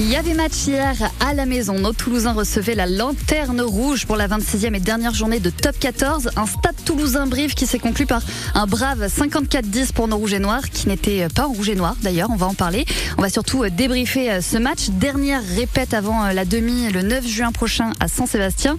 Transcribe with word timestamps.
Il 0.00 0.08
y 0.08 0.14
avait 0.14 0.34
match 0.34 0.68
hier 0.68 0.94
à 1.18 1.34
la 1.34 1.44
maison. 1.44 1.80
Nos 1.80 1.92
Toulousains 1.92 2.32
recevaient 2.32 2.76
la 2.76 2.86
lanterne 2.86 3.60
rouge 3.60 4.06
pour 4.06 4.14
la 4.14 4.28
26e 4.28 4.72
et 4.76 4.78
dernière 4.78 5.12
journée 5.12 5.40
de 5.40 5.50
top 5.50 5.76
14. 5.76 6.30
Un 6.36 6.46
stade 6.46 6.76
toulousain-Brive 6.84 7.54
qui 7.54 7.66
s'est 7.66 7.80
conclu 7.80 8.06
par 8.06 8.22
un 8.54 8.68
brave 8.68 9.08
54-10 9.08 9.92
pour 9.92 10.06
nos 10.06 10.16
rouges 10.16 10.34
et 10.34 10.38
noirs, 10.38 10.70
qui 10.70 10.86
n'était 10.86 11.26
pas 11.34 11.48
en 11.48 11.52
rouge 11.52 11.68
et 11.68 11.74
noir 11.74 11.96
d'ailleurs. 12.00 12.30
On 12.30 12.36
va 12.36 12.46
en 12.46 12.54
parler. 12.54 12.86
On 13.18 13.22
va 13.22 13.28
surtout 13.28 13.68
débriefer 13.70 14.40
ce 14.40 14.56
match. 14.56 14.90
Dernière 14.90 15.42
répète 15.56 15.92
avant 15.94 16.28
la 16.28 16.44
demi 16.44 16.88
le 16.92 17.02
9 17.02 17.26
juin 17.26 17.50
prochain 17.50 17.92
à 17.98 18.06
Saint-Sébastien. 18.06 18.76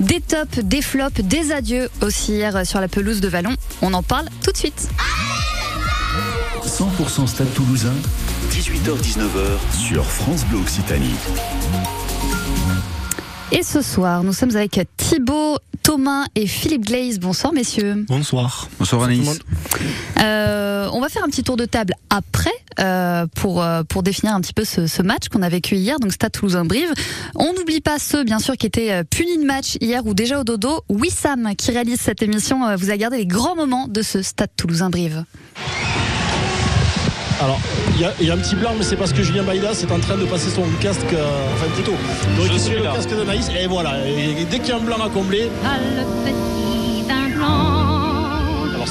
Des 0.00 0.22
tops, 0.22 0.58
des 0.64 0.80
flops, 0.80 1.20
des 1.20 1.52
adieux 1.52 1.90
aussi 2.00 2.32
hier 2.32 2.66
sur 2.66 2.80
la 2.80 2.88
pelouse 2.88 3.20
de 3.20 3.28
Vallon. 3.28 3.54
On 3.82 3.92
en 3.92 4.02
parle 4.02 4.30
tout 4.42 4.52
de 4.52 4.56
suite. 4.56 4.88
100% 6.64 7.26
Stade 7.26 7.52
Toulousain, 7.52 7.92
18h-19h 8.72 9.76
sur 9.78 10.02
France 10.02 10.46
Bleu 10.46 10.58
Occitanie. 10.60 11.14
Et 13.50 13.62
ce 13.62 13.82
soir, 13.82 14.24
nous 14.24 14.32
sommes 14.32 14.56
avec 14.56 14.80
Thibaut, 14.96 15.58
Thomas 15.82 16.24
et 16.34 16.46
Philippe 16.46 16.86
Glaze. 16.86 17.20
Bonsoir 17.20 17.52
messieurs. 17.52 18.06
Bonsoir. 18.08 18.68
Bonsoir 18.78 19.02
Anaïs. 19.02 19.40
Euh, 20.22 20.88
on 20.90 21.02
va 21.02 21.10
faire 21.10 21.22
un 21.22 21.28
petit 21.28 21.42
tour 21.42 21.58
de 21.58 21.66
table 21.66 21.92
après 22.08 22.50
euh, 22.80 23.26
pour 23.34 23.62
euh, 23.62 23.82
pour 23.82 24.02
définir 24.02 24.34
un 24.34 24.40
petit 24.40 24.54
peu 24.54 24.64
ce, 24.64 24.86
ce 24.86 25.02
match 25.02 25.28
qu'on 25.28 25.42
a 25.42 25.50
vécu 25.50 25.76
hier, 25.76 25.98
donc 26.00 26.14
Stade 26.14 26.32
Toulousain-Brive. 26.32 26.94
On 27.34 27.52
n'oublie 27.52 27.82
pas 27.82 27.98
ceux 27.98 28.24
bien 28.24 28.38
sûr 28.38 28.56
qui 28.56 28.64
étaient 28.64 29.04
punis 29.04 29.36
de 29.36 29.44
match 29.44 29.76
hier 29.82 30.06
ou 30.06 30.14
déjà 30.14 30.40
au 30.40 30.44
dodo. 30.44 30.80
Wissam 30.88 31.54
qui 31.58 31.72
réalise 31.72 32.00
cette 32.00 32.22
émission 32.22 32.74
vous 32.74 32.90
a 32.90 32.96
gardé 32.96 33.18
les 33.18 33.26
grands 33.26 33.54
moments 33.54 33.86
de 33.86 34.00
ce 34.00 34.22
Stade 34.22 34.50
Toulousain-Brive. 34.56 35.24
Alors, 37.42 37.58
il 37.94 38.24
y, 38.24 38.26
y, 38.26 38.30
a 38.30 38.34
un 38.34 38.36
petit 38.36 38.54
blanc, 38.54 38.70
mais 38.78 38.84
c'est 38.84 38.94
parce 38.94 39.12
que 39.12 39.20
Julien 39.20 39.42
Baïda 39.42 39.72
est 39.72 39.90
en 39.90 39.98
train 39.98 40.16
de 40.16 40.24
passer 40.26 40.48
son 40.48 40.62
casque, 40.80 41.12
euh, 41.12 41.24
enfin 41.54 41.66
plutôt, 41.74 41.90
de 42.36 42.40
récupérer 42.48 42.76
le 42.76 42.94
casque 42.94 43.10
de 43.10 43.24
Naïs. 43.24 43.48
Et 43.60 43.66
voilà, 43.66 44.06
et 44.06 44.44
dès 44.48 44.60
qu'il 44.60 44.68
y 44.68 44.72
a 44.72 44.76
un 44.76 44.80
blanc 44.80 44.98
à 45.04 45.08
combler. 45.08 45.50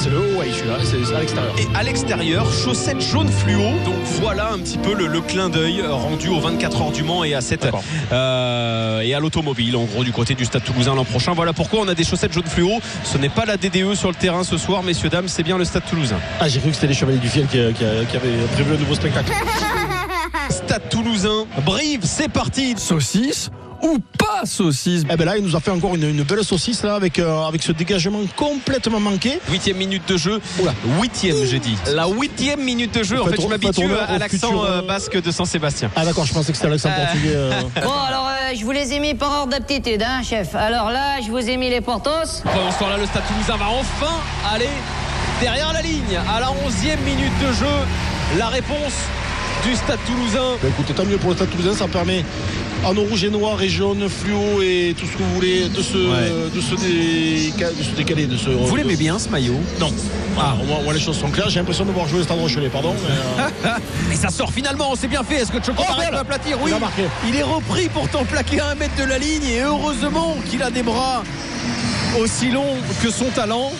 C'est 0.02 0.10
le 0.10 0.18
haut, 0.18 0.38
ouais, 0.40 0.48
je 0.48 0.54
suis 0.54 0.66
là, 0.66 0.78
c'est 0.82 1.14
à 1.14 1.20
l'extérieur. 1.20 1.54
Et 1.58 1.76
à 1.76 1.82
l'extérieur, 1.84 2.52
chaussettes 2.52 3.00
jaunes 3.00 3.28
fluo. 3.30 3.62
Donc 3.84 3.94
voilà 4.20 4.50
un 4.52 4.58
petit 4.58 4.78
peu 4.78 4.94
le, 4.94 5.06
le 5.06 5.20
clin 5.20 5.48
d'œil 5.48 5.80
rendu 5.86 6.28
aux 6.28 6.40
24 6.40 6.82
heures 6.82 6.90
du 6.90 7.04
Mans 7.04 7.22
et 7.22 7.34
à 7.34 7.40
cette 7.40 7.68
euh, 8.10 9.00
et 9.00 9.14
à 9.14 9.20
l'automobile, 9.20 9.76
en 9.76 9.84
gros 9.84 10.02
du 10.02 10.10
côté 10.10 10.34
du 10.34 10.44
Stade 10.44 10.64
Toulousain 10.64 10.96
l'an 10.96 11.04
prochain. 11.04 11.34
Voilà 11.34 11.52
pourquoi 11.52 11.80
on 11.80 11.88
a 11.88 11.94
des 11.94 12.02
chaussettes 12.02 12.32
jaunes 12.32 12.46
fluo. 12.46 12.80
Ce 13.04 13.16
n'est 13.16 13.28
pas 13.28 13.44
la 13.44 13.56
DDE 13.56 13.94
sur 13.94 14.08
le 14.08 14.16
terrain 14.16 14.42
ce 14.42 14.56
soir, 14.56 14.82
messieurs 14.82 15.08
dames, 15.08 15.28
c'est 15.28 15.44
bien 15.44 15.56
le 15.56 15.64
Stade 15.64 15.84
Toulousain. 15.88 16.18
Ah, 16.40 16.48
j'ai 16.48 16.58
cru 16.58 16.70
que 16.70 16.74
c'était 16.74 16.88
les 16.88 16.94
Chevaliers 16.94 17.18
du 17.18 17.28
Fiel 17.28 17.46
qui, 17.46 17.58
qui, 17.58 17.84
qui 18.10 18.16
avaient 18.16 18.46
prévu 18.54 18.74
un 18.74 18.78
nouveau 18.78 18.96
spectacle. 18.96 19.30
Stade 20.50 20.88
Toulousain, 20.90 21.46
Brive, 21.64 22.00
c'est 22.02 22.28
parti. 22.28 22.74
Saucisse 22.76 23.50
ou 23.82 23.98
pas 24.18 24.44
saucisse 24.44 25.02
Eh 25.10 25.16
ben 25.16 25.24
là, 25.24 25.36
il 25.36 25.44
nous 25.44 25.56
a 25.56 25.60
fait 25.60 25.70
encore 25.70 25.94
une, 25.94 26.08
une 26.08 26.22
belle 26.22 26.44
saucisse 26.44 26.82
là 26.82 26.94
avec 26.94 27.18
euh, 27.18 27.46
avec 27.46 27.62
ce 27.62 27.72
dégagement 27.72 28.20
complètement 28.36 29.00
manqué. 29.00 29.38
Huitième 29.50 29.76
minute 29.76 30.08
de 30.08 30.16
jeu. 30.16 30.40
Oula. 30.60 30.72
Huitième, 31.00 31.44
j'ai 31.44 31.58
dit. 31.58 31.76
La 31.94 32.08
huitième 32.08 32.62
minute 32.62 32.94
de 32.94 33.02
jeu. 33.02 33.20
En 33.20 33.24
fait, 33.26 33.36
fait 33.36 33.42
je 33.42 33.48
m'habitue 33.48 33.92
à 33.94 34.18
l'accent 34.18 34.64
euh, 34.64 34.82
basque 34.82 35.20
de 35.20 35.30
Saint-Sébastien. 35.30 35.90
Ah 35.96 36.04
d'accord, 36.04 36.24
je 36.24 36.32
pensais 36.32 36.52
que 36.52 36.58
c'était 36.58 36.70
l'accent 36.70 36.90
euh... 36.90 37.04
portugais. 37.04 37.34
Euh... 37.34 37.52
Bon, 37.82 37.90
alors 37.90 38.30
je 38.54 38.64
vous 38.64 38.70
les 38.70 38.92
ai 38.92 39.00
mis 39.00 39.14
par 39.14 39.32
ordre 39.32 39.52
d'aptitude, 39.52 40.02
hein, 40.02 40.22
chef. 40.22 40.54
Alors 40.54 40.90
là, 40.90 41.20
je 41.24 41.30
vous 41.30 41.38
ai 41.38 41.56
mis 41.56 41.70
les 41.70 41.80
portos. 41.80 42.42
Pendant 42.44 42.70
ce 42.70 42.78
temps-là, 42.78 42.96
le 42.98 43.06
Stade 43.06 43.22
Toulousain 43.26 43.56
va 43.56 43.68
enfin 43.70 44.14
aller 44.54 44.68
derrière 45.40 45.72
la 45.72 45.82
ligne 45.82 46.20
à 46.34 46.40
la 46.40 46.52
onzième 46.64 47.00
minute 47.00 47.32
de 47.40 47.52
jeu. 47.52 48.38
La 48.38 48.46
réponse 48.46 48.94
du 49.62 49.74
Stade 49.76 49.98
Toulousain. 50.06 50.56
Bah, 50.62 50.68
écoutez, 50.68 50.92
tant 50.92 51.04
mieux 51.04 51.18
pour 51.18 51.30
le 51.30 51.36
Stade 51.36 51.50
Toulousain, 51.50 51.74
ça 51.74 51.88
permet 51.88 52.24
en 52.84 52.92
rouge 52.92 53.24
et 53.24 53.30
noir 53.30 53.60
et 53.62 53.68
jaune, 53.68 54.08
fluo 54.08 54.60
et 54.60 54.94
tout 54.98 55.06
ce 55.06 55.12
que 55.12 55.18
vous 55.18 55.34
voulez 55.34 55.68
de 55.68 55.82
se, 55.82 55.96
ouais. 55.96 56.50
de 56.54 56.60
se, 56.60 56.74
dé... 56.74 57.52
de 57.78 57.82
se 57.82 57.90
décaler. 57.96 58.26
De 58.26 58.36
se... 58.36 58.50
Vous 58.50 58.76
l'aimez 58.76 58.96
bien 58.96 59.18
ce 59.18 59.28
maillot? 59.28 59.60
Non. 59.78 59.92
Ah, 60.38 60.56
au, 60.60 60.66
moins, 60.66 60.78
au 60.78 60.82
moins 60.82 60.94
les 60.94 61.00
choses 61.00 61.18
sont 61.18 61.30
claires. 61.30 61.48
J'ai 61.48 61.60
l'impression 61.60 61.84
de 61.84 61.92
voir 61.92 62.08
jouer 62.08 62.18
le 62.18 62.24
Stade 62.24 62.38
Rochelet, 62.38 62.68
pardon. 62.68 62.94
Mais, 63.38 63.44
euh... 63.68 64.14
ça 64.16 64.30
sort 64.30 64.52
finalement, 64.52 64.94
c'est 64.96 65.08
bien 65.08 65.22
fait. 65.22 65.36
Est-ce 65.36 65.52
que 65.52 65.62
Choco 65.62 65.82
oh, 65.88 66.10
va 66.12 66.18
aplatir 66.18 66.58
Oui. 66.60 66.72
Il, 66.98 67.30
il 67.30 67.36
est 67.36 67.42
repris 67.42 67.88
pourtant 67.88 68.24
plaqué 68.24 68.60
à 68.60 68.70
un 68.70 68.74
mètre 68.74 68.96
de 68.96 69.04
la 69.04 69.18
ligne 69.18 69.44
et 69.44 69.60
heureusement 69.62 70.36
qu'il 70.50 70.62
a 70.62 70.70
des 70.70 70.82
bras 70.82 71.22
aussi 72.18 72.50
longs 72.50 72.76
que 73.02 73.10
son 73.10 73.26
talent. 73.26 73.72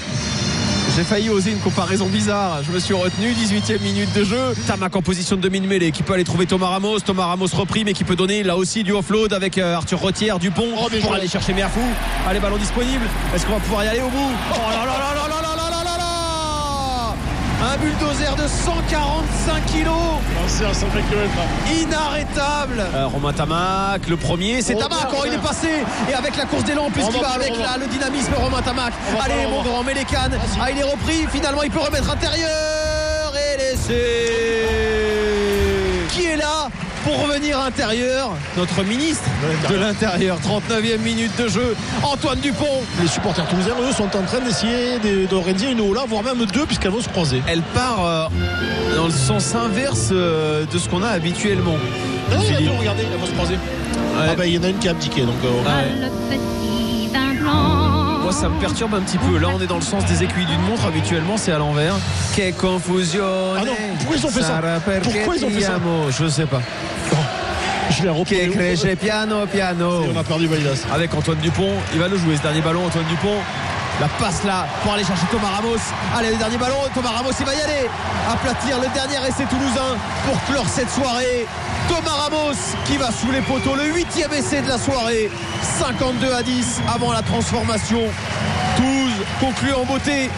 J'ai 0.95 1.05
failli 1.05 1.31
oser 1.31 1.53
une 1.53 1.59
comparaison 1.59 2.07
bizarre. 2.07 2.63
Je 2.63 2.71
me 2.71 2.79
suis 2.79 2.93
retenu. 2.93 3.33
18e 3.33 3.81
minute 3.81 4.13
de 4.15 4.25
jeu. 4.25 4.55
Tamac 4.67 4.95
en 4.95 5.01
position 5.01 5.37
de 5.37 5.41
demi-mêlée 5.41 5.91
qui 5.91 6.03
peut 6.03 6.13
aller 6.13 6.25
trouver 6.25 6.45
Thomas 6.45 6.69
Ramos. 6.69 7.01
Thomas 7.01 7.27
Ramos 7.27 7.47
repris, 7.55 7.83
mais 7.85 7.95
qui 7.95 8.05
peut 8.05 8.15
donner 8.15 8.43
là 8.43 8.59
aussi 8.59 8.85
du 8.85 8.93
offload 8.93 9.33
avec 9.33 9.57
euh, 9.57 9.75
Arthur 9.75 9.99
Rotière, 10.01 10.39
Dupont 10.39 10.69
oh, 10.77 10.89
pour 11.01 11.15
aller 11.15 11.29
chercher 11.29 11.55
Merfou. 11.55 11.81
Allez, 12.29 12.41
ballon 12.41 12.59
disponible. 12.59 13.05
Est-ce 13.35 13.47
qu'on 13.47 13.55
va 13.55 13.61
pouvoir 13.61 13.85
y 13.85 13.89
aller 13.89 14.03
au 14.03 14.11
bout? 14.11 14.33
Oh 14.53 14.71
là 14.71 14.85
là 14.85 14.99
là 14.99 15.15
là, 15.15 15.29
là 15.29 15.32
un 17.73 17.77
bulldozer 17.79 18.37
de 18.37 18.47
145 18.47 19.65
kilos. 19.67 19.95
C'est 20.47 20.67
à 20.67 20.75
120 20.75 21.01
km. 21.09 21.31
Inarrêtable. 21.81 22.85
Euh, 22.95 23.07
Romain 23.07 23.33
Tamac, 23.33 24.07
le 24.09 24.19
premier. 24.19 24.61
C'est 24.61 24.75
oh, 24.75 24.79
Tamac. 24.79 25.09
Oh, 25.13 25.23
il 25.27 25.33
est 25.33 25.39
passé. 25.39 25.69
Et 26.11 26.13
avec 26.13 26.37
la 26.37 26.45
course 26.45 26.65
d'élan, 26.65 26.91
puisqu'il 26.91 27.23
va 27.23 27.31
avec 27.31 27.57
là, 27.57 27.79
le 27.81 27.87
dynamisme, 27.87 28.35
Romain 28.37 28.61
Tamac. 28.61 28.93
Allez, 29.25 29.47
mon 29.51 29.63
grand, 29.63 29.83
mets 29.85 29.95
les 29.95 30.05
cannes. 30.05 30.39
Ah, 30.61 30.71
il 30.71 30.79
est 30.79 30.83
repris. 30.83 31.27
Finalement, 31.33 31.63
il 31.63 31.71
peut 31.71 31.81
remettre 31.81 32.11
intérieur. 32.11 33.33
Et 33.35 33.57
laisser. 33.57 33.97
Qui 36.11 36.27
est 36.27 36.37
là? 36.37 36.69
Pour 37.05 37.23
revenir 37.23 37.59
intérieur 37.61 38.31
Notre 38.57 38.83
ministre 38.85 39.29
de 39.69 39.75
l'Intérieur. 39.77 40.39
39e 40.41 40.99
minute 40.99 41.33
de 41.37 41.49
jeu. 41.49 41.77
Antoine 42.03 42.39
Dupont. 42.41 42.83
Les 43.01 43.09
supporters 43.09 43.47
toulousains, 43.49 43.75
eux, 43.81 43.93
sont 43.93 44.17
en 44.17 44.23
train 44.23 44.41
d'essayer 44.41 44.99
d'organiser 45.29 45.71
une 45.71 45.81
Ola, 45.81 46.03
voire 46.09 46.23
même 46.23 46.45
deux, 46.47 46.67
puisqu'elles 46.67 46.91
vont 46.91 47.01
se 47.01 47.09
croiser. 47.09 47.43
Elle 47.47 47.63
part 47.63 48.05
euh, 48.05 48.27
dans 48.97 49.07
le 49.07 49.13
sens 49.13 49.55
inverse 49.55 50.11
euh, 50.13 50.65
de 50.71 50.79
ce 50.79 50.89
qu'on 50.89 51.03
a 51.03 51.09
habituellement. 51.09 51.77
Non, 52.31 52.39
il 52.43 52.53
y 52.53 52.57
a 52.57 52.61
deux, 52.61 52.79
regardez, 52.79 53.05
elles 53.11 53.19
vont 53.19 53.27
se 53.27 53.33
croiser. 53.33 53.55
Ouais. 53.55 54.29
Ah 54.31 54.35
bah, 54.37 54.47
il 54.47 54.55
y 54.55 54.59
en 54.59 54.63
a 54.63 54.69
une 54.69 54.79
qui 54.79 54.89
a 54.89 54.93
abdiqué. 54.93 55.23
Donc, 55.23 55.37
euh, 55.45 56.29
ouais. 56.31 56.39
Moi, 58.33 58.41
ça 58.41 58.49
me 58.49 58.59
perturbe 58.59 58.95
un 58.95 59.03
petit 59.03 59.19
peu. 59.19 59.37
Là, 59.37 59.49
on 59.55 59.61
est 59.61 59.67
dans 59.67 59.77
le 59.77 59.83
sens 59.83 60.07
des 60.07 60.25
aiguilles 60.25 60.47
d'une 60.47 60.63
montre. 60.63 60.87
Habituellement, 60.87 61.37
c'est 61.37 61.53
à 61.53 61.59
l'envers. 61.59 61.95
Que 62.35 62.51
confusion. 62.53 63.27
Ah 63.59 63.63
non, 63.63 63.73
pourquoi 63.99 64.17
ils 64.17 64.27
ont 64.27 64.31
fait 64.31 64.43
ça 64.43 64.61
Pourquoi 65.03 65.37
ils 65.37 65.45
ont 65.45 65.51
fait 65.51 65.61
ça 65.61 65.79
Je 66.09 66.29
sais 66.29 66.47
pas. 66.47 66.63
Je 67.91 68.03
l'ai 68.03 68.09
repris. 68.09 68.49
Que 68.49 68.95
piano, 68.95 69.47
piano. 69.47 70.05
On 70.15 70.19
a 70.19 70.25
perdu. 70.25 70.49
Avec 70.95 71.15
Antoine 71.15 71.39
Dupont. 71.39 71.75
Il 71.93 72.01
va 72.01 72.09
le 72.09 72.17
jouer 72.17 72.37
ce 72.39 72.43
dernier 72.43 72.63
ballon, 72.63 72.87
Antoine 72.87 73.05
Dupont. 73.11 73.37
La 74.01 74.09
passe 74.09 74.43
là 74.45 74.67
pour 74.83 74.93
aller 74.93 75.05
chercher 75.05 75.27
Thomas 75.31 75.51
Ramos. 75.57 75.79
Allez, 76.17 76.31
le 76.31 76.37
dernier 76.37 76.57
ballon. 76.57 76.77
Thomas 76.95 77.11
Ramos, 77.11 77.33
il 77.39 77.47
va 77.47 77.55
y 77.55 77.61
aller. 77.61 77.89
Aplatir 78.33 78.79
le 78.79 78.89
dernier 78.89 79.27
essai 79.29 79.45
toulousain 79.45 79.97
pour 80.27 80.43
clore 80.45 80.67
cette 80.69 80.91
soirée. 80.91 81.47
Thomas 81.89 82.17
Ramos 82.23 82.57
qui 82.87 82.97
va 82.97 83.11
sous 83.13 83.31
les 83.31 83.43
poteaux. 83.43 83.77
Le 83.77 83.93
huitième 83.93 84.33
essai 84.33 84.63
de 84.63 84.69
la 84.69 84.79
soirée. 84.79 85.31
52 85.79 86.33
à 86.33 86.43
10 86.43 86.81
avant 86.93 87.13
la 87.13 87.23
transformation. 87.23 88.03
Toulouse 88.77 89.27
conclut 89.41 89.75
en 89.75 89.85
beauté 89.85 90.31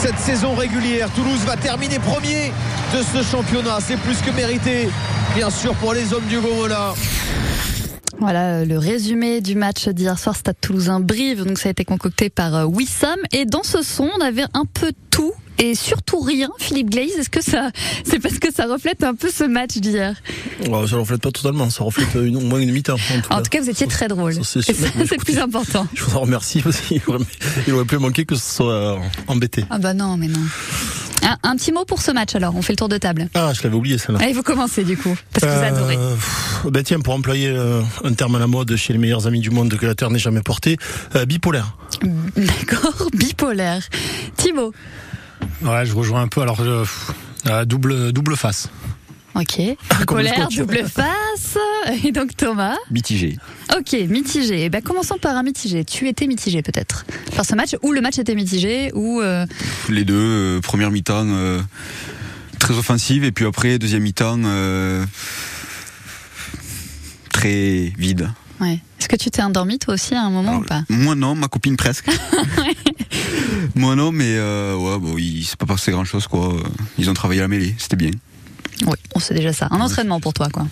cette 0.00 0.18
saison 0.18 0.54
régulière. 0.54 1.08
Toulouse 1.14 1.40
va 1.46 1.56
terminer 1.56 1.98
premier 1.98 2.52
de 2.94 3.02
ce 3.02 3.22
championnat. 3.22 3.78
C'est 3.80 3.96
plus 3.96 4.20
que 4.20 4.30
mérité, 4.30 4.88
bien 5.34 5.50
sûr, 5.50 5.74
pour 5.74 5.92
les 5.92 6.12
hommes 6.12 6.26
du 6.26 6.38
Gomola. 6.40 6.94
Voilà 8.20 8.64
le 8.64 8.78
résumé 8.78 9.40
du 9.40 9.54
match 9.54 9.88
d'hier 9.88 10.18
soir 10.18 10.34
Stade 10.36 10.56
Toulousain 10.60 11.00
Brive. 11.00 11.44
Donc 11.44 11.58
ça 11.58 11.68
a 11.68 11.72
été 11.72 11.84
concocté 11.84 12.30
par 12.30 12.68
Wissam 12.68 13.18
et 13.32 13.44
dans 13.44 13.62
ce 13.62 13.82
son 13.82 14.08
on 14.18 14.20
avait 14.20 14.44
un 14.54 14.64
peu 14.64 14.92
tout 15.10 15.32
et 15.58 15.74
surtout 15.74 16.20
rien. 16.20 16.50
Philippe 16.58 16.90
Glaze, 16.90 17.12
est-ce 17.18 17.30
que 17.30 17.42
ça 17.42 17.70
c'est 18.04 18.18
parce 18.20 18.38
que 18.38 18.52
ça 18.52 18.66
reflète 18.66 19.02
un 19.04 19.14
peu 19.14 19.28
ce 19.30 19.44
match 19.44 19.76
d'hier? 19.78 20.14
Oh, 20.70 20.86
Ça 20.86 20.96
reflète 20.96 21.20
pas 21.20 21.30
totalement, 21.30 21.70
ça 21.70 21.84
reflète 21.84 22.08
une, 22.14 22.36
au 22.36 22.40
moins 22.40 22.58
une 22.60 22.72
mi-temps. 22.72 22.94
En, 22.94 22.96
tout, 22.96 23.26
en 23.32 23.36
cas. 23.36 23.42
tout, 23.42 23.50
cas. 23.50 23.60
vous 23.60 23.70
étiez 23.70 23.86
très 23.86 24.08
drôle. 24.08 24.34
C'est 24.42 24.66
le 24.68 25.24
plus 25.24 25.38
important. 25.38 25.86
Je 25.94 26.02
vous 26.04 26.16
en 26.16 26.20
remercie 26.20 26.60
parce 26.60 26.80
qu'il 26.80 27.00
aurait, 27.06 27.24
il 27.66 27.72
aurait 27.74 27.84
pu 27.84 27.98
manquer 27.98 28.24
que 28.24 28.34
ce 28.34 28.56
soit 28.56 28.98
embêté. 29.28 29.64
Ah 29.70 29.78
bah 29.78 29.94
non, 29.94 30.16
mais 30.16 30.28
non. 30.28 30.40
Un, 31.28 31.36
un, 31.42 31.56
petit 31.56 31.72
mot 31.72 31.84
pour 31.84 32.00
ce 32.00 32.10
match 32.10 32.34
alors, 32.34 32.56
on 32.56 32.62
fait 32.62 32.72
le 32.72 32.78
tour 32.78 32.88
de 32.88 32.96
table. 32.96 33.28
Ah, 33.34 33.52
je 33.54 33.62
l'avais 33.62 33.76
oublié 33.76 33.98
celle-là. 33.98 34.20
Allez, 34.22 34.32
vous 34.32 34.42
commencez 34.42 34.82
du 34.82 34.96
coup, 34.96 35.14
parce 35.32 35.44
que 35.44 35.50
euh, 35.50 35.58
vous 35.58 35.76
adorez. 35.76 35.98
Ben 36.70 36.82
tiens, 36.82 37.00
pour 37.00 37.12
employer 37.12 37.48
euh, 37.48 37.82
un 38.02 38.14
terme 38.14 38.36
à 38.36 38.38
la 38.38 38.46
mode 38.46 38.74
chez 38.76 38.94
les 38.94 38.98
meilleurs 38.98 39.26
amis 39.26 39.40
du 39.40 39.50
monde 39.50 39.76
que 39.76 39.84
la 39.84 39.94
Terre 39.94 40.10
n'ait 40.10 40.18
jamais 40.18 40.40
porté, 40.40 40.78
euh, 41.16 41.26
bipolaire. 41.26 41.76
D'accord, 42.34 43.08
bipolaire. 43.12 43.82
Thibaut 44.36 44.72
Ouais, 45.62 45.84
je 45.84 45.94
rejoins 45.94 46.22
un 46.22 46.28
peu, 46.28 46.40
alors 46.40 46.60
euh, 46.60 47.64
double, 47.66 48.12
double 48.12 48.36
face. 48.36 48.70
Ok. 49.38 49.60
Bipolaire, 50.00 50.48
double 50.48 50.84
face. 50.88 51.56
Et 52.04 52.10
donc 52.10 52.36
Thomas 52.36 52.74
Mitigé. 52.90 53.38
Ok, 53.76 53.92
mitigé. 54.08 54.64
Eh 54.64 54.68
ben, 54.68 54.82
commençons 54.82 55.16
par 55.18 55.36
un 55.36 55.44
mitigé. 55.44 55.84
Tu 55.84 56.08
étais 56.08 56.26
mitigé 56.26 56.60
peut-être 56.62 57.06
par 57.36 57.44
ce 57.44 57.54
match, 57.54 57.76
ou 57.82 57.92
le 57.92 58.00
match 58.00 58.18
était 58.18 58.34
mitigé, 58.34 58.90
ou... 58.94 59.20
Euh, 59.20 59.46
Les 59.88 60.04
deux, 60.04 60.14
euh, 60.16 60.60
première 60.60 60.90
mi-temps 60.90 61.26
euh, 61.28 61.60
très 62.58 62.74
offensive, 62.74 63.22
et 63.22 63.30
puis 63.30 63.46
après, 63.46 63.78
deuxième 63.78 64.02
mi-temps 64.02 64.40
très 67.30 67.92
vide. 67.96 68.30
Ouais. 68.60 68.80
Est-ce 68.98 69.08
que 69.08 69.14
tu 69.14 69.30
t'es 69.30 69.42
endormi 69.42 69.78
toi 69.78 69.94
aussi 69.94 70.16
à 70.16 70.22
un 70.22 70.30
moment 70.30 70.56
ou 70.56 70.62
pas 70.62 70.82
Moi 70.88 71.14
non, 71.14 71.36
ma 71.36 71.46
copine 71.46 71.76
presque. 71.76 72.10
moi 73.76 73.94
non, 73.94 74.10
mais 74.10 74.36
ouais, 74.36 74.98
bon, 74.98 75.16
il 75.16 75.44
s'est 75.44 75.56
pas 75.56 75.66
passé 75.66 75.92
grand-chose 75.92 76.26
quoi. 76.26 76.56
Ils 76.98 77.08
ont 77.08 77.14
travaillé 77.14 77.40
à 77.40 77.44
la 77.44 77.48
mêlée, 77.48 77.76
c'était 77.78 77.94
bien. 77.94 78.10
Oui, 78.86 78.94
on 79.14 79.20
sait 79.20 79.34
déjà 79.34 79.52
ça. 79.52 79.68
Un 79.70 79.80
entraînement 79.80 80.20
pour 80.20 80.32
toi, 80.34 80.48
quoi. 80.52 80.66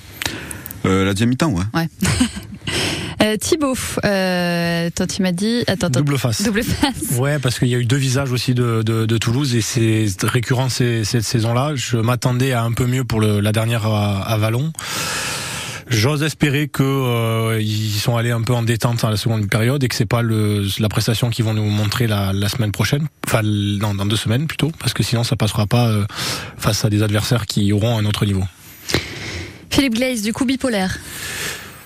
Euh, 0.85 1.05
la 1.05 1.13
deuxième 1.13 1.31
mi-temps, 1.31 1.51
ouais. 1.51 1.65
Ouais. 1.75 1.89
Euh, 3.23 3.39
Thibaut, 3.39 3.75
euh, 4.05 4.91
toi 4.95 5.07
tu 5.07 5.23
m'as 5.23 5.33
dit 5.33 5.65
attends, 5.69 5.89
double 5.89 6.19
face. 6.19 6.43
Double 6.43 6.63
face. 6.63 7.19
Ouais, 7.19 7.39
parce 7.39 7.59
qu'il 7.59 7.69
y 7.69 7.75
a 7.75 7.79
eu 7.79 7.87
deux 7.87 7.97
visages 7.97 8.31
aussi 8.31 8.53
de, 8.53 8.83
de, 8.83 9.07
de 9.07 9.19
Toulouse 9.19 9.55
et 9.55 9.63
c'est 9.63 10.07
récurrent 10.23 10.69
cette 10.69 11.23
saison-là. 11.23 11.73
Je 11.75 11.97
m'attendais 11.97 12.53
à 12.53 12.63
un 12.63 12.73
peu 12.73 12.85
mieux 12.87 13.05
pour 13.05 13.21
le, 13.21 13.41
la 13.41 13.53
dernière 13.53 13.87
à, 13.87 14.21
à 14.23 14.37
Vallon. 14.37 14.71
J'ose 15.89 16.25
espérer 16.25 16.67
que 16.67 16.83
euh, 16.83 17.61
ils 17.61 17.99
sont 18.01 18.17
allés 18.17 18.33
un 18.33 18.43
peu 18.43 18.53
en 18.53 18.63
détente 18.63 19.05
à 19.05 19.11
la 19.11 19.17
seconde 19.17 19.49
période 19.49 19.85
et 19.85 19.89
que 19.89 19.95
c'est 19.95 20.05
pas 20.05 20.21
le, 20.21 20.67
la 20.81 20.89
prestation 20.89 21.31
qu'ils 21.31 21.45
vont 21.45 21.55
nous 21.55 21.63
montrer 21.71 22.09
la, 22.09 22.33
la 22.33 22.49
semaine 22.49 22.73
prochaine, 22.73 23.07
enfin 23.27 23.43
dans, 23.45 24.07
deux 24.07 24.17
semaines 24.17 24.49
plutôt, 24.49 24.73
parce 24.81 24.93
que 24.93 25.05
sinon 25.05 25.23
ça 25.23 25.37
passera 25.37 25.67
pas 25.67 25.89
euh, 25.89 26.05
face 26.59 26.85
à 26.85 26.91
des 26.91 27.05
adversaires 27.05 27.47
qui 27.47 27.73
auront 27.73 27.99
un 27.99 28.05
autre 28.05 28.27
niveau. 28.27 28.43
Philippe 29.71 29.95
Glaze, 29.95 30.23
du 30.23 30.33
coup 30.33 30.45
bipolaire. 30.45 30.99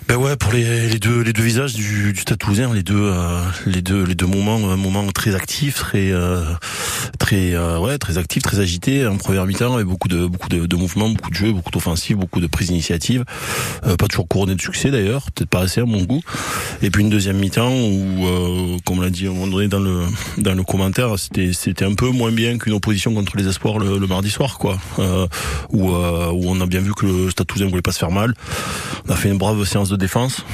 Ben 0.08 0.16
ouais, 0.16 0.36
pour 0.36 0.52
les, 0.52 0.88
les, 0.88 0.98
deux 0.98 1.22
les 1.22 1.32
deux 1.32 1.42
visages 1.42 1.74
du, 1.74 2.12
du 2.12 2.20
Stade 2.20 2.38
Toulousain, 2.38 2.74
les 2.74 2.82
deux 2.82 3.00
euh, 3.00 3.40
les 3.64 3.80
deux 3.80 4.02
les 4.02 4.16
deux 4.16 4.26
moments 4.26 4.56
un 4.70 4.76
moment 4.76 5.06
très 5.12 5.36
actif, 5.36 5.76
très 5.76 6.10
euh, 6.10 6.42
très 7.20 7.54
euh, 7.54 7.78
ouais 7.78 7.96
très 7.96 8.18
actif, 8.18 8.42
très 8.42 8.58
agité 8.58 9.06
en 9.06 9.18
première 9.18 9.46
mi-temps 9.46 9.74
avec 9.74 9.86
beaucoup 9.86 10.08
de 10.08 10.26
beaucoup 10.26 10.48
de, 10.48 10.66
de, 10.66 10.76
mouvements, 10.76 11.10
beaucoup 11.10 11.30
de 11.30 11.36
jeux, 11.36 11.52
beaucoup 11.52 11.70
d'offensives, 11.70 12.16
beaucoup 12.16 12.40
de 12.40 12.48
prises 12.48 12.68
d'initiative, 12.68 13.24
pas 13.82 14.08
toujours 14.08 14.26
couronné 14.26 14.56
de 14.56 14.60
succès 14.60 14.90
d'ailleurs, 14.90 15.30
peut-être 15.30 15.48
pas 15.48 15.60
assez 15.60 15.80
à 15.80 15.84
mon 15.84 16.02
goût. 16.02 16.22
Et 16.82 16.90
puis 16.90 17.02
une 17.02 17.10
deuxième 17.10 17.36
mi-temps 17.38 17.72
où 17.72 18.80
comme 18.84 18.98
on 18.98 19.02
l'a 19.02 19.10
dit 19.10 19.28
à 19.28 19.30
un 19.30 19.34
moment 19.34 19.46
donné 19.46 19.68
dans 19.68 19.78
le 19.78 20.02
dans 20.38 20.54
le 20.54 20.64
commentaire, 20.64 21.16
c'était 21.20 21.52
c'était 21.52 21.84
un 21.84 21.94
peu 21.94 22.08
moins 22.10 22.32
bien 22.32 22.58
qu'une 22.58 22.72
opposition 22.72 23.14
contre 23.14 23.36
les 23.36 23.46
espoirs 23.46 23.78
le, 23.78 23.98
le 23.98 24.06
mardi 24.08 24.30
soir 24.30 24.58
quoi, 24.58 24.76
où 25.68 25.90
où 25.90 26.44
on 26.48 26.60
a 26.60 26.66
bien 26.66 26.80
vu 26.80 26.94
que 26.94 27.06
le 27.06 27.30
Stade 27.30 27.46
Toulousain 27.46 27.68
voulait 27.68 27.82
pas 27.82 27.92
se 27.92 28.00
faire 28.00 28.10
mal. 28.10 28.34
On 29.08 29.12
a 29.12 29.16
fait 29.16 29.28
une 29.28 29.38
brave 29.38 29.62
séance 29.64 29.88
de 29.88 29.99
défense. 30.00 30.44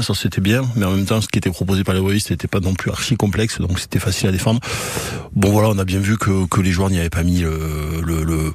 Ça 0.00 0.14
c'était 0.14 0.40
bien, 0.40 0.62
mais 0.74 0.86
en 0.86 0.92
même 0.92 1.04
temps, 1.04 1.20
ce 1.20 1.28
qui 1.28 1.38
était 1.38 1.50
proposé 1.50 1.84
par 1.84 1.94
les 1.94 2.00
Wavistes 2.00 2.30
n'était 2.30 2.48
pas 2.48 2.60
non 2.60 2.74
plus 2.74 2.90
archi 2.90 3.16
complexe, 3.16 3.60
donc 3.60 3.78
c'était 3.78 3.98
facile 3.98 4.28
à 4.28 4.32
défendre. 4.32 4.60
Bon 5.34 5.50
voilà, 5.50 5.68
on 5.68 5.78
a 5.78 5.84
bien 5.84 5.98
vu 5.98 6.16
que, 6.16 6.46
que 6.46 6.60
les 6.60 6.70
joueurs 6.70 6.88
n'y 6.88 6.98
avaient 6.98 7.10
pas 7.10 7.22
mis 7.22 7.40
le, 7.40 8.00
le, 8.02 8.52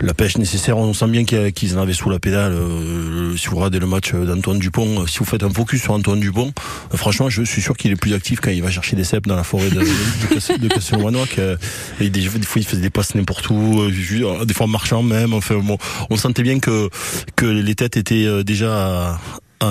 la 0.00 0.14
pêche 0.14 0.38
nécessaire. 0.38 0.76
On 0.78 0.94
sent 0.94 1.08
bien 1.08 1.24
qu'ils 1.24 1.76
en 1.76 1.82
avaient 1.82 1.92
sous 1.92 2.10
la 2.10 2.18
pédale. 2.18 2.52
Euh, 2.52 3.36
si 3.36 3.48
vous 3.48 3.56
regardez 3.56 3.78
le 3.78 3.86
match 3.86 4.12
d'Antoine 4.14 4.58
Dupont, 4.58 5.06
si 5.06 5.18
vous 5.18 5.24
faites 5.24 5.42
un 5.42 5.50
focus 5.50 5.82
sur 5.82 5.92
Antoine 5.92 6.20
Dupont, 6.20 6.52
euh, 6.92 6.96
franchement, 6.96 7.28
je 7.28 7.42
suis 7.42 7.62
sûr 7.62 7.76
qu'il 7.76 7.90
est 7.90 7.96
plus 7.96 8.14
actif 8.14 8.40
quand 8.40 8.50
il 8.50 8.62
va 8.62 8.70
chercher 8.70 8.96
des 8.96 9.04
cèpes 9.04 9.26
dans 9.26 9.36
la 9.36 9.44
forêt 9.44 9.70
de, 9.70 9.80
de, 9.80 10.68
de 10.68 11.58
Et 12.00 12.10
des, 12.10 12.22
fois, 12.22 12.60
il 12.60 12.66
faisait 12.66 12.82
des 12.82 12.90
passes 12.90 13.14
n'importe 13.14 13.50
où, 13.50 13.80
euh, 13.80 14.44
des 14.44 14.54
fois 14.54 14.66
marchant 14.66 15.02
même. 15.02 15.34
Enfin 15.34 15.56
bon, 15.56 15.78
on 16.10 16.16
sentait 16.16 16.42
bien 16.42 16.58
que 16.60 16.88
que 17.36 17.46
les 17.46 17.74
têtes 17.74 17.96
étaient 17.96 18.44
déjà 18.44 19.10
à 19.12 19.20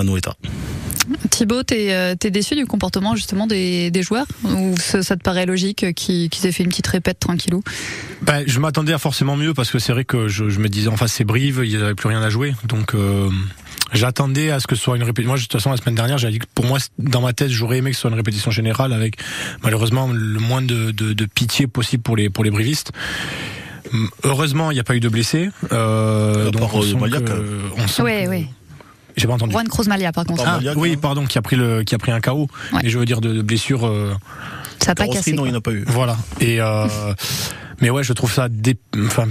nos 0.04 0.16
états. 0.16 0.36
Thibaut, 1.30 1.62
t'es 1.62 1.92
euh, 1.92 2.14
es 2.22 2.30
déçu 2.30 2.54
du 2.54 2.66
comportement 2.66 3.16
justement 3.16 3.46
des, 3.46 3.90
des 3.90 4.02
joueurs? 4.02 4.26
Ou 4.44 4.74
ça, 4.78 5.02
te 5.02 5.22
paraît 5.22 5.46
logique 5.46 5.94
qu'ils 5.94 6.28
aient 6.44 6.52
fait 6.52 6.62
une 6.62 6.68
petite 6.68 6.86
répète 6.86 7.18
tranquillou? 7.18 7.62
Ben, 8.22 8.44
Je 8.46 8.60
m'attendais 8.60 8.92
à 8.92 8.98
forcément 8.98 9.36
mieux 9.36 9.54
parce 9.54 9.70
que 9.70 9.78
c'est 9.78 9.92
vrai 9.92 10.04
que 10.04 10.28
je, 10.28 10.48
je, 10.48 10.60
me 10.60 10.68
disais 10.68 10.88
en 10.88 10.96
face 10.96 11.12
c'est 11.12 11.24
Brive, 11.24 11.62
il 11.64 11.70
n'y 11.70 11.82
avait 11.82 11.94
plus 11.94 12.08
rien 12.08 12.22
à 12.22 12.30
jouer. 12.30 12.54
Donc 12.64 12.94
euh, 12.94 13.28
j'attendais 13.92 14.50
à 14.50 14.60
ce 14.60 14.66
que 14.66 14.76
ce 14.76 14.82
soit 14.82 14.96
une 14.96 15.02
répétition. 15.02 15.30
Moi 15.30 15.36
de 15.36 15.42
toute 15.42 15.52
façon 15.52 15.70
la 15.70 15.76
semaine 15.76 15.94
dernière 15.96 16.18
j'ai 16.18 16.30
dit 16.30 16.38
que 16.38 16.46
pour 16.54 16.64
moi 16.64 16.78
dans 16.98 17.22
ma 17.22 17.32
tête 17.32 17.50
j'aurais 17.50 17.78
aimé 17.78 17.90
que 17.90 17.96
ce 17.96 18.02
soit 18.02 18.10
une 18.10 18.16
répétition 18.16 18.50
générale 18.50 18.92
avec 18.92 19.16
malheureusement 19.62 20.08
le 20.12 20.38
moins 20.38 20.62
de, 20.62 20.90
de, 20.92 21.12
de 21.12 21.24
pitié 21.24 21.66
possible 21.66 22.02
pour 22.02 22.16
les, 22.16 22.30
pour 22.30 22.44
les 22.44 22.50
brivistes. 22.50 22.92
Heureusement, 24.22 24.70
il 24.70 24.74
n'y 24.74 24.80
a 24.80 24.84
pas 24.84 24.94
eu 24.94 25.00
de 25.00 25.08
blessés. 25.08 25.50
Euh, 25.72 26.50
donc 26.50 26.72
on 26.74 26.82
sent 26.82 26.94
que, 26.94 27.60
on 27.76 27.88
sent 27.88 28.02
ouais, 28.02 28.28
ouais. 28.28 28.46
J'ai 29.16 29.26
pas 29.26 29.34
entendu. 29.34 29.52
Juan 29.52 29.68
Cruzmalia, 29.68 30.12
par 30.12 30.24
contre. 30.24 30.44
Ah, 30.46 30.60
oui, 30.76 30.96
pardon, 30.96 31.26
qui 31.26 31.38
a 31.38 31.42
pris 31.42 31.56
le, 31.56 31.82
qui 31.82 31.94
a 31.94 31.98
pris 31.98 32.12
un 32.12 32.20
KO. 32.20 32.48
Ouais. 32.72 32.80
Et 32.84 32.88
je 32.88 32.98
veux 32.98 33.04
dire 33.04 33.20
de, 33.20 33.32
de 33.32 33.42
blessure. 33.42 33.86
Euh... 33.86 34.14
Ça 34.78 34.92
n'a 34.92 34.94
pas 34.94 35.08
cassé. 35.08 35.32
Non, 35.32 35.46
il 35.46 35.52
n'a 35.52 35.60
pas 35.60 35.72
eu. 35.72 35.84
Voilà. 35.86 36.16
Et 36.40 36.60
euh, 36.60 36.86
mais 37.80 37.90
ouais, 37.90 38.02
je 38.02 38.12
trouve 38.12 38.32
ça 38.32 38.48
dé... 38.48 38.76
enfin, 39.06 39.26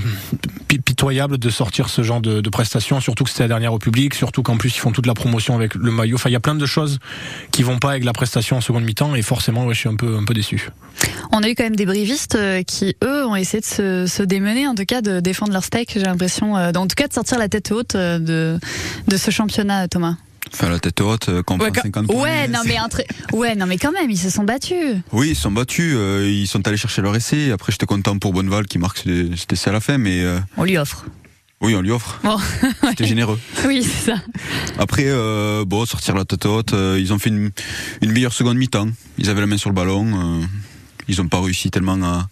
pitoyable 0.85 1.37
de 1.37 1.49
sortir 1.49 1.89
ce 1.89 2.03
genre 2.03 2.21
de, 2.21 2.41
de 2.41 2.49
prestations, 2.49 2.99
surtout 2.99 3.23
que 3.23 3.29
c'était 3.29 3.43
la 3.43 3.49
dernière 3.49 3.73
au 3.73 3.79
public, 3.79 4.13
surtout 4.13 4.43
qu'en 4.43 4.57
plus 4.57 4.75
ils 4.75 4.79
font 4.79 4.91
toute 4.91 5.05
la 5.05 5.13
promotion 5.13 5.55
avec 5.55 5.75
le 5.75 5.91
maillot. 5.91 6.15
Enfin, 6.15 6.29
il 6.29 6.33
y 6.33 6.35
a 6.35 6.39
plein 6.39 6.55
de 6.55 6.65
choses 6.65 6.99
qui 7.51 7.63
vont 7.63 7.79
pas 7.79 7.91
avec 7.91 8.03
la 8.03 8.13
prestation 8.13 8.57
en 8.57 8.61
seconde 8.61 8.83
mi-temps 8.83 9.15
et 9.15 9.21
forcément, 9.21 9.65
ouais, 9.65 9.73
je 9.73 9.79
suis 9.79 9.89
un 9.89 9.95
peu 9.95 10.17
un 10.17 10.25
peu 10.25 10.33
déçu. 10.33 10.69
On 11.31 11.43
a 11.43 11.49
eu 11.49 11.55
quand 11.55 11.63
même 11.63 11.75
des 11.75 11.85
brivistes 11.85 12.35
euh, 12.35 12.63
qui, 12.63 12.95
eux, 13.03 13.25
ont 13.25 13.35
essayé 13.35 13.61
de 13.61 13.65
se, 13.65 14.05
se 14.07 14.23
démener, 14.23 14.67
en 14.67 14.75
tout 14.75 14.85
cas 14.85 15.01
de 15.01 15.19
défendre 15.19 15.53
leur 15.53 15.63
steak, 15.63 15.91
j'ai 15.93 16.01
l'impression, 16.01 16.57
euh, 16.57 16.71
en 16.75 16.87
tout 16.87 16.95
cas 16.95 17.07
de 17.07 17.13
sortir 17.13 17.37
la 17.37 17.49
tête 17.49 17.71
haute 17.71 17.95
euh, 17.95 18.19
de, 18.19 18.59
de 19.07 19.17
ce 19.17 19.31
championnat, 19.31 19.87
Thomas. 19.87 20.15
Enfin, 20.53 20.69
la 20.69 20.79
tête 20.79 20.99
haute, 21.01 21.29
euh, 21.29 21.43
quand 21.43 21.59
ouais, 21.61 21.71
prend 21.71 21.83
50 21.83 22.07
points. 22.07 22.21
Ouais, 22.21 22.47
non, 22.47 22.59
mais 22.65 22.79
entre... 22.79 23.03
ouais, 23.33 23.55
non, 23.55 23.65
mais 23.65 23.77
quand 23.77 23.91
même, 23.91 24.09
ils 24.09 24.17
se 24.17 24.29
sont 24.29 24.43
battus. 24.43 24.97
Oui, 25.11 25.29
ils 25.29 25.35
se 25.35 25.43
sont 25.43 25.51
battus. 25.51 25.93
Euh, 25.95 26.29
ils 26.29 26.47
sont 26.47 26.67
allés 26.67 26.77
chercher 26.77 27.01
leur 27.01 27.15
essai. 27.15 27.51
Après, 27.51 27.71
j'étais 27.71 27.85
content 27.85 28.17
pour 28.17 28.33
Bonneval 28.33 28.67
qui 28.67 28.77
marque 28.79 28.97
c'était 28.97 29.55
ça 29.55 29.69
à 29.69 29.73
la 29.73 29.79
fin, 29.79 29.97
mais. 29.97 30.21
Euh... 30.21 30.39
On 30.57 30.63
lui 30.63 30.77
offre. 30.77 31.05
Oui, 31.61 31.75
on 31.75 31.81
lui 31.81 31.91
offre. 31.91 32.19
Bon. 32.23 32.37
C'était 32.89 33.05
généreux. 33.05 33.37
Oui, 33.65 33.83
c'est 33.83 34.11
ça. 34.11 34.21
Après, 34.77 35.03
euh, 35.07 35.65
bon, 35.65 35.85
sortir 35.85 36.15
la 36.15 36.23
tête 36.23 36.45
haute, 36.45 36.73
ils 36.73 37.11
ont 37.11 37.19
fait 37.19 37.29
une, 37.29 37.51
une 38.01 38.11
meilleure 38.13 38.31
seconde 38.31 38.57
mi-temps. 38.57 38.87
Ils 39.17 39.29
avaient 39.29 39.41
la 39.41 39.47
main 39.47 39.57
sur 39.57 39.69
le 39.69 39.75
ballon. 39.75 40.39
Ils 41.09 41.17
n'ont 41.17 41.27
pas 41.27 41.41
réussi 41.41 41.69
tellement 41.69 42.01
à, 42.01 42.29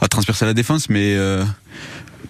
à 0.00 0.06
transpercer 0.06 0.44
la 0.44 0.54
défense, 0.54 0.88
mais, 0.88 1.16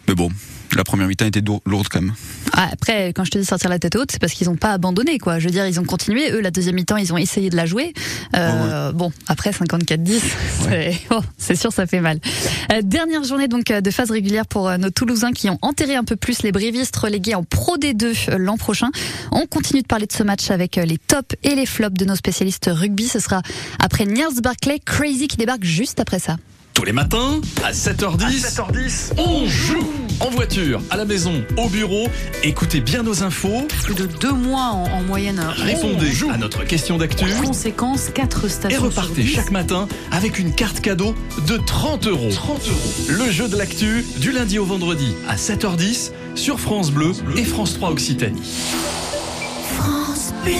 mais 0.08 0.14
bon, 0.14 0.30
la 0.74 0.82
première 0.82 1.08
mi-temps 1.08 1.26
était 1.26 1.42
lourde 1.66 1.88
quand 1.90 2.00
même. 2.00 2.14
Ah, 2.56 2.68
après, 2.72 3.08
quand 3.08 3.24
je 3.24 3.32
te 3.32 3.38
dis 3.38 3.44
sortir 3.44 3.68
la 3.68 3.80
tête 3.80 3.96
haute, 3.96 4.12
c'est 4.12 4.20
parce 4.20 4.32
qu'ils 4.32 4.48
n'ont 4.48 4.56
pas 4.56 4.70
abandonné, 4.70 5.18
quoi. 5.18 5.40
Je 5.40 5.46
veux 5.46 5.50
dire, 5.50 5.66
ils 5.66 5.80
ont 5.80 5.84
continué. 5.84 6.30
Eux, 6.30 6.40
la 6.40 6.52
deuxième 6.52 6.76
mi-temps, 6.76 6.96
ils 6.96 7.12
ont 7.12 7.16
essayé 7.16 7.50
de 7.50 7.56
la 7.56 7.66
jouer. 7.66 7.92
Euh, 8.36 8.50
oh 8.52 8.92
ouais. 8.92 8.92
Bon, 8.94 9.12
après 9.26 9.50
54-10, 9.50 10.22
ouais. 10.68 10.96
oh, 11.10 11.20
c'est 11.36 11.56
sûr, 11.56 11.72
ça 11.72 11.86
fait 11.86 12.00
mal. 12.00 12.20
Euh, 12.72 12.80
dernière 12.82 13.24
journée 13.24 13.48
donc 13.48 13.66
de 13.66 13.90
phase 13.90 14.12
régulière 14.12 14.46
pour 14.46 14.68
euh, 14.68 14.76
nos 14.76 14.90
Toulousains 14.90 15.32
qui 15.32 15.50
ont 15.50 15.58
enterré 15.62 15.96
un 15.96 16.04
peu 16.04 16.14
plus 16.14 16.42
les 16.42 16.52
Brivistes 16.52 16.96
relégués 16.96 17.34
en 17.34 17.42
Pro 17.42 17.76
D2 17.76 18.36
l'an 18.36 18.56
prochain. 18.56 18.90
On 19.32 19.46
continue 19.46 19.82
de 19.82 19.88
parler 19.88 20.06
de 20.06 20.12
ce 20.12 20.22
match 20.22 20.52
avec 20.52 20.76
les 20.76 20.98
tops 20.98 21.34
et 21.42 21.56
les 21.56 21.66
flops 21.66 21.98
de 21.98 22.04
nos 22.04 22.14
spécialistes 22.14 22.70
rugby. 22.72 23.08
Ce 23.08 23.18
sera 23.18 23.42
après 23.80 24.06
Niels 24.06 24.40
Barclay, 24.40 24.78
Crazy 24.84 25.26
qui 25.26 25.36
débarque 25.36 25.64
juste 25.64 25.98
après 25.98 26.20
ça. 26.20 26.36
Tous 26.74 26.84
les 26.84 26.92
matins, 26.92 27.40
à 27.62 27.70
7h10, 27.70 28.24
à 28.24 28.28
7h10 28.50 29.12
on 29.16 29.46
joue 29.46 29.86
En 30.20 30.28
voiture, 30.30 30.80
à 30.90 30.96
la 30.96 31.04
maison, 31.04 31.44
au 31.56 31.68
bureau, 31.68 32.08
écoutez 32.42 32.80
bien 32.80 33.04
nos 33.04 33.22
infos. 33.22 33.66
Plus 33.84 33.94
de 33.94 34.06
deux 34.06 34.32
mois 34.32 34.70
en, 34.72 34.84
en 34.90 35.02
moyenne. 35.02 35.40
Répondez 35.56 36.10
à 36.32 36.36
notre 36.36 36.64
question 36.64 36.98
d'actu. 36.98 37.26
Conséquence, 37.44 38.10
quatre 38.12 38.48
stations. 38.48 38.76
Et 38.76 38.82
repartez 38.82 39.24
chaque 39.24 39.52
matin 39.52 39.88
avec 40.10 40.38
une 40.40 40.52
carte 40.52 40.80
cadeau 40.80 41.14
de 41.46 41.56
30 41.58 42.08
euros. 42.08 42.30
30 42.30 42.68
euros. 42.68 43.24
Le 43.24 43.30
jeu 43.30 43.48
de 43.48 43.56
l'actu, 43.56 44.04
du 44.18 44.32
lundi 44.32 44.58
au 44.58 44.64
vendredi, 44.64 45.14
à 45.28 45.36
7h10, 45.36 46.10
sur 46.34 46.58
France 46.58 46.90
Bleu 46.90 47.12
et 47.36 47.44
France 47.44 47.74
3 47.74 47.90
Occitanie. 47.90 48.42
France 49.76 50.32
Bleu. 50.44 50.54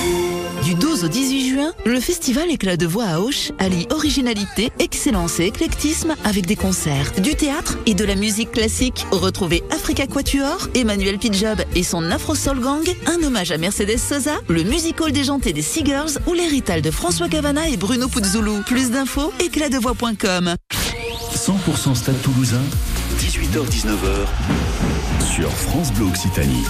Du 0.64 0.74
12 0.74 1.04
au 1.04 1.08
18 1.08 1.50
juin, 1.50 1.72
le 1.84 2.00
festival 2.00 2.50
Éclat 2.50 2.78
de 2.78 2.86
voix 2.86 3.04
à 3.04 3.20
Auch 3.20 3.52
allie 3.58 3.86
originalité, 3.90 4.72
excellence 4.78 5.38
et 5.38 5.44
éclectisme 5.44 6.14
avec 6.24 6.46
des 6.46 6.56
concerts, 6.56 7.12
du 7.20 7.34
théâtre 7.34 7.76
et 7.84 7.94
de 7.94 8.04
la 8.04 8.14
musique 8.14 8.52
classique. 8.52 9.06
Retrouvez 9.10 9.62
Africa 9.70 10.06
Quatuor, 10.06 10.68
Emmanuel 10.74 11.18
Pidjob 11.18 11.60
et 11.74 11.82
son 11.82 12.10
Afro 12.10 12.34
Soul 12.34 12.60
Gang, 12.60 12.88
un 13.06 13.22
hommage 13.22 13.52
à 13.52 13.58
Mercedes 13.58 13.98
Sosa, 13.98 14.36
le 14.48 14.62
musical 14.62 15.12
déjanté 15.12 15.52
des 15.52 15.62
Seagirls 15.62 16.18
ou 16.26 16.32
l'héritage 16.32 16.80
de 16.80 16.90
François 16.90 17.28
Cavana 17.28 17.68
et 17.68 17.76
Bruno 17.76 18.08
Puzzoulou. 18.08 18.62
Plus 18.64 18.90
d'infos, 18.90 19.32
éclatdevoix.com. 19.40 20.54
100% 21.34 21.94
Stade 21.94 22.22
Toulousain, 22.22 22.62
18h-19h, 23.18 24.26
sur 25.34 25.50
France 25.50 25.92
Bleu 25.92 26.06
Occitanie. 26.06 26.64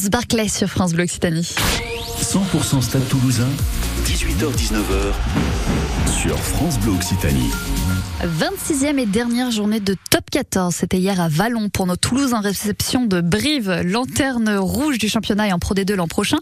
Niels 0.00 0.10
Barclay 0.10 0.48
sur 0.48 0.68
France 0.68 0.92
Bleu 0.92 1.04
Occitanie. 1.04 1.54
100% 2.20 2.80
Stade 2.80 3.06
Toulousain, 3.08 3.48
18h-19h 4.06 5.12
sur 6.22 6.38
France 6.38 6.78
Bleu 6.78 6.92
Occitanie. 6.92 7.50
26e 8.22 8.98
et 8.98 9.06
dernière 9.06 9.50
journée 9.50 9.80
de 9.80 9.96
top 10.10 10.30
14. 10.30 10.74
C'était 10.74 10.98
hier 10.98 11.20
à 11.20 11.28
Vallon 11.28 11.68
pour 11.68 11.86
nos 11.86 11.96
Toulouse 11.96 12.34
en 12.34 12.40
réception 12.40 13.06
de 13.06 13.20
Brive, 13.20 13.82
lanterne 13.84 14.56
rouge 14.56 14.98
du 14.98 15.08
championnat 15.08 15.48
et 15.48 15.52
en 15.52 15.58
Pro 15.58 15.74
D2 15.74 15.94
l'an 15.94 16.08
prochain. 16.08 16.38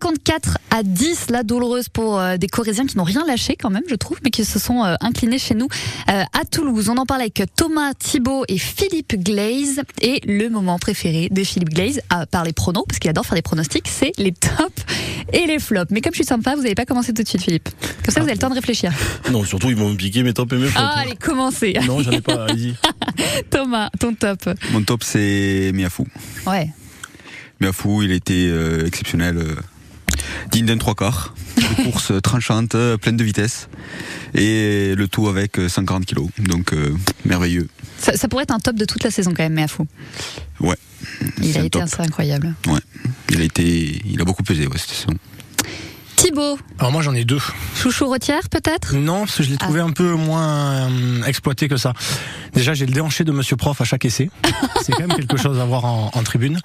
54 0.00 0.58
à 0.70 0.82
10, 0.82 1.26
la 1.30 1.42
douloureuse 1.44 1.88
pour 1.88 2.18
euh, 2.18 2.36
des 2.36 2.48
Corésiens 2.48 2.84
qui 2.86 2.96
n'ont 2.96 3.04
rien 3.04 3.24
lâché 3.26 3.54
quand 3.56 3.70
même, 3.70 3.84
je 3.88 3.94
trouve, 3.94 4.18
mais 4.24 4.30
qui 4.30 4.44
se 4.44 4.58
sont 4.58 4.84
euh, 4.84 4.96
inclinés 5.00 5.38
chez 5.38 5.54
nous 5.54 5.68
euh, 6.08 6.22
à 6.32 6.44
Toulouse. 6.50 6.88
On 6.88 6.96
en 6.96 7.06
parle 7.06 7.20
avec 7.20 7.40
Thomas 7.56 7.94
Thibault 7.94 8.44
et 8.48 8.58
Philippe 8.58 9.14
Glaze. 9.22 9.82
Et 10.00 10.20
le 10.26 10.48
moment 10.48 10.78
préféré 10.80 11.28
de 11.30 11.44
Philippe 11.44 11.70
Glaze, 11.70 12.00
à 12.10 12.26
part 12.26 12.44
les 12.44 12.52
pronos, 12.52 12.84
parce 12.88 12.98
qu'il 12.98 13.08
adore 13.08 13.24
faire 13.24 13.36
des 13.36 13.42
pronostics, 13.42 13.86
c'est 13.86 14.10
les 14.18 14.32
tops 14.32 14.84
et 15.32 15.46
les 15.46 15.60
flops. 15.60 15.90
Mais 15.92 16.00
comme 16.00 16.12
je 16.12 16.18
suis 16.18 16.24
sympa, 16.24 16.56
vous 16.56 16.62
n'allez 16.62 16.74
pas 16.74 16.86
commencer 16.86 17.12
tout 17.14 17.22
de 17.22 17.28
suite, 17.28 17.42
Philippe. 17.42 17.68
Comme 18.04 18.12
ça, 18.12 18.20
vous 18.20 18.26
avez 18.26 18.34
le 18.34 18.38
temps 18.40 18.50
de 18.50 18.54
réfléchir. 18.54 18.92
Non, 19.30 19.44
surtout, 19.44 19.68
ils 19.70 19.76
vont 19.76 19.90
me 19.90 19.96
piquer 19.96 20.22
mes 20.22 20.32
tops 20.34 20.52
et 20.52 20.56
mes 20.56 20.66
flops. 20.66 20.76
Ah, 20.92 21.00
allez, 21.00 21.16
commencez. 21.16 21.74
Non, 21.86 22.02
j'en 22.02 22.10
ai 22.12 22.20
pas, 22.20 22.44
allez-y. 22.44 22.74
Thomas, 23.50 23.90
ton 23.98 24.14
top. 24.14 24.48
Mon 24.72 24.82
top, 24.82 25.02
c'est 25.04 25.70
Miafou. 25.72 26.06
Ouais. 26.46 26.68
Miafou, 27.60 28.02
il 28.02 28.12
était 28.12 28.48
euh, 28.48 28.86
exceptionnel. 28.86 29.38
euh, 29.38 29.54
digne 30.50 30.66
d'un 30.66 30.78
trois 30.78 30.94
quarts. 30.94 31.34
Une 31.56 31.84
course 31.92 32.12
tranchante, 32.22 32.74
euh, 32.74 32.96
pleine 32.96 33.16
de 33.16 33.24
vitesse. 33.24 33.68
Et 34.34 34.94
le 34.96 35.08
tout 35.08 35.28
avec 35.28 35.58
euh, 35.58 35.68
140 35.68 36.04
kilos. 36.04 36.28
Donc, 36.38 36.72
euh, 36.72 36.94
merveilleux. 37.24 37.68
Ça, 37.98 38.16
ça 38.16 38.28
pourrait 38.28 38.42
être 38.42 38.54
un 38.54 38.58
top 38.58 38.76
de 38.76 38.84
toute 38.84 39.04
la 39.04 39.10
saison 39.10 39.32
quand 39.34 39.42
même, 39.42 39.54
mais 39.54 39.62
à 39.62 39.68
fou. 39.68 39.86
Ouais. 40.60 40.76
Il 41.42 41.56
a 41.56 41.60
un 41.60 41.64
été 41.64 41.78
top. 41.78 41.82
assez 41.82 42.02
incroyable. 42.02 42.54
Ouais. 42.66 42.80
Il 43.30 43.40
a 43.40 43.44
été, 43.44 44.02
il 44.04 44.20
a 44.20 44.24
beaucoup 44.24 44.42
pesé, 44.42 44.66
ouais, 44.66 44.78
cette 44.78 44.90
saison. 44.90 45.14
Thibaut, 46.16 46.58
Alors 46.78 46.92
moi 46.92 47.02
j'en 47.02 47.14
ai 47.14 47.24
deux. 47.24 47.40
chouchou 47.76 48.08
retière 48.08 48.48
peut-être? 48.48 48.94
Non, 48.94 49.20
parce 49.20 49.36
que 49.36 49.42
je 49.42 49.50
l'ai 49.50 49.56
trouvé 49.56 49.80
un 49.80 49.90
peu 49.90 50.12
moins 50.14 50.88
euh, 50.88 51.22
exploité 51.24 51.68
que 51.68 51.76
ça. 51.76 51.92
Déjà, 52.54 52.72
j'ai 52.72 52.86
le 52.86 52.92
déhanché 52.92 53.24
de 53.24 53.32
Monsieur 53.32 53.56
Prof 53.56 53.80
à 53.80 53.84
chaque 53.84 54.04
essai. 54.04 54.30
c'est 54.82 54.92
quand 54.92 55.06
même 55.06 55.16
quelque 55.16 55.36
chose 55.36 55.58
à 55.60 55.64
voir 55.64 55.84
en, 55.84 56.10
en 56.14 56.22
tribune. 56.22 56.60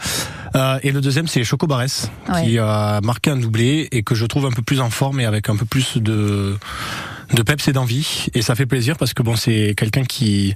Euh, 0.56 0.80
et 0.84 0.92
le 0.92 1.02
deuxième, 1.02 1.28
c'est 1.28 1.44
Choco 1.44 1.68
Barès, 1.68 2.10
Ouais. 2.32 2.46
qui 2.46 2.58
a 2.60 3.02
marqué 3.02 3.32
un 3.32 3.38
doublé 3.38 3.88
et 3.92 4.04
que 4.04 4.16
je 4.16 4.26
trouve 4.26 4.46
un 4.46 4.52
peu 4.52 4.62
plus 4.62 4.80
en 4.82 4.90
forme 4.90 5.20
et 5.20 5.26
avec 5.26 5.50
un 5.50 5.56
peu 5.56 5.66
plus 5.66 5.98
de 5.98 6.58
de 7.34 7.44
peps 7.44 7.68
et 7.68 7.74
d'envie. 7.74 8.26
Et 8.34 8.42
ça 8.42 8.56
fait 8.56 8.66
plaisir 8.66 8.98
parce 8.98 9.14
que 9.14 9.22
bon, 9.22 9.36
c'est 9.36 9.76
quelqu'un 9.78 10.04
qui 10.04 10.56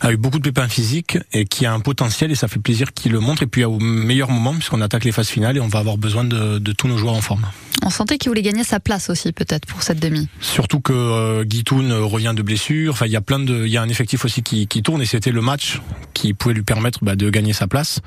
a 0.00 0.12
eu 0.12 0.16
beaucoup 0.16 0.38
de 0.38 0.44
pépins 0.44 0.68
physiques 0.68 1.18
et 1.32 1.44
qui 1.44 1.66
a 1.66 1.72
un 1.72 1.80
potentiel 1.80 2.30
et 2.30 2.36
ça 2.36 2.46
fait 2.46 2.60
plaisir 2.60 2.92
qu'il 2.94 3.10
le 3.10 3.18
montre. 3.18 3.42
Et 3.42 3.46
puis 3.48 3.64
au 3.64 3.80
meilleur 3.80 4.30
moment, 4.30 4.52
puisqu'on 4.54 4.80
attaque 4.80 5.02
les 5.04 5.10
phases 5.10 5.26
finales 5.28 5.56
et 5.56 5.60
on 5.60 5.66
va 5.66 5.80
avoir 5.80 5.96
besoin 5.98 6.22
de, 6.22 6.58
de 6.60 6.72
tous 6.72 6.86
nos 6.86 6.98
joueurs 6.98 7.14
en 7.14 7.20
forme. 7.20 7.46
On 7.84 7.90
sentait 7.90 8.18
qu'il 8.18 8.28
voulait 8.28 8.42
gagner 8.42 8.64
sa 8.64 8.80
place 8.80 9.08
aussi 9.08 9.32
peut-être 9.32 9.66
pour 9.66 9.82
cette 9.82 10.00
demi. 10.00 10.28
Surtout 10.40 10.80
que 10.80 10.92
euh, 10.92 11.44
Guitoun 11.44 11.90
euh, 11.90 12.04
revient 12.04 12.34
de 12.36 12.42
blessure. 12.42 12.92
Enfin, 12.92 13.06
il 13.06 13.12
y 13.12 13.16
a 13.16 13.20
plein 13.20 13.38
de, 13.38 13.64
il 13.64 13.72
y 13.72 13.76
a 13.76 13.82
un 13.82 13.88
effectif 13.88 14.24
aussi 14.24 14.42
qui, 14.42 14.66
qui 14.66 14.82
tourne 14.82 15.00
et 15.00 15.06
c'était 15.06 15.30
le 15.30 15.40
match 15.40 15.80
qui 16.12 16.34
pouvait 16.34 16.54
lui 16.54 16.62
permettre 16.62 16.98
bah, 17.02 17.16
de 17.16 17.30
gagner 17.30 17.52
sa 17.52 17.66
place. 17.66 18.00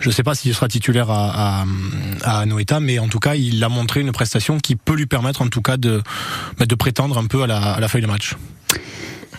Je 0.00 0.08
ne 0.08 0.12
sais 0.12 0.22
pas 0.22 0.34
s'il 0.34 0.54
sera 0.54 0.68
titulaire 0.68 1.10
à, 1.10 1.62
à, 1.62 1.64
à 2.22 2.40
Anoeta, 2.40 2.80
mais 2.80 2.98
en 2.98 3.08
tout 3.08 3.20
cas, 3.20 3.34
il 3.36 3.62
a 3.62 3.68
montré 3.68 4.00
une 4.00 4.12
prestation 4.12 4.58
qui 4.58 4.76
peut 4.76 4.94
lui 4.96 5.06
permettre 5.06 5.40
en 5.42 5.48
tout 5.48 5.62
cas 5.62 5.76
de, 5.76 6.02
bah, 6.58 6.66
de 6.66 6.74
prétendre 6.74 7.16
un 7.16 7.26
peu 7.26 7.42
à 7.42 7.46
la, 7.46 7.58
à 7.58 7.80
la 7.80 7.88
feuille 7.88 8.02
de 8.02 8.08
match. 8.08 8.34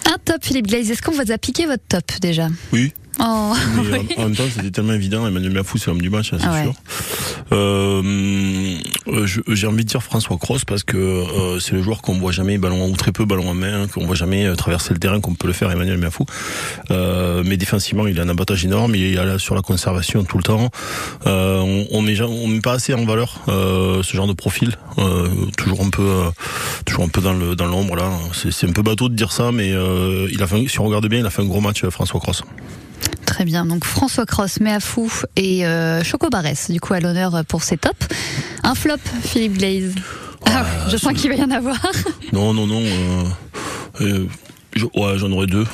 Un 0.06 0.18
top 0.24 0.44
Philippe 0.44 0.68
Glaze, 0.68 0.90
est-ce 0.92 1.02
qu'on 1.02 1.12
vous 1.12 1.32
a 1.32 1.38
piqué 1.38 1.66
votre 1.66 1.84
top 1.88 2.06
déjà? 2.22 2.48
Oui. 2.72 2.94
Oh, 3.20 3.54
Mais 3.92 4.00
oui. 4.00 4.08
en, 4.18 4.22
en 4.22 4.26
même 4.26 4.36
temps, 4.36 4.44
c'était 4.54 4.72
tellement 4.72 4.94
évident. 4.94 5.28
Emmanuel 5.28 5.52
Miafou, 5.54 5.78
c'est 5.78 5.88
l'homme 5.88 6.02
du 6.02 6.10
match, 6.10 6.32
c'est 6.32 6.38
Ah 6.44 6.52
ouais. 6.54 6.64
sûr. 6.64 6.74
Euh, 7.52 8.78
euh, 9.08 9.28
J'ai 9.50 9.68
envie 9.68 9.84
de 9.84 9.90
dire 9.90 10.02
François 10.02 10.38
Cross 10.38 10.66
parce 10.66 10.84
que 10.84 10.98
euh, 10.98 11.60
c'est 11.60 11.74
le 11.74 11.84
joueur 11.84 12.02
qu'on 12.02 12.18
voit 12.18 12.32
jamais 12.32 12.58
ballon 12.58 12.90
ou 12.90 12.96
très 12.96 13.12
peu 13.12 13.26
ballon 13.26 13.50
en 13.50 13.54
main, 13.54 13.88
qu'on 13.88 14.06
voit 14.06 14.16
jamais 14.16 14.46
euh, 14.46 14.56
traverser 14.56 14.94
le 14.94 15.00
terrain 15.00 15.20
comme 15.22 15.36
peut 15.36 15.48
le 15.48 15.54
faire 15.54 15.70
Emmanuel 15.72 15.98
Miafou. 16.00 16.26
Euh, 16.92 17.44
mais 17.46 17.58
défensivement, 17.58 18.08
il 18.08 18.20
a 18.20 18.24
un 18.24 18.30
abattage 18.30 18.66
énorme. 18.66 18.96
Il 18.96 19.04
est 19.04 19.14
là 19.16 19.38
sur 19.38 19.56
la 19.56 19.62
conservation 19.62 20.24
tout 20.24 20.38
le 20.38 20.44
temps. 20.44 20.70
Euh, 21.28 21.60
on, 21.60 21.88
on 21.92 22.02
met 22.02 22.16
ja- 22.16 22.26
on 22.28 22.48
met 22.48 22.62
pas 22.62 22.74
assez 22.74 22.94
en 22.94 23.06
valeur 23.06 23.42
euh, 23.48 24.02
ce 24.04 24.16
genre 24.18 24.28
de 24.28 24.34
profil. 24.34 24.76
Euh, 24.98 25.28
toujours 25.58 25.82
un 25.82 25.90
peu, 25.90 26.02
euh, 26.02 26.30
toujours 26.86 27.04
un 27.04 27.10
peu 27.10 27.22
dans 27.22 27.34
le 27.34 27.56
dans 27.56 27.68
l'ombre 27.68 27.96
là. 27.96 28.10
C'est 28.52 28.68
un 28.68 28.72
peu 28.74 28.82
bateau 28.82 29.10
de 29.10 29.16
dire 29.16 29.32
ça, 29.32 29.52
mais 29.52 29.72
euh, 29.72 30.28
il 30.32 30.42
a 30.42 30.48
fait, 30.48 30.68
si 30.68 30.80
on 30.80 30.86
regarde 30.86 31.08
bien, 31.08 31.20
il 31.20 31.26
a 31.26 31.30
fait 31.30 31.42
un 31.42 31.46
gros 31.46 31.62
match 31.62 31.86
François 31.90 32.20
Cross. 32.20 32.44
Très 33.34 33.46
bien, 33.46 33.66
donc 33.66 33.84
François 33.84 34.28
Cross, 34.28 34.60
Méafou 34.60 35.12
et 35.36 35.66
euh, 35.66 36.04
Choco 36.04 36.30
Barès, 36.30 36.70
du 36.70 36.80
coup 36.80 36.94
à 36.94 37.00
l'honneur 37.00 37.44
pour 37.48 37.64
ces 37.64 37.78
tops. 37.78 38.08
Un 38.62 38.76
flop, 38.76 38.98
Philippe 39.24 39.58
Glaze. 39.58 39.96
Ah, 40.46 40.64
je 40.88 40.98
sens 40.98 41.14
qu'il 41.14 41.32
va 41.32 41.36
y 41.38 41.44
en 41.44 41.50
avoir. 41.50 41.82
Non, 42.32 42.54
non, 42.54 42.68
non. 42.68 42.80
Euh, 42.84 43.24
euh, 44.02 44.28
je- 44.76 44.86
ouais, 44.86 45.18
j'en 45.18 45.32
aurais 45.32 45.48
deux. 45.48 45.66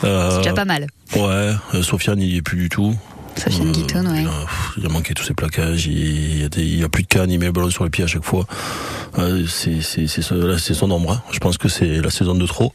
C'est 0.00 0.38
déjà 0.38 0.52
pas 0.52 0.64
mal. 0.64 0.86
Ouais, 1.16 1.54
Sofiane, 1.82 2.20
il 2.20 2.28
y 2.32 2.36
est 2.36 2.42
plus 2.42 2.56
du 2.58 2.68
tout. 2.68 2.94
Sofiane 3.36 3.72
Guitoun, 3.72 4.06
ouais. 4.08 4.24
Il 4.78 4.86
a, 4.86 4.88
manqué 4.88 5.14
tous 5.14 5.24
ses 5.24 5.34
plaquages, 5.34 5.86
il, 5.86 6.48
il, 6.56 6.80
y 6.80 6.84
a 6.84 6.88
plus 6.88 7.02
de 7.02 7.08
canne, 7.08 7.30
il 7.30 7.38
met 7.38 7.46
le 7.46 7.52
ballon 7.52 7.70
sur 7.70 7.84
le 7.84 7.90
pied 7.90 8.04
à 8.04 8.06
chaque 8.06 8.24
fois. 8.24 8.46
Euh, 9.18 9.46
c'est 9.46 10.74
son 10.74 10.90
ombre. 10.90 11.12
hein. 11.12 11.22
Je 11.32 11.38
pense 11.38 11.56
que 11.58 11.68
c'est 11.68 12.00
la 12.00 12.10
saison 12.10 12.34
de 12.34 12.46
trop. 12.46 12.72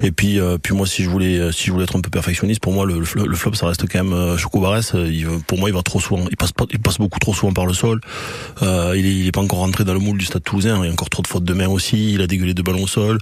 Et 0.00 0.10
puis 0.10 0.40
euh, 0.40 0.58
puis 0.60 0.74
moi 0.74 0.86
si 0.86 1.04
je 1.04 1.08
voulais 1.08 1.38
euh, 1.38 1.52
si 1.52 1.66
je 1.66 1.72
voulais 1.72 1.84
être 1.84 1.96
un 1.96 2.00
peu 2.00 2.10
perfectionniste, 2.10 2.60
pour 2.60 2.72
moi 2.72 2.84
le, 2.86 2.98
le 2.98 3.36
flop, 3.36 3.54
ça 3.54 3.66
reste 3.66 3.86
quand 3.88 4.02
même 4.02 4.36
Choco 4.36 4.60
Barès. 4.60 4.92
Pour 5.46 5.58
moi 5.58 5.68
il 5.68 5.74
va 5.74 5.82
trop 5.82 6.00
souvent, 6.00 6.24
il 6.30 6.36
passe 6.36 6.52
pas, 6.52 6.64
il 6.70 6.80
passe 6.80 6.98
beaucoup 6.98 7.20
trop 7.20 7.34
souvent 7.34 7.52
par 7.52 7.66
le 7.66 7.74
sol. 7.74 8.00
Euh, 8.62 8.94
il 8.96 9.06
est 9.06 9.14
il 9.14 9.26
est 9.28 9.32
pas 9.32 9.40
encore 9.40 9.60
rentré 9.60 9.84
dans 9.84 9.92
le 9.94 10.00
moule 10.00 10.18
du 10.18 10.24
Stade 10.24 10.42
Toulousain. 10.42 10.78
Il 10.82 10.86
y 10.86 10.88
a 10.88 10.92
encore 10.92 11.10
trop 11.10 11.22
de 11.22 11.28
fautes 11.28 11.44
de 11.44 11.54
main 11.54 11.68
aussi. 11.68 12.14
Il 12.14 12.22
a 12.22 12.26
dégueulé 12.26 12.54
de 12.54 12.62
ballons 12.62 12.82
au 12.82 12.86
sol. 12.88 13.18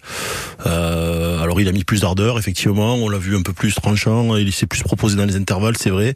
Euh, 0.66 1.42
alors 1.42 1.60
il 1.60 1.68
a 1.68 1.72
mis 1.72 1.84
plus 1.84 2.00
d'ardeur 2.00 2.38
effectivement. 2.38 2.94
On 2.94 3.08
l'a 3.08 3.18
vu 3.18 3.36
un 3.36 3.42
peu 3.42 3.52
plus 3.52 3.74
tranchant. 3.74 4.36
Il 4.36 4.52
s'est 4.52 4.66
plus 4.66 4.82
proposé 4.82 5.16
dans 5.16 5.26
les 5.26 5.36
intervalles, 5.36 5.76
c'est 5.76 5.90
vrai. 5.90 6.14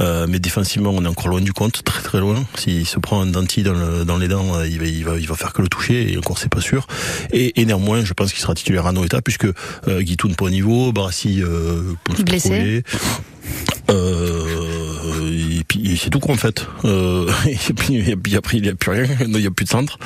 Euh, 0.00 0.26
mais 0.28 0.38
défensivement, 0.38 0.90
on 0.90 1.04
est 1.04 1.08
encore 1.08 1.28
loin 1.28 1.40
du 1.40 1.52
compte, 1.52 1.82
très 1.84 2.02
très 2.02 2.20
loin. 2.20 2.44
S'il 2.56 2.86
se 2.86 2.98
prend 2.98 3.20
un 3.20 3.26
denti 3.26 3.62
dans, 3.62 3.74
le- 3.74 4.04
dans 4.04 4.16
les 4.18 4.28
dents, 4.28 4.56
euh, 4.56 4.66
il 4.66 4.78
va, 4.78 4.86
il 4.86 5.04
va, 5.04 5.18
il 5.18 5.26
va 5.28 5.34
faire 5.34 5.52
que 5.52 5.62
le 5.62 5.68
toucher. 5.68 6.12
Et 6.12 6.18
encore, 6.18 6.38
c'est 6.38 6.48
pas 6.48 6.60
sûr. 6.60 6.86
Et, 7.32 7.60
et 7.60 7.64
néanmoins, 7.66 8.04
je 8.04 8.12
pense 8.12 8.32
qu'il 8.32 8.40
sera 8.42 8.54
titulaire 8.54 8.86
à 8.86 8.92
Noeta 8.92 9.22
puisque 9.22 9.46
euh, 9.88 10.02
Guitoun 10.02 10.34
pas 10.34 10.46
au 10.46 10.50
niveau, 10.50 10.92
Barassi 10.92 11.42
euh, 11.42 11.82
Blessé. 12.24 12.82
Euh, 13.90 15.30
et 15.60 15.64
puis 15.64 15.98
c'est 16.02 16.10
tout 16.10 16.20
quoi 16.20 16.34
en 16.34 16.38
fait. 16.38 16.66
Euh, 16.84 17.30
et 17.46 17.72
puis, 17.74 17.96
et 18.10 18.16
puis 18.16 18.36
après 18.36 18.56
il 18.58 18.62
n'y 18.62 18.68
a 18.68 18.74
plus 18.74 18.90
rien, 18.90 19.06
il 19.20 19.28
n'y 19.28 19.46
a 19.46 19.50
plus 19.50 19.64
de 19.64 19.70
centre. 19.70 19.98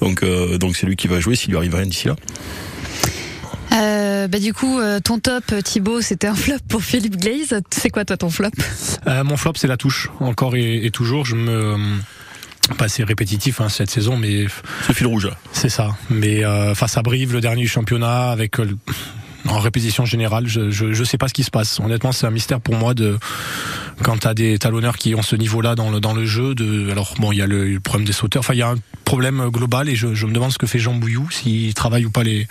Donc 0.00 0.22
euh, 0.22 0.58
donc 0.58 0.76
c'est 0.76 0.86
lui 0.86 0.96
qui 0.96 1.06
va 1.08 1.20
jouer 1.20 1.36
s'il 1.36 1.50
lui 1.50 1.56
arrive 1.58 1.74
rien 1.74 1.86
d'ici 1.86 2.08
là. 2.08 2.16
Euh, 3.72 4.28
bah, 4.28 4.38
du 4.38 4.52
coup, 4.52 4.78
euh, 4.78 5.00
ton 5.00 5.18
top, 5.18 5.44
Thibaut, 5.62 6.00
c'était 6.00 6.26
un 6.28 6.34
flop 6.34 6.56
pour 6.68 6.82
Philippe 6.82 7.16
Glaze. 7.16 7.60
C'est 7.70 7.90
quoi 7.90 8.04
toi 8.04 8.16
ton 8.16 8.30
flop? 8.30 8.50
Euh, 9.06 9.24
mon 9.24 9.36
flop, 9.36 9.52
c'est 9.56 9.66
la 9.68 9.76
touche. 9.76 10.10
Encore 10.20 10.56
et, 10.56 10.84
et 10.86 10.90
toujours, 10.90 11.24
je 11.24 11.36
me 11.36 11.76
pas 12.78 12.88
c'est 12.88 13.04
répétitif 13.04 13.60
hein, 13.60 13.68
cette 13.68 13.90
saison, 13.90 14.16
mais 14.16 14.46
C'est 14.82 14.88
le 14.88 14.94
fil 14.94 15.06
rouge. 15.06 15.26
là. 15.26 15.36
c'est 15.52 15.68
ça. 15.68 15.96
Mais 16.10 16.44
euh, 16.44 16.74
face 16.74 16.96
à 16.96 17.02
Brive, 17.02 17.32
le 17.32 17.40
dernier 17.40 17.64
championnat, 17.66 18.30
avec 18.30 18.58
euh, 18.58 18.64
le- 18.64 18.78
en 19.48 19.60
répétition 19.60 20.04
générale, 20.04 20.48
je, 20.48 20.70
je 20.70 20.92
je 20.92 21.04
sais 21.04 21.18
pas 21.18 21.28
ce 21.28 21.34
qui 21.34 21.44
se 21.44 21.52
passe. 21.52 21.78
Honnêtement, 21.78 22.10
c'est 22.10 22.26
un 22.26 22.30
mystère 22.32 22.60
pour 22.60 22.74
moi 22.74 22.94
de 22.94 23.16
quand 24.02 24.18
t'as 24.18 24.34
des 24.34 24.58
talonneurs 24.58 24.96
qui 24.96 25.14
ont 25.14 25.22
ce 25.22 25.36
niveau-là 25.36 25.76
dans 25.76 25.90
le 25.90 26.00
dans 26.00 26.14
le 26.14 26.24
jeu. 26.26 26.56
De 26.56 26.90
alors 26.90 27.14
bon, 27.20 27.30
il 27.30 27.38
y 27.38 27.42
a 27.42 27.46
le, 27.46 27.68
le 27.68 27.78
problème 27.78 28.04
des 28.06 28.12
sauteurs. 28.12 28.40
Enfin, 28.40 28.54
il 28.54 28.58
y 28.58 28.62
a 28.62 28.70
un 28.70 28.76
problème 29.06 29.48
global 29.50 29.88
et 29.88 29.96
je, 29.96 30.12
je 30.14 30.26
me 30.26 30.32
demande 30.32 30.52
ce 30.52 30.58
que 30.58 30.66
fait 30.66 30.78
Jean 30.78 30.92
Bouillou, 30.94 31.30
s'il 31.30 31.72
travaille 31.72 32.04
ou 32.04 32.10
pas 32.10 32.22
les 32.24 32.46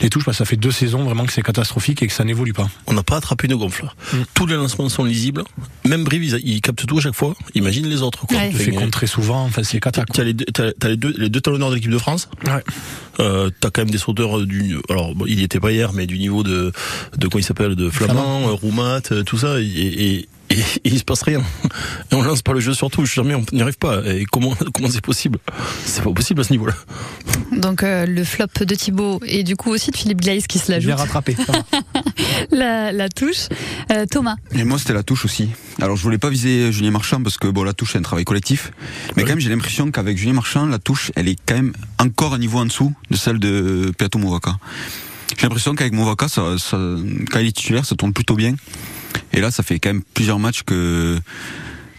les 0.00 0.10
touches, 0.10 0.24
parce 0.24 0.36
que 0.36 0.44
ça 0.44 0.48
fait 0.48 0.56
deux 0.56 0.72
saisons 0.72 1.04
vraiment 1.04 1.24
que 1.24 1.32
c'est 1.32 1.42
catastrophique 1.42 2.02
et 2.02 2.08
que 2.08 2.12
ça 2.12 2.24
n'évolue 2.24 2.52
pas. 2.52 2.68
On 2.88 2.92
n'a 2.94 3.02
pas 3.04 3.16
attrapé 3.16 3.46
une 3.46 3.54
gonfle. 3.56 3.86
Mm. 4.12 4.16
Tous 4.34 4.46
les 4.46 4.56
lancements 4.56 4.88
sont 4.88 5.04
lisibles. 5.04 5.44
Même 5.86 6.02
Brive, 6.04 6.24
ils, 6.24 6.40
ils 6.44 6.60
captent 6.60 6.84
tout 6.84 6.98
à 6.98 7.00
chaque 7.00 7.14
fois. 7.14 7.34
Imagine 7.54 7.86
les 7.86 8.02
autres. 8.02 8.26
Quoi. 8.26 8.36
Ouais. 8.36 8.50
Il 8.50 8.56
fait 8.58 8.72
contre 8.72 8.90
très 8.90 9.06
souvent. 9.06 9.44
Enfin, 9.44 9.62
c'est 9.62 9.78
cata. 9.80 10.04
T'as 10.12 10.24
les, 10.24 10.34
deux- 10.34 10.44
t'as- 10.46 10.72
t'as 10.72 10.88
les 10.88 10.96
deux, 10.96 11.14
les 11.16 11.28
deux 11.30 11.40
talonneurs 11.40 11.70
de 11.70 11.76
l'équipe 11.76 11.92
de 11.92 11.98
France. 11.98 12.28
Ouais. 12.44 12.62
Euh, 13.20 13.50
t'as 13.60 13.70
quand 13.70 13.82
même 13.82 13.90
des 13.90 13.98
sauteurs 13.98 14.38
euh, 14.40 14.46
du, 14.46 14.76
alors 14.88 15.14
bon, 15.14 15.24
il 15.26 15.38
y 15.40 15.44
était 15.44 15.60
pas 15.60 15.70
hier, 15.72 15.92
mais 15.92 16.06
du 16.06 16.18
niveau 16.18 16.42
de, 16.42 16.72
de 17.16 17.28
quoi 17.28 17.40
il 17.40 17.44
s'appelle, 17.44 17.76
de 17.76 17.88
Flamand, 17.90 18.48
euh, 18.48 18.52
Roumat, 18.52 19.00
euh, 19.12 19.22
tout 19.22 19.38
ça, 19.38 19.60
et, 19.60 19.64
et, 19.64 20.28
et, 20.50 20.58
il 20.84 20.98
se 20.98 21.04
passe 21.04 21.22
rien. 21.22 21.40
Et 22.12 22.14
on 22.14 22.22
lance 22.22 22.42
pas 22.42 22.52
le 22.52 22.60
jeu 22.60 22.74
sur 22.74 22.90
touche, 22.90 23.14
jamais 23.14 23.34
on 23.34 23.44
n'y 23.52 23.62
arrive 23.62 23.78
pas. 23.78 24.02
Et 24.06 24.24
comment, 24.30 24.54
comment 24.74 24.90
c'est 24.90 25.00
possible? 25.00 25.38
C'est 25.84 26.02
pas 26.04 26.12
possible 26.12 26.40
à 26.40 26.44
ce 26.44 26.52
niveau-là. 26.52 26.74
Donc 27.52 27.82
euh, 27.82 28.04
le 28.06 28.24
flop 28.24 28.46
de 28.60 28.74
Thibaut 28.74 29.20
et 29.26 29.42
du 29.42 29.56
coup 29.56 29.70
aussi 29.70 29.90
de 29.90 29.96
Philippe 29.96 30.20
Glaze 30.20 30.46
qui 30.46 30.58
se 30.58 30.66
Bien 30.66 30.76
l'ajoute. 30.76 30.94
rattrapé. 30.94 31.34
ça 31.46 31.52
va. 31.52 32.02
La, 32.50 32.92
la 32.92 33.08
touche. 33.08 33.48
Euh, 33.90 34.06
Thomas. 34.10 34.36
Et 34.54 34.64
moi, 34.64 34.78
c'était 34.78 34.92
la 34.92 35.02
touche 35.02 35.24
aussi. 35.24 35.48
Alors, 35.80 35.96
je 35.96 36.02
voulais 36.02 36.18
pas 36.18 36.28
viser 36.30 36.72
Julien 36.72 36.90
Marchand 36.90 37.22
parce 37.22 37.38
que 37.38 37.46
bon, 37.48 37.64
la 37.64 37.72
touche, 37.72 37.92
c'est 37.92 37.98
un 37.98 38.02
travail 38.02 38.24
collectif. 38.24 38.70
Mais 39.16 39.22
quand 39.22 39.30
même, 39.30 39.40
j'ai 39.40 39.48
l'impression 39.50 39.90
qu'avec 39.90 40.18
Julien 40.18 40.34
Marchand, 40.34 40.66
la 40.66 40.78
touche, 40.78 41.10
elle 41.16 41.28
est 41.28 41.36
quand 41.46 41.54
même 41.54 41.72
encore 41.98 42.34
un 42.34 42.38
niveau 42.38 42.58
en 42.58 42.66
dessous 42.66 42.92
de 43.10 43.16
celle 43.16 43.38
de 43.38 43.92
Peato 43.96 44.18
Movaca. 44.18 44.56
J'ai 45.36 45.42
l'impression 45.42 45.74
qu'avec 45.74 45.92
Movaca, 45.92 46.28
ça, 46.28 46.58
ça, 46.58 46.76
quand 47.30 47.38
il 47.38 47.48
est 47.48 47.56
titulaire, 47.56 47.84
ça 47.84 47.96
tourne 47.96 48.12
plutôt 48.12 48.34
bien. 48.34 48.54
Et 49.32 49.40
là, 49.40 49.50
ça 49.50 49.62
fait 49.62 49.78
quand 49.78 49.90
même 49.90 50.02
plusieurs 50.14 50.38
matchs 50.38 50.62
que 50.62 51.18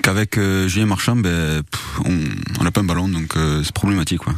qu'avec 0.01 0.39
Julien 0.67 0.85
Marchand, 0.85 1.15
ben, 1.15 1.63
on 2.05 2.63
n'a 2.63 2.71
pas 2.71 2.81
un 2.81 2.85
ballon, 2.85 3.07
donc 3.07 3.33
c'est 3.63 3.73
problématique. 3.73 4.19
Quoi. 4.19 4.35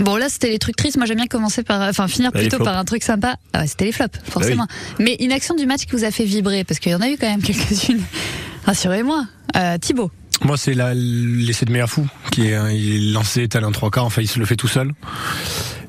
Bon 0.00 0.16
là 0.16 0.28
c'était 0.28 0.48
les 0.48 0.58
trucs 0.58 0.76
tristes. 0.76 0.96
Moi 0.96 1.06
j'aime 1.06 1.16
bien 1.16 1.26
commencer 1.26 1.62
par, 1.62 1.82
enfin 1.82 2.08
finir 2.08 2.32
plutôt 2.32 2.58
par 2.58 2.76
un 2.76 2.84
truc 2.84 3.02
sympa. 3.02 3.36
Ah 3.52 3.66
c'était 3.66 3.84
les 3.84 3.92
flops 3.92 4.18
forcément. 4.24 4.66
Bah 4.66 4.96
Mais 4.98 5.16
une 5.20 5.32
action 5.32 5.54
du 5.54 5.66
match 5.66 5.82
qui 5.82 5.92
vous 5.92 6.04
a 6.04 6.10
fait 6.10 6.24
vibrer 6.24 6.64
parce 6.64 6.80
qu'il 6.80 6.92
y 6.92 6.94
en 6.94 7.00
a 7.00 7.08
eu 7.08 7.16
quand 7.18 7.28
même 7.28 7.42
quelques-unes. 7.42 8.02
Rassurez-moi, 8.66 9.26
euh, 9.56 9.78
Thibaut. 9.78 10.10
Moi, 10.42 10.56
c'est 10.56 10.74
l'essai 10.74 11.64
de 11.64 11.70
Méafou 11.70 12.06
qui 12.32 12.48
est, 12.48 12.74
il 12.74 13.10
est 13.10 13.12
lancé 13.12 13.48
un 13.54 13.72
trois 13.72 13.90
quarts. 13.90 14.04
Enfin, 14.04 14.20
il 14.20 14.28
se 14.28 14.38
le 14.38 14.46
fait 14.46 14.56
tout 14.56 14.68
seul. 14.68 14.92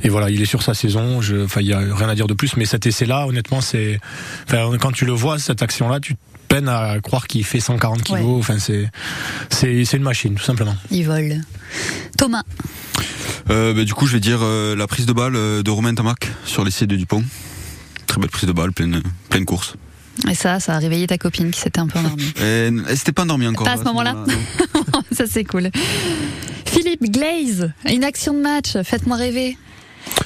Et 0.05 0.09
voilà, 0.09 0.29
il 0.29 0.39
est 0.39 0.45
sur 0.45 0.61
sa 0.61 0.75
saison. 0.75 1.19
Je, 1.19 1.45
enfin, 1.45 1.61
il 1.61 1.67
y 1.67 1.73
a 1.73 1.79
rien 1.79 2.07
à 2.07 2.13
dire 2.13 2.27
de 2.27 2.35
plus. 2.35 2.57
Mais 2.57 2.65
cet 2.65 2.85
essai-là, 2.85 3.25
honnêtement, 3.25 3.59
c'est, 3.59 3.99
enfin, 4.47 4.69
quand 4.79 4.91
tu 4.91 5.03
le 5.03 5.13
vois, 5.13 5.39
cette 5.39 5.63
action-là, 5.63 5.99
tu 5.99 6.15
peines 6.47 6.69
à 6.69 6.99
croire 7.01 7.25
qu'il 7.25 7.43
fait 7.43 7.59
140 7.59 8.03
kilos. 8.03 8.37
Enfin, 8.37 8.59
c'est, 8.59 8.87
c'est, 9.49 9.83
c'est 9.83 9.97
une 9.97 10.03
machine, 10.03 10.35
tout 10.35 10.43
simplement. 10.43 10.75
Il 10.91 11.07
vole. 11.07 11.41
Thomas. 12.19 12.43
Euh, 13.49 13.73
bah, 13.73 13.83
du 13.83 13.95
coup, 13.95 14.05
je 14.05 14.13
vais 14.13 14.19
dire 14.19 14.41
euh, 14.43 14.75
la 14.75 14.85
prise 14.85 15.07
de 15.07 15.13
balle 15.13 15.35
euh, 15.35 15.63
de 15.63 15.71
Romain 15.71 15.95
Tamac 15.95 16.31
sur 16.45 16.63
l'essai 16.63 16.85
de 16.85 16.95
Dupont. 16.95 17.23
Très 18.05 18.21
belle 18.21 18.29
prise 18.29 18.47
de 18.47 18.53
balle, 18.53 18.73
pleine, 18.73 19.01
pleine 19.29 19.45
course. 19.45 19.73
Et 20.29 20.35
ça, 20.35 20.59
ça 20.59 20.75
a 20.75 20.77
réveillé 20.77 21.07
ta 21.07 21.17
copine 21.17 21.49
qui 21.49 21.59
s'était 21.59 21.79
un 21.79 21.87
peu 21.87 21.97
endormie. 21.97 22.31
Elle 22.39 22.95
s'était 22.95 23.11
pas 23.11 23.23
endormie 23.23 23.47
encore. 23.47 23.65
Pas 23.65 23.73
à 23.73 23.77
ce 23.77 23.83
moment-là. 23.85 24.15
ça 25.11 25.25
c'est 25.25 25.43
cool. 25.45 25.71
Philippe 26.67 27.11
Glaze, 27.11 27.71
une 27.89 28.03
action 28.03 28.35
de 28.35 28.41
match, 28.41 28.77
faites-moi 28.83 29.17
rêver. 29.17 29.57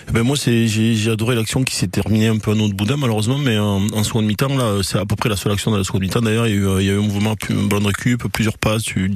Eh 0.10 0.12
ben 0.12 0.24
moi 0.24 0.36
j'ai 0.36 1.12
adoré 1.12 1.36
l'action 1.36 1.64
qui 1.64 1.76
s'est 1.76 1.88
terminée 1.88 2.28
un 2.28 2.38
peu 2.38 2.52
à 2.52 2.56
notre 2.56 2.74
boudin 2.74 2.98
malheureusement 2.98 3.38
mais 3.38 3.58
en, 3.58 3.88
en 3.94 4.04
seconde 4.04 4.26
mi-temps 4.26 4.56
là 4.56 4.80
c'est 4.84 4.98
à 4.98 5.06
peu 5.06 5.16
près 5.16 5.30
la 5.30 5.36
seule 5.36 5.52
action 5.52 5.72
de 5.72 5.78
la 5.78 5.84
seconde 5.84 6.02
mi-temps. 6.02 6.22
D'ailleurs 6.22 6.48
il 6.48 6.56
y 6.56 6.58
a 6.58 6.62
eu 6.62 6.80
il 6.80 6.86
y 6.88 6.90
a 6.90 6.94
eu 6.94 6.98
un 6.98 7.02
mouvement 7.02 7.36
un 7.50 7.80
de 7.80 7.86
récup 7.86 8.28
plusieurs 8.32 8.58
passes 8.58 8.84
du, 8.84 9.12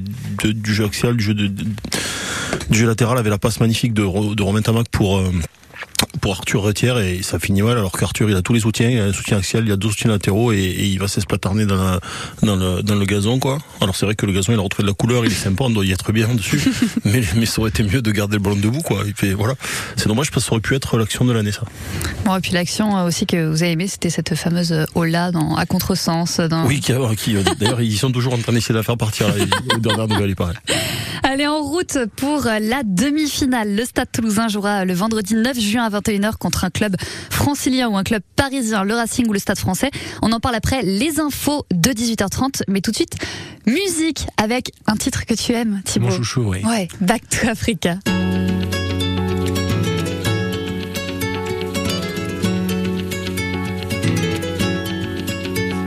jeu 0.65 0.85
axial 0.85 1.17
du 1.17 1.23
jeu 1.23 1.33
du 1.33 2.77
jeu 2.77 2.87
latéral 2.87 3.17
avec 3.17 3.31
la 3.31 3.37
passe 3.37 3.59
magnifique 3.59 3.93
de, 3.93 4.03
de 4.35 4.43
Romain 4.43 4.61
Tamac 4.61 4.87
pour 4.89 5.17
euh, 5.17 5.31
pour 6.21 6.33
Arthur 6.33 6.61
Retière 6.61 6.99
et 6.99 7.21
ça 7.23 7.39
finit 7.39 7.61
mal 7.61 7.77
alors 7.77 7.91
qu'Arthur 7.91 8.29
il 8.29 8.35
a 8.35 8.41
tous 8.41 8.53
les 8.53 8.59
soutiens, 8.59 8.89
il 8.89 8.99
a 8.99 9.05
un 9.05 9.13
soutien 9.13 9.37
axial, 9.37 9.63
il 9.65 9.71
a 9.71 9.75
deux 9.75 9.89
soutiens 9.89 10.11
latéraux 10.11 10.51
et, 10.51 10.59
il 10.83 10.99
va 10.99 11.07
s'esplatarner 11.07 11.65
dans, 11.65 11.99
dans, 12.41 12.55
le, 12.55 12.81
dans 12.81 12.95
le 12.95 13.05
gazon 13.05 13.39
quoi. 13.39 13.57
Alors 13.81 13.95
c'est 13.95 14.05
vrai 14.05 14.15
que 14.15 14.25
le 14.25 14.33
gazon 14.33 14.53
il 14.53 14.59
a 14.59 14.61
retrouvé 14.61 14.83
de 14.83 14.89
la 14.89 14.93
couleur, 14.93 15.25
il 15.25 15.31
est 15.31 15.35
sympa, 15.35 15.63
on 15.65 15.69
doit 15.69 15.85
y 15.85 15.91
être 15.91 16.11
bien 16.11 16.33
dessus, 16.33 16.61
mais, 17.05 17.21
mais 17.35 17.45
ça 17.45 17.61
aurait 17.61 17.69
été 17.69 17.83
mieux 17.83 18.01
de 18.01 18.11
garder 18.11 18.37
le 18.37 18.43
ballon 18.43 18.55
debout 18.55 18.81
quoi. 18.81 19.03
Et 19.07 19.13
puis, 19.13 19.33
voilà, 19.33 19.55
c'est 19.95 20.07
dommage 20.07 20.31
parce 20.31 20.45
que 20.45 20.49
ça 20.49 20.53
aurait 20.53 20.61
pu 20.61 20.75
être 20.75 20.97
l'action 20.97 21.25
de 21.25 21.33
l'année 21.33 21.51
ça. 21.51 21.63
Bon 22.25 22.35
et 22.35 22.39
puis 22.41 22.51
l'action 22.51 22.97
euh, 22.97 23.07
aussi 23.07 23.25
que 23.25 23.47
vous 23.47 23.63
avez 23.63 23.71
aimé 23.71 23.87
c'était 23.87 24.09
cette 24.09 24.35
fameuse 24.35 24.85
Ola 24.95 25.31
dans, 25.31 25.55
à 25.55 25.65
contresens. 25.65 26.39
Dans... 26.39 26.65
Oui, 26.65 26.79
qui, 26.79 26.93
qui 27.17 27.35
euh, 27.35 27.43
d'ailleurs 27.59 27.81
ils 27.81 27.97
sont 27.97 28.11
toujours 28.11 28.33
en 28.33 28.37
train 28.37 28.53
d'essayer 28.53 28.73
de 28.73 28.79
la 28.79 28.83
faire 28.83 28.97
partir. 28.97 29.27
Là, 29.27 29.33
dernière 29.79 30.07
nouvelle 30.07 30.29
il 30.29 30.35
paraît. 30.35 30.55
Allez 31.23 31.47
en 31.47 31.61
route 31.61 31.97
pour 32.17 32.43
la 32.43 32.83
demi-finale. 32.83 33.75
Le 33.75 33.85
Stade 33.85 34.09
Toulousain 34.11 34.49
jouera 34.49 34.85
le 34.85 34.93
vendredi 34.93 35.35
9 35.35 35.59
juin 35.59 35.85
à 35.85 35.89
21h 36.03 36.37
contre 36.37 36.65
un 36.65 36.69
club 36.69 36.95
francilien 37.29 37.89
ou 37.89 37.97
un 37.97 38.03
club 38.03 38.21
parisien, 38.35 38.83
le 38.83 38.93
Racing 38.93 39.27
ou 39.27 39.33
le 39.33 39.39
Stade 39.39 39.57
français. 39.57 39.91
On 40.21 40.31
en 40.31 40.39
parle 40.39 40.55
après 40.55 40.81
les 40.81 41.19
infos 41.19 41.65
de 41.71 41.91
18h30. 41.91 42.63
Mais 42.67 42.81
tout 42.81 42.91
de 42.91 42.95
suite, 42.95 43.15
musique 43.65 44.27
avec 44.37 44.71
un 44.87 44.95
titre 44.95 45.25
que 45.25 45.33
tu 45.33 45.53
aimes, 45.53 45.81
Thibaut. 45.85 46.07
Mon 46.07 46.11
chouchou, 46.11 46.41
oui. 46.47 46.63
Ouais, 46.65 46.87
Back 47.01 47.23
to 47.29 47.47
Africa. 47.47 47.97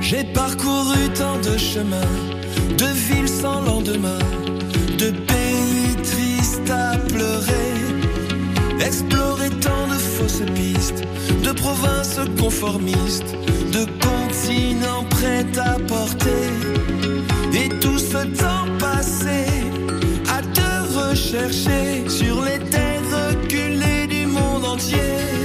J'ai 0.01 0.23
parcouru 0.23 1.09
tant 1.15 1.37
de 1.39 1.59
chemins, 1.59 2.13
de 2.79 2.87
villes 2.87 3.29
sans 3.29 3.61
lendemain, 3.63 4.19
de 4.99 5.11
pays 5.11 5.97
tristes 5.97 6.71
à 6.71 6.97
pleurer, 7.09 7.73
explorer 8.81 9.36
de 10.27 11.53
provinces 11.53 12.19
conformistes, 12.41 13.37
de 13.73 13.85
continents 14.05 15.05
prêts 15.09 15.47
à 15.57 15.79
porter, 15.87 16.51
et 17.55 17.69
tout 17.79 17.99
ce 17.99 18.27
temps 18.37 18.67
passé 18.81 19.47
à 20.29 20.43
te 20.43 21.11
rechercher 21.11 22.09
sur 22.09 22.43
les 22.43 22.59
terres 22.71 23.03
reculées 23.13 24.09
du 24.09 24.27
monde 24.27 24.65
entier. 24.65 25.36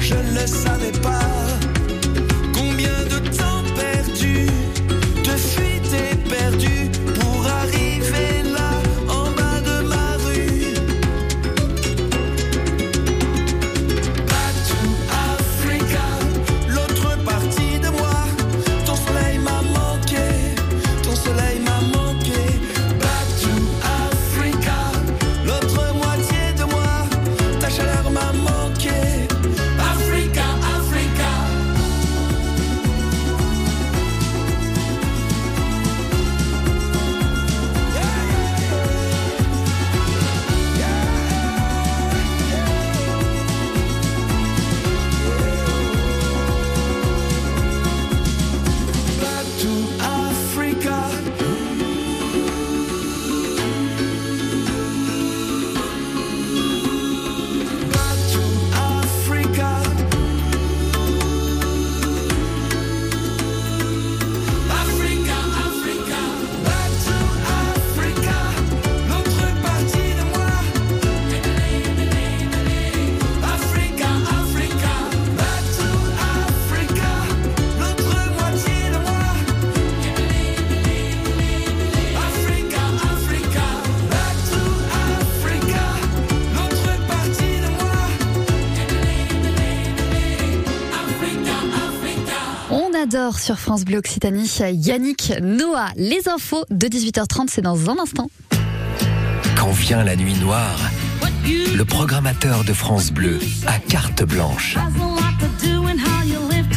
Je 0.00 0.14
ne 0.14 0.40
le 0.40 0.46
savais 0.46 0.92
pas. 1.00 1.47
sur 93.36 93.58
France 93.58 93.84
Bleu 93.84 93.98
Occitanie. 93.98 94.50
Yannick, 94.72 95.34
Noah, 95.42 95.88
les 95.96 96.28
infos 96.28 96.64
de 96.70 96.86
18h30, 96.86 97.48
c'est 97.48 97.60
dans 97.60 97.90
un 97.90 97.98
instant. 97.98 98.30
Quand 99.56 99.70
vient 99.70 100.02
la 100.04 100.16
nuit 100.16 100.34
noire, 100.34 100.78
le 101.44 101.84
programmateur 101.84 102.64
de 102.64 102.72
France 102.72 103.10
Bleu 103.10 103.38
à 103.66 103.78
carte 103.78 104.22
blanche. 104.22 104.76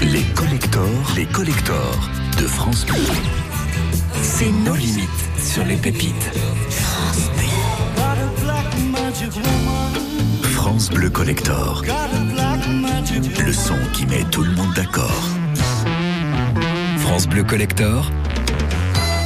Les 0.02 0.24
collectors, 0.36 1.14
les 1.16 1.26
collectors 1.26 2.10
de 2.38 2.48
France 2.48 2.86
Bleu. 2.86 2.98
C'est 4.22 4.52
nos 4.52 4.76
limites 4.76 5.10
sur 5.42 5.64
les 5.64 5.78
pépites. 5.78 6.32
France 10.42 10.90
Bleu 10.90 11.10
Collector. 11.10 11.84
Le 13.46 13.54
son 13.54 13.78
qui 13.94 14.06
met 14.06 14.24
tout 14.32 14.44
le 14.44 14.52
monde 14.52 14.74
d'accord. 14.76 15.41
France 17.12 17.28
Bleu 17.28 17.44
Collector, 17.44 18.10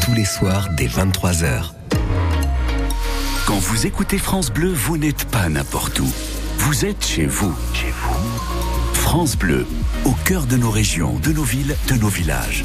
tous 0.04 0.16
les 0.16 0.26
soirs 0.26 0.70
dès 0.76 0.88
23h. 0.88 1.70
Quand 3.46 3.60
vous 3.60 3.86
écoutez 3.86 4.18
France 4.18 4.50
Bleu, 4.50 4.74
vous 4.74 4.98
n'êtes 4.98 5.26
pas 5.26 5.50
n'importe 5.50 6.00
où. 6.00 6.12
Vous 6.58 6.86
êtes 6.86 7.06
chez 7.06 7.28
vous. 7.28 7.54
Chez 7.76 7.92
vous. 7.92 8.96
France 8.96 9.38
Bleu, 9.38 9.68
au 10.04 10.14
cœur 10.26 10.48
de 10.48 10.58
nos 10.58 10.72
régions, 10.72 11.20
de 11.20 11.32
nos 11.32 11.44
villes, 11.44 11.76
de 11.88 11.94
nos 11.94 12.08
villages. 12.08 12.64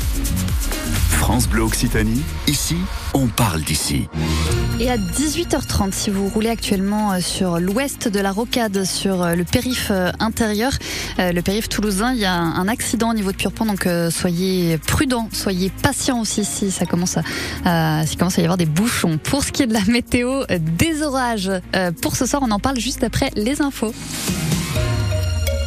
France 1.20 1.48
Bleu 1.48 1.62
Occitanie, 1.62 2.22
ici, 2.46 2.76
on 3.12 3.26
parle 3.26 3.60
d'ici. 3.60 4.08
Et 4.80 4.90
à 4.90 4.96
18h30, 4.96 5.92
si 5.92 6.08
vous 6.08 6.26
roulez 6.28 6.48
actuellement 6.48 7.12
euh, 7.12 7.20
sur 7.20 7.60
l'ouest 7.60 8.08
de 8.08 8.18
la 8.20 8.32
rocade, 8.32 8.84
sur 8.84 9.22
euh, 9.22 9.34
le 9.34 9.44
périph 9.44 9.88
euh, 9.90 10.10
intérieur, 10.18 10.72
le 11.18 11.40
périph 11.42 11.68
toulousain, 11.68 12.14
il 12.14 12.20
y 12.20 12.24
a 12.24 12.34
un 12.34 12.66
accident 12.68 13.10
au 13.10 13.14
niveau 13.14 13.32
de 13.32 13.36
Purpan, 13.36 13.66
donc 13.66 13.86
soyez 14.10 14.78
prudents, 14.78 15.28
soyez 15.32 15.70
patients 15.82 16.20
aussi 16.20 16.46
si 16.46 16.70
ça 16.70 16.86
commence 16.86 17.18
à, 17.64 18.04
commence 18.18 18.38
à 18.38 18.40
y 18.40 18.44
avoir 18.44 18.56
des 18.56 18.64
bouchons. 18.64 19.18
Pour 19.22 19.44
ce 19.44 19.52
qui 19.52 19.62
est 19.62 19.66
de 19.66 19.74
la 19.74 19.84
météo, 19.84 20.44
des 20.48 21.02
orages. 21.02 21.52
Pour 22.00 22.16
ce 22.16 22.24
soir, 22.24 22.42
on 22.42 22.50
en 22.50 22.58
parle 22.58 22.80
juste 22.80 23.04
après 23.04 23.30
les 23.36 23.60
infos. 23.60 23.92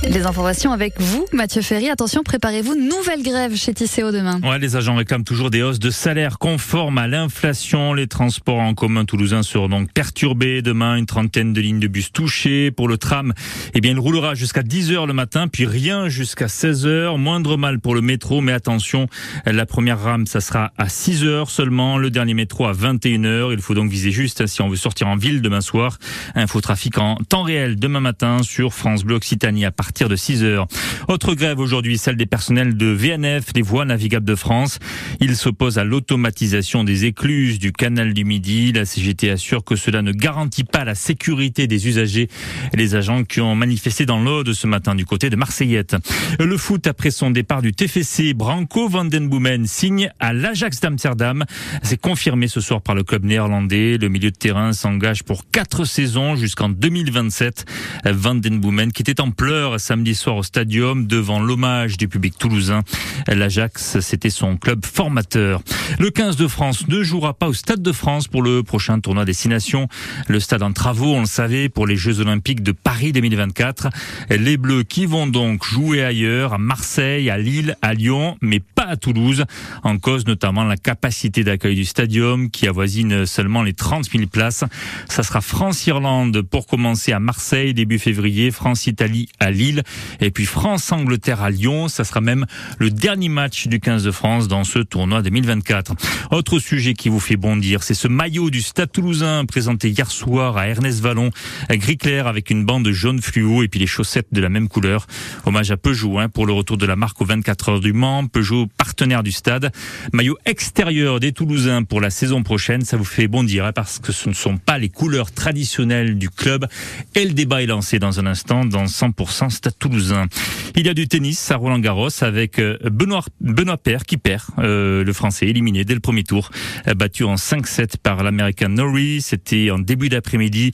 Les 0.06 0.26
informations 0.26 0.74
avec 0.74 1.00
vous, 1.00 1.26
Mathieu 1.32 1.62
Ferry. 1.62 1.90
Attention, 1.90 2.24
préparez-vous, 2.24 2.76
nouvelle 2.76 3.24
grève 3.24 3.56
chez 3.56 3.74
Tisséo 3.74 4.12
demain. 4.12 4.42
Ouais, 4.44 4.60
les 4.60 4.76
agents 4.76 4.96
réclament 4.96 5.24
toujours 5.24 5.50
des 5.50 5.64
hausses 5.64 5.80
de 5.80 5.90
salaire 5.90 6.40
conformes 6.40 6.98
à 6.98 7.08
l'inflation. 7.08 7.94
Les 7.94 8.08
transports 8.08 8.60
en 8.60 8.74
commun 8.74 9.06
toulousains 9.06 9.44
seront 9.44 9.70
donc 9.70 9.94
perturbés 9.94 10.62
demain. 10.62 10.98
Une 10.98 11.06
trentaine 11.06 11.54
de 11.54 11.62
lignes 11.62 11.80
de 11.80 11.88
bus 11.88 12.12
touchées. 12.12 12.70
Pour 12.70 12.90
le 12.90 12.98
tram, 12.98 13.34
eh 13.74 13.80
bien, 13.80 13.92
il 13.92 14.00
roulera 14.00 14.36
jusqu'à 14.36 14.62
10 14.62 14.92
heures 14.92 15.08
le 15.08 15.14
matin, 15.14 15.48
puis 15.48 15.66
rien 15.66 16.10
jusqu'à 16.10 16.50
16 16.50 16.86
heures. 16.86 17.18
Moindre 17.18 17.56
mal 17.56 17.80
pour 17.80 17.96
le 17.96 18.02
métro, 18.02 18.42
mais 18.42 18.52
attention, 18.52 19.08
la 19.46 19.66
première 19.66 20.02
rame, 20.02 20.28
ça 20.28 20.42
sera 20.42 20.74
à 20.78 20.90
6 20.90 21.24
heures 21.24 21.50
seulement. 21.50 21.98
Le 21.98 22.10
dernier 22.10 22.34
métro 22.34 22.66
à 22.66 22.74
21 22.74 23.24
heures. 23.24 23.54
Il 23.54 23.62
faut 23.62 23.74
donc 23.74 23.90
viser 23.90 24.12
juste 24.12 24.42
hein, 24.42 24.48
si 24.48 24.62
on 24.62 24.68
veut 24.68 24.76
sortir 24.76 25.08
en 25.08 25.16
ville 25.16 25.42
demain 25.42 25.62
soir. 25.62 25.98
Infotrafic 26.36 26.98
en 26.98 27.16
temps 27.16 27.44
réel 27.44 27.78
demain 27.78 28.02
matin 28.02 28.44
sur 28.44 28.74
France 28.74 29.06
Bleu 29.06 29.16
Occitanie 29.16 29.64
à 29.64 29.72
partir 29.72 29.93
de 29.94 30.16
6 30.16 30.44
heures. 30.44 30.68
Autre 31.08 31.36
grève 31.36 31.60
aujourd'hui, 31.60 31.98
celle 31.98 32.18
des 32.18 32.26
personnels 32.26 32.76
de 32.76 32.88
VNF, 32.88 33.46
les 33.56 33.62
voies 33.62 33.86
navigables 33.86 34.26
de 34.26 34.36
France. 34.36 34.80
Ils 35.20 35.36
s'opposent 35.36 35.78
à 35.78 35.84
l'automatisation 35.84 36.84
des 36.84 37.06
écluses 37.06 37.60
du 37.60 37.72
canal 37.72 38.14
du 38.14 38.26
Midi. 38.26 38.72
La 38.72 38.86
CGT 38.86 39.30
assure 39.30 39.64
que 39.64 39.76
cela 39.76 40.02
ne 40.02 40.12
garantit 40.12 40.64
pas 40.64 40.84
la 40.84 40.96
sécurité 40.96 41.68
des 41.68 41.88
usagers. 41.88 42.28
Les 42.74 42.96
agents 42.96 43.24
qui 43.24 43.40
ont 43.40 43.56
manifesté 43.56 44.06
dans 44.06 44.20
l'Aude 44.20 44.54
ce 44.54 44.66
matin 44.68 44.96
du 44.96 45.06
côté 45.06 45.30
de 45.30 45.36
Marseillette. 45.36 45.96
Le 46.40 46.58
foot 46.58 46.88
après 46.88 47.12
son 47.12 47.30
départ 47.30 47.62
du 47.62 47.72
TFC, 47.72 48.34
Branco 48.34 48.90
van 48.90 49.06
den 49.06 49.30
Boomen 49.30 49.68
signe 49.68 50.12
à 50.20 50.34
l'Ajax 50.34 50.80
d'Amsterdam. 50.80 51.46
C'est 51.84 52.02
confirmé 52.02 52.48
ce 52.48 52.62
soir 52.62 52.82
par 52.82 52.96
le 52.96 53.04
club 53.04 53.26
néerlandais. 53.26 53.98
Le 53.98 54.10
milieu 54.10 54.32
de 54.32 54.36
terrain 54.36 54.74
s'engage 54.74 55.24
pour 55.24 55.50
quatre 55.52 55.86
saisons 55.86 56.36
jusqu'en 56.36 56.70
2027. 56.70 57.66
Van 58.06 58.36
den 58.36 58.60
Boomen 58.60 58.92
qui 58.92 59.04
était 59.04 59.22
en 59.22 59.32
pleurs 59.32 59.80
samedi 59.84 60.16
soir 60.16 60.38
au 60.38 60.44
stadium 60.44 61.08
devant 61.08 61.42
l'hommage 61.42 61.98
du 61.98 62.08
public 62.08 62.38
toulousain. 62.38 62.84
L'Ajax, 63.28 64.00
c'était 64.00 64.30
son 64.30 64.56
club 64.56 64.86
formateur. 64.86 65.62
Le 66.00 66.10
15 66.10 66.38
de 66.38 66.48
France 66.48 66.88
ne 66.88 67.04
jouera 67.04 67.34
pas 67.34 67.50
au 67.50 67.54
Stade 67.54 67.82
de 67.82 67.92
France 67.92 68.30
pour 68.30 68.42
le 68.42 68.64
prochain 68.64 69.02
tournoi 69.02 69.26
Destination. 69.26 69.90
Le 70.28 70.40
stade 70.40 70.64
en 70.64 70.72
travaux, 70.72 71.14
on 71.14 71.20
le 71.20 71.26
savait, 71.26 71.68
pour 71.68 71.86
les 71.86 71.98
Jeux 71.98 72.22
Olympiques 72.22 72.64
de 72.64 72.72
Paris 72.72 73.12
2024. 73.12 73.90
Les 74.30 74.56
Bleus 74.56 74.84
qui 74.84 75.06
vont 75.06 75.28
donc 75.28 75.66
jouer 75.66 76.02
ailleurs, 76.02 76.54
à 76.54 76.58
Marseille, 76.58 77.30
à 77.30 77.38
Lille, 77.38 77.76
à 77.82 77.94
Lyon, 77.94 78.38
mais 78.42 78.62
pas 78.62 78.86
à 78.86 78.96
Toulouse. 78.96 79.44
En 79.84 79.98
cause 79.98 80.26
notamment 80.26 80.64
la 80.64 80.78
capacité 80.78 81.44
d'accueil 81.44 81.76
du 81.76 81.86
stadium 81.86 82.50
qui 82.50 82.70
avoisine 82.70 83.26
seulement 83.26 83.64
les 83.64 83.74
30 83.74 84.10
000 84.10 84.28
places. 84.28 84.64
Ça 85.10 85.24
sera 85.24 85.42
France-Irlande 85.42 86.42
pour 86.42 86.68
commencer 86.68 87.12
à 87.12 87.20
Marseille 87.20 87.74
début 87.74 88.00
février, 88.00 88.50
France-Italie 88.52 89.28
à 89.40 89.52
Lille. 89.52 89.73
Et 90.22 90.32
puis 90.32 90.46
France-Angleterre 90.46 91.42
à 91.42 91.50
Lyon, 91.50 91.88
ça 91.88 92.04
sera 92.04 92.22
même 92.22 92.46
le 92.80 92.90
dernier 92.90 93.30
match 93.30 93.68
du 93.68 93.80
15 93.80 94.04
de 94.04 94.12
France 94.12 94.48
dans 94.48 94.64
ce 94.64 94.80
tournoi 94.80 95.22
2024. 95.22 95.94
Autre 96.32 96.60
sujet 96.60 96.94
qui 96.94 97.10
vous 97.10 97.20
fait 97.20 97.38
bondir, 97.38 97.84
c'est 97.84 97.94
ce 97.94 98.08
maillot 98.08 98.50
du 98.50 98.62
Stade 98.62 98.92
Toulousain 98.92 99.46
présenté 99.46 99.90
hier 99.90 100.10
soir 100.10 100.58
à 100.58 100.68
Ernest 100.68 101.02
Vallon, 101.02 101.30
gris 101.70 101.98
clair 101.98 102.28
avec 102.28 102.50
une 102.50 102.66
bande 102.66 102.90
jaune 102.92 103.22
fluo 103.22 103.64
et 103.64 103.68
puis 103.68 103.80
les 103.80 103.88
chaussettes 103.88 104.28
de 104.32 104.42
la 104.42 104.50
même 104.50 104.68
couleur. 104.68 105.08
Hommage 105.46 105.72
à 105.72 105.78
Peugeot 105.78 106.20
hein, 106.20 106.30
pour 106.30 106.46
le 106.46 106.54
retour 106.54 106.78
de 106.78 106.86
la 106.86 106.96
marque 106.96 107.22
aux 107.22 107.26
24 107.26 107.70
heures 107.70 107.80
du 107.80 107.94
Mans. 107.94 108.28
Peugeot 108.28 108.68
partenaire 108.78 109.24
du 109.24 109.32
stade. 109.32 109.72
Maillot 110.12 110.38
extérieur 110.46 111.20
des 111.20 111.32
Toulousains 111.32 111.84
pour 111.84 112.02
la 112.02 112.10
saison 112.10 112.44
prochaine. 112.44 112.84
Ça 112.84 112.98
vous 112.98 113.04
fait 113.04 113.28
bondir 113.28 113.66
hein, 113.66 113.72
parce 113.74 114.00
que 114.00 114.12
ce 114.12 114.30
ne 114.30 114.34
sont 114.34 114.58
pas 114.58 114.78
les 114.78 114.90
couleurs 114.90 115.32
traditionnelles 115.32 116.18
du 116.18 116.30
club. 116.30 116.68
Et 117.16 117.26
le 117.26 117.34
débat 117.34 117.62
est 117.62 117.68
lancé 117.68 118.00
dans 118.00 118.20
un 118.20 118.26
instant 118.26 118.66
dans 118.66 118.86
100% 118.86 119.50
Stade 119.64 119.80
Toulousain. 119.80 120.28
Il 120.76 120.86
y 120.86 120.90
a 120.90 120.94
du 120.94 121.08
tennis 121.08 121.50
à 121.50 121.56
Roland 121.56 121.80
Garros 121.80 122.10
avec 122.22 122.60
euh, 122.60 122.78
Benoît, 122.84 123.24
Benoît 123.40 123.78
Paire 123.78 124.04
qui 124.04 124.18
perd, 124.18 124.42
euh, 124.60 125.06
le 125.06 125.14
français 125.14 125.48
éliminé 125.48 125.86
dès 125.86 125.94
le 125.94 126.02
premier 126.02 126.24
tour, 126.24 126.50
euh, 126.88 126.94
battu 126.96 127.24
en 127.24 127.36
5-7 127.36 127.96
par 128.04 128.24
l'américain 128.24 128.68
Norrie. 128.68 129.22
C'était 129.22 129.72
en 129.72 129.80
début 129.80 130.10
d'après-midi. 130.10 130.74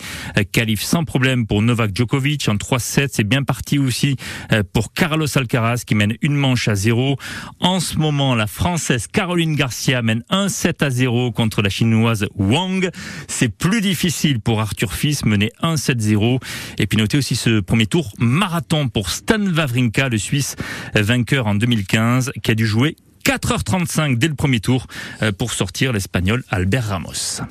Qualif 0.51 0.81
sans 0.81 1.03
problème 1.03 1.45
pour 1.45 1.61
Novak 1.61 1.95
Djokovic 1.95 2.49
en 2.49 2.55
3-7. 2.55 3.09
C'est 3.11 3.23
bien 3.23 3.43
parti 3.43 3.77
aussi 3.77 4.15
pour 4.73 4.93
Carlos 4.93 5.27
Alcaraz 5.37 5.83
qui 5.85 5.93
mène 5.93 6.15
une 6.21 6.35
manche 6.35 6.67
à 6.67 6.73
zéro. 6.75 7.17
En 7.59 7.79
ce 7.79 7.97
moment, 7.97 8.33
la 8.33 8.47
française 8.47 9.05
Caroline 9.05 9.55
Garcia 9.55 10.01
mène 10.01 10.23
1-7 10.31 10.83
à 10.83 10.89
0 10.89 11.31
contre 11.31 11.61
la 11.61 11.69
chinoise 11.69 12.25
Wang. 12.35 12.89
C'est 13.27 13.49
plus 13.49 13.81
difficile 13.81 14.39
pour 14.39 14.61
Arthur 14.61 14.93
Fils, 14.93 15.25
mener 15.25 15.51
1-7-0. 15.61 16.39
Et 16.77 16.87
puis 16.87 16.97
notez 16.97 17.17
aussi 17.17 17.35
ce 17.35 17.59
premier 17.59 17.85
tour 17.85 18.13
marathon 18.17 18.78
pour 18.87 19.09
Stan 19.09 19.41
Wawrinka, 19.41 20.09
le 20.09 20.17
Suisse 20.17 20.55
vainqueur 20.95 21.47
en 21.47 21.55
2015, 21.55 22.31
qui 22.41 22.51
a 22.51 22.55
dû 22.55 22.65
jouer 22.65 22.95
4h35 23.25 24.17
dès 24.17 24.27
le 24.27 24.35
premier 24.35 24.59
tour 24.59 24.87
euh, 25.21 25.31
pour 25.31 25.51
sortir 25.51 25.93
l'Espagnol 25.93 26.43
Albert 26.49 26.87
Ramos. 26.87 27.41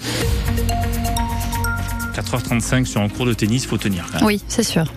4h35 2.17 2.85
sur 2.85 3.01
un 3.01 3.09
cours 3.09 3.27
de 3.27 3.33
tennis, 3.33 3.67
faut 3.67 3.79
tenir. 3.79 4.05
Oui, 4.23 4.43
c'est 4.49 4.65
sûr. 4.65 4.93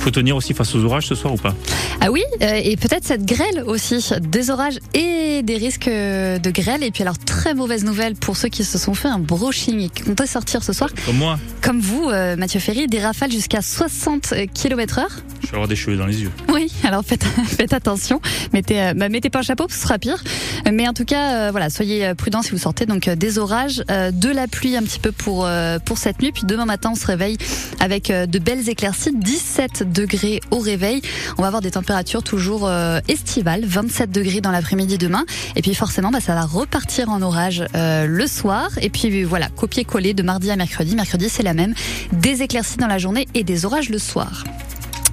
Faut 0.00 0.10
tenir 0.10 0.34
aussi 0.34 0.54
face 0.54 0.74
aux 0.74 0.82
orages 0.82 1.06
ce 1.06 1.14
soir 1.14 1.34
ou 1.34 1.36
pas? 1.36 1.54
Ah 2.00 2.10
oui, 2.10 2.24
euh, 2.42 2.60
et 2.64 2.76
peut-être 2.76 3.04
cette 3.04 3.24
grêle 3.24 3.62
aussi, 3.64 4.04
des 4.20 4.50
orages 4.50 4.80
et 4.94 5.42
des 5.44 5.56
risques 5.56 5.88
de 5.88 6.50
grêle. 6.50 6.82
Et 6.82 6.90
puis 6.90 7.02
alors 7.02 7.18
très 7.18 7.54
mauvaise 7.54 7.84
nouvelle 7.84 8.16
pour 8.16 8.36
ceux 8.36 8.48
qui 8.48 8.64
se 8.64 8.78
sont 8.78 8.94
fait 8.94 9.06
un 9.06 9.20
brushing 9.20 9.78
et 9.82 9.88
qui 9.88 10.02
comptaient 10.02 10.26
sortir 10.26 10.64
ce 10.64 10.72
soir. 10.72 10.90
Comme 11.06 11.18
moi. 11.18 11.38
Comme 11.60 11.78
vous, 11.78 12.08
euh, 12.10 12.34
Mathieu 12.34 12.58
Ferry, 12.58 12.88
des 12.88 12.98
rafales 12.98 13.30
jusqu'à 13.30 13.62
60 13.62 14.34
km 14.52 14.98
heure. 14.98 15.22
Je 15.42 15.48
vais 15.48 15.54
avoir 15.54 15.68
des 15.68 15.76
cheveux 15.76 15.96
dans 15.96 16.06
les 16.06 16.22
yeux. 16.22 16.30
Oui, 16.48 16.72
alors 16.84 17.04
faites, 17.04 17.24
attention. 17.72 18.20
Mettez, 18.52 18.80
euh, 18.80 18.94
bah, 18.94 19.08
mettez 19.08 19.30
pas 19.30 19.40
un 19.40 19.42
chapeau, 19.42 19.66
ce 19.68 19.76
sera 19.76 19.98
pire. 19.98 20.22
Mais 20.70 20.88
en 20.88 20.92
tout 20.92 21.04
cas, 21.04 21.50
voilà, 21.50 21.70
soyez 21.70 22.14
prudents 22.14 22.42
si 22.42 22.50
vous 22.50 22.58
sortez. 22.58 22.86
Donc 22.86 23.08
des 23.08 23.38
orages, 23.38 23.78
de 23.88 24.28
la 24.28 24.46
pluie 24.46 24.76
un 24.76 24.82
petit 24.82 25.00
peu 25.00 25.12
pour 25.12 25.48
pour 25.84 25.98
cette 25.98 26.22
nuit. 26.22 26.32
Puis 26.32 26.44
demain 26.44 26.64
matin, 26.64 26.90
on 26.92 26.96
se 26.96 27.06
réveille 27.06 27.36
avec 27.80 28.10
de 28.10 28.38
belles 28.38 28.68
éclaircies, 28.68 29.12
17 29.14 29.92
degrés 29.92 30.40
au 30.50 30.58
réveil. 30.58 31.02
On 31.38 31.42
va 31.42 31.48
avoir 31.48 31.62
des 31.62 31.72
températures 31.72 32.22
toujours 32.22 32.68
euh, 32.68 33.00
estivales, 33.08 33.64
27 33.64 34.10
degrés 34.10 34.40
dans 34.40 34.50
l'après-midi 34.50 34.98
demain. 34.98 35.24
Et 35.56 35.62
puis 35.62 35.74
forcément, 35.74 36.10
bah, 36.10 36.20
ça 36.20 36.34
va 36.34 36.44
repartir 36.44 37.08
en 37.08 37.22
orage 37.22 37.64
euh, 37.74 38.06
le 38.06 38.26
soir. 38.26 38.70
Et 38.80 38.90
puis 38.90 39.24
voilà, 39.24 39.48
copier-coller 39.48 40.14
de 40.14 40.22
mardi 40.22 40.50
à 40.50 40.56
mercredi. 40.56 40.96
Mercredi, 40.96 41.28
c'est 41.28 41.42
la 41.42 41.54
même. 41.54 41.74
Des 42.12 42.42
éclaircies 42.42 42.78
dans 42.78 42.86
la 42.86 42.98
journée 42.98 43.28
et 43.34 43.44
des 43.44 43.64
orages 43.64 43.88
le 43.88 43.98
soir. 43.98 44.44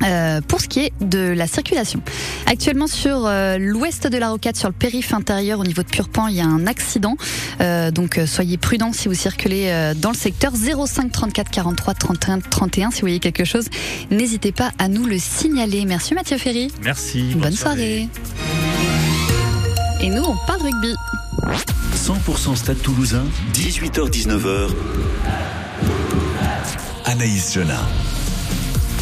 Euh, 0.03 0.41
pour 0.41 0.61
ce 0.61 0.67
qui 0.67 0.79
est 0.79 0.93
de 1.01 1.19
la 1.19 1.47
circulation. 1.47 2.01
Actuellement 2.45 2.87
sur 2.87 3.25
euh, 3.25 3.57
l'ouest 3.57 4.07
de 4.07 4.17
la 4.17 4.29
rocade, 4.29 4.55
sur 4.55 4.69
le 4.69 4.73
périph' 4.73 5.13
intérieur 5.13 5.59
au 5.59 5.65
niveau 5.65 5.83
de 5.83 5.87
Purpan, 5.87 6.27
il 6.27 6.35
y 6.35 6.41
a 6.41 6.45
un 6.45 6.67
accident. 6.67 7.17
Euh, 7.61 7.91
donc 7.91 8.19
soyez 8.25 8.57
prudents 8.57 8.93
si 8.93 9.07
vous 9.07 9.13
circulez 9.13 9.93
dans 9.97 10.11
le 10.11 10.15
secteur 10.15 10.53
05 10.55 11.11
34 11.11 11.51
43 11.51 11.93
31 11.93 12.39
31. 12.39 12.91
Si 12.91 12.97
vous 12.97 13.01
voyez 13.01 13.19
quelque 13.19 13.43
chose, 13.43 13.65
n'hésitez 14.09 14.51
pas 14.51 14.71
à 14.77 14.87
nous 14.87 15.05
le 15.05 15.17
signaler. 15.17 15.85
Merci 15.85 16.13
Mathieu 16.13 16.37
Ferry. 16.37 16.71
Merci. 16.83 17.35
Bonne, 17.35 17.51
soirée. 17.51 18.07
Et 20.01 20.09
nous, 20.09 20.23
on 20.23 20.35
parle 20.47 20.61
rugby. 20.61 20.95
100% 21.95 22.55
Stade 22.55 22.81
Toulousain, 22.81 23.23
18h-19h. 23.53 24.69
Anaïs 27.05 27.53
Jonas. 27.53 27.85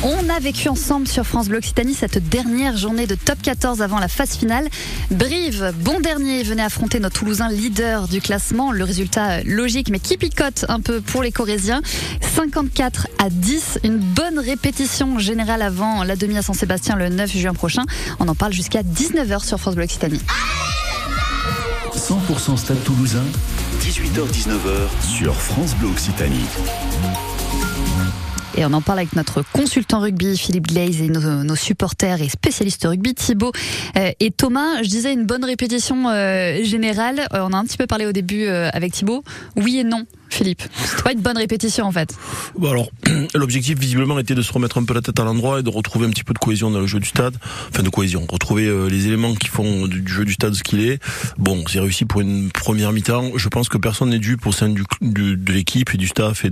On 0.03 0.29
a 0.29 0.39
vécu 0.39 0.69
ensemble 0.69 1.07
sur 1.07 1.25
France 1.25 1.47
Bleu 1.47 1.57
Occitanie 1.57 1.95
cette 1.95 2.29
dernière 2.29 2.77
journée 2.77 3.07
de 3.07 3.15
top 3.15 3.41
14 3.41 3.81
avant 3.81 3.97
la 3.97 4.07
phase 4.07 4.37
finale. 4.37 4.67
Brive, 5.09 5.73
bon 5.79 5.99
dernier, 5.99 6.43
venait 6.43 6.63
affronter 6.63 6.99
nos 6.99 7.09
Toulousains 7.09 7.49
leader 7.49 8.07
du 8.07 8.21
classement. 8.21 8.71
Le 8.71 8.83
résultat 8.83 9.41
logique, 9.43 9.89
mais 9.89 9.99
qui 9.99 10.17
picote 10.17 10.65
un 10.69 10.81
peu 10.81 11.01
pour 11.01 11.23
les 11.23 11.31
Corésiens. 11.31 11.81
54 12.35 13.07
à 13.17 13.29
10, 13.31 13.79
une 13.83 13.97
bonne 13.97 14.37
répétition 14.37 15.17
générale 15.17 15.63
avant 15.63 16.03
la 16.03 16.15
demi 16.15 16.37
à 16.37 16.43
Saint-Sébastien 16.43 16.95
le 16.95 17.09
9 17.09 17.31
juin 17.35 17.53
prochain. 17.53 17.83
On 18.19 18.27
en 18.27 18.35
parle 18.35 18.53
jusqu'à 18.53 18.83
19h 18.83 19.43
sur 19.43 19.59
France 19.59 19.75
Bleu 19.75 19.85
Occitanie. 19.85 20.21
100% 21.95 22.55
Stade 22.55 22.83
Toulousain, 22.83 23.23
18h-19h 23.81 25.15
sur 25.15 25.33
France 25.33 25.73
Bleu 25.75 25.89
Occitanie. 25.89 26.45
Et 28.57 28.65
on 28.65 28.73
en 28.73 28.81
parle 28.81 28.97
avec 28.99 29.15
notre 29.15 29.43
consultant 29.53 29.99
rugby, 29.99 30.35
Philippe 30.35 30.65
Glaze, 30.65 30.99
et 30.99 31.09
nos, 31.09 31.55
supporters 31.55 32.19
et 32.23 32.27
spécialistes 32.27 32.85
rugby, 32.85 33.13
Thibaut 33.13 33.51
euh, 33.95 34.11
et 34.19 34.31
Thomas. 34.31 34.81
Je 34.81 34.89
disais 34.89 35.13
une 35.13 35.27
bonne 35.27 35.45
répétition 35.45 36.09
euh, 36.09 36.63
générale. 36.63 37.27
Euh, 37.33 37.45
on 37.47 37.53
a 37.53 37.57
un 37.57 37.65
petit 37.65 37.77
peu 37.77 37.85
parlé 37.85 38.07
au 38.07 38.11
début 38.11 38.47
avec 38.47 38.93
Thibaut. 38.93 39.23
Oui 39.57 39.77
et 39.77 39.83
non. 39.83 40.05
Philippe. 40.29 40.63
C'est 40.85 41.03
pas 41.03 41.11
une 41.11 41.21
bonne 41.21 41.37
répétition 41.37 41.85
en 41.85 41.91
fait. 41.91 42.13
Bon 42.57 42.69
alors, 42.69 42.89
l'objectif 43.35 43.77
visiblement 43.79 44.19
était 44.19 44.35
de 44.35 44.41
se 44.41 44.51
remettre 44.51 44.77
un 44.77 44.83
peu 44.83 44.93
la 44.93 45.01
tête 45.01 45.19
à 45.19 45.23
l'endroit 45.23 45.59
et 45.59 45.63
de 45.63 45.69
retrouver 45.69 46.05
un 46.07 46.09
petit 46.09 46.23
peu 46.23 46.33
de 46.33 46.39
cohésion 46.39 46.71
dans 46.71 46.79
le 46.79 46.87
jeu 46.87 46.99
du 46.99 47.07
stade. 47.07 47.35
Enfin 47.69 47.83
de 47.83 47.89
cohésion, 47.89 48.25
retrouver 48.29 48.65
euh, 48.65 48.87
les 48.87 49.07
éléments 49.07 49.35
qui 49.35 49.47
font 49.47 49.87
du 49.87 50.03
jeu 50.07 50.25
du 50.25 50.33
stade 50.33 50.53
ce 50.53 50.63
qu'il 50.63 50.81
est. 50.81 50.99
Bon, 51.37 51.63
c'est 51.67 51.79
réussi 51.79 52.05
pour 52.05 52.21
une 52.21 52.51
première 52.51 52.91
mi-temps. 52.91 53.31
Je 53.35 53.47
pense 53.49 53.69
que 53.69 53.77
personne 53.77 54.09
n'est 54.09 54.19
dû 54.19 54.37
au 54.45 54.51
sein 54.51 54.69
de 54.69 55.51
l'équipe 55.51 55.93
et 55.93 55.97
du 55.97 56.07
staff 56.07 56.45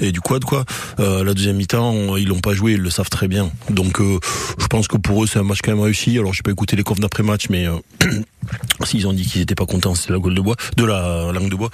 et 0.00 0.12
du 0.12 0.20
quad 0.20 0.44
quoi. 0.44 0.64
Euh, 1.00 1.24
la 1.24 1.34
deuxième 1.34 1.56
mi-temps, 1.56 2.16
ils 2.16 2.28
l'ont 2.28 2.40
pas 2.40 2.54
joué, 2.54 2.72
ils 2.72 2.80
le 2.80 2.90
savent 2.90 3.10
très 3.10 3.28
bien. 3.28 3.50
Donc 3.70 4.00
euh, 4.00 4.18
je 4.58 4.66
pense 4.66 4.88
que 4.88 4.96
pour 4.96 5.24
eux 5.24 5.26
c'est 5.26 5.38
un 5.38 5.44
match 5.44 5.60
quand 5.62 5.72
même 5.72 5.80
réussi. 5.80 6.18
Alors 6.18 6.32
j'ai 6.32 6.42
pas 6.42 6.52
écouté 6.52 6.76
les 6.76 6.82
confs 6.82 7.00
d'après 7.00 7.22
match, 7.22 7.46
mais 7.50 7.66
s'ils 8.84 9.06
ont 9.06 9.12
dit 9.12 9.24
qu'ils 9.24 9.42
étaient 9.42 9.54
pas 9.54 9.66
contents, 9.66 9.94
c'est 9.94 10.10
la 10.10 10.18
gueule 10.18 10.34
de 10.34 10.40
bois, 10.40 10.56
de 10.76 10.84
la 10.84 11.32
langue 11.32 11.50
de 11.50 11.56
bois 11.56 11.70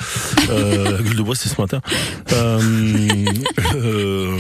c'est 1.34 1.48
ce 1.48 1.60
matin. 1.60 1.80
Euh, 2.32 2.60
euh, 3.74 4.36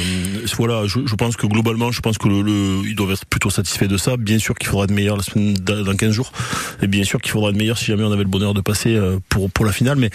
voilà, 0.56 0.86
je, 0.86 1.00
je, 1.06 1.14
pense 1.14 1.36
que 1.36 1.46
globalement, 1.46 1.90
je 1.90 2.00
pense 2.00 2.18
que 2.18 2.28
le, 2.28 2.42
le, 2.42 2.88
ils 2.88 2.94
doivent 2.94 3.12
être 3.12 3.26
plutôt 3.26 3.50
satisfaits 3.50 3.86
de 3.86 3.96
ça. 3.96 4.16
Bien 4.16 4.38
sûr 4.38 4.54
qu'il 4.54 4.68
faudra 4.68 4.86
de 4.86 4.92
meilleur 4.92 5.16
la 5.16 5.22
semaine 5.22 5.54
dans 5.54 5.96
15 5.96 6.10
jours, 6.12 6.32
et 6.82 6.86
bien 6.86 7.04
sûr 7.04 7.20
qu'il 7.20 7.32
faudra 7.32 7.52
de 7.52 7.56
meilleur 7.56 7.78
si 7.78 7.86
jamais 7.86 8.04
on 8.04 8.12
avait 8.12 8.22
le 8.22 8.28
bonheur 8.28 8.54
de 8.54 8.60
passer 8.60 8.94
euh, 8.94 9.18
pour 9.28 9.50
pour 9.50 9.64
la 9.64 9.72
finale. 9.72 9.98
Mais 9.98 10.10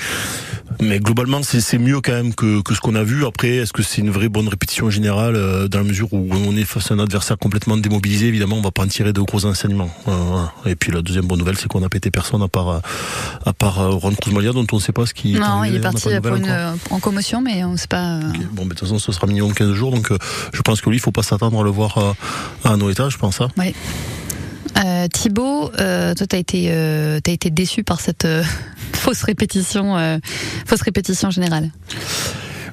mais 0.80 1.00
globalement, 1.00 1.42
c'est 1.44 1.78
mieux 1.80 2.02
quand 2.02 2.12
même 2.12 2.36
que, 2.36 2.62
que 2.62 2.76
ce 2.76 2.82
qu'on 2.82 2.96
a 2.96 3.04
vu. 3.04 3.26
Après, 3.26 3.50
est-ce 3.50 3.74
que 3.74 3.82
c'est 3.82 4.02
une 4.02 4.12
vraie 4.12 4.30
bonne 4.30 4.48
répétition 4.48 4.90
générale 4.90 5.36
euh, 5.36 5.68
dans 5.68 5.80
la 5.80 5.86
mesure 5.86 6.14
où 6.14 6.30
on 6.32 6.56
est 6.56 6.66
face 6.66 6.92
à 6.92 6.94
un 6.94 7.00
adversaire 7.00 7.38
complètement 7.38 7.78
démobilisé 7.78 8.28
Évidemment, 8.28 8.58
on 8.58 8.62
va 8.62 8.72
pas 8.72 8.84
en 8.84 8.88
tirer 8.88 9.14
de 9.14 9.22
gros 9.22 9.46
enseignements. 9.46 9.90
et 10.66 10.76
puis 10.76 10.92
la 10.92 11.02
deuxième 11.02 11.26
bonne 11.26 11.40
nouvelle, 11.40 11.58
c'est 11.58 11.68
qu'on 11.68 11.84
a 11.84 11.90
pété 11.90 12.12
personne 12.12 12.42
à 12.42 12.48
part 12.48 12.82
à 13.46 13.54
part 13.54 13.92
Ron 13.92 14.14
Kuzmalia, 14.14 14.52
dont 14.52 14.68
on 14.72 14.76
ne 14.76 14.82
sait 14.82 14.92
pas 14.92 15.06
ce 15.06 15.14
qui. 15.14 15.34
Non, 15.34 15.64
il 15.64 15.76
est 15.76 15.80
parti 15.80 16.10
pour 16.22 16.36
une, 16.36 16.67
en 16.90 17.00
commotion, 17.00 17.42
mais 17.42 17.64
on 17.64 17.74
ne 17.74 17.78
sait 17.78 17.88
pas. 17.88 18.20
Bon, 18.52 18.64
mais 18.64 18.70
de 18.70 18.70
toute 18.70 18.80
façon, 18.80 19.00
ce 19.00 19.12
sera 19.12 19.28
minimum 19.28 19.54
15 19.54 19.74
jours, 19.74 19.92
donc 19.92 20.12
je 20.54 20.62
pense 20.62 20.82
que 20.82 20.90
lui, 20.90 20.98
il 20.98 21.02
faut 21.02 21.12
pas 21.12 21.24
s'attendre 21.24 21.60
à 21.60 21.64
le 21.64 21.70
voir 21.70 22.16
à, 22.64 22.70
un 22.70 22.90
état, 22.90 23.10
je 23.10 23.18
pense. 23.18 23.42
Hein. 23.42 23.50
Oui. 23.58 23.74
Euh, 24.84 25.08
Thibaut, 25.08 25.72
euh, 25.80 26.14
toi, 26.14 26.28
t'as 26.28 26.38
été, 26.38 26.68
euh, 26.72 27.20
as 27.26 27.32
été 27.32 27.50
déçu 27.50 27.84
par 27.84 28.00
cette 28.00 28.26
euh, 28.26 28.44
fausse 28.94 29.24
répétition, 29.24 29.98
euh, 29.98 30.18
fausse 30.66 30.82
répétition 30.82 31.30
générale. 31.30 31.72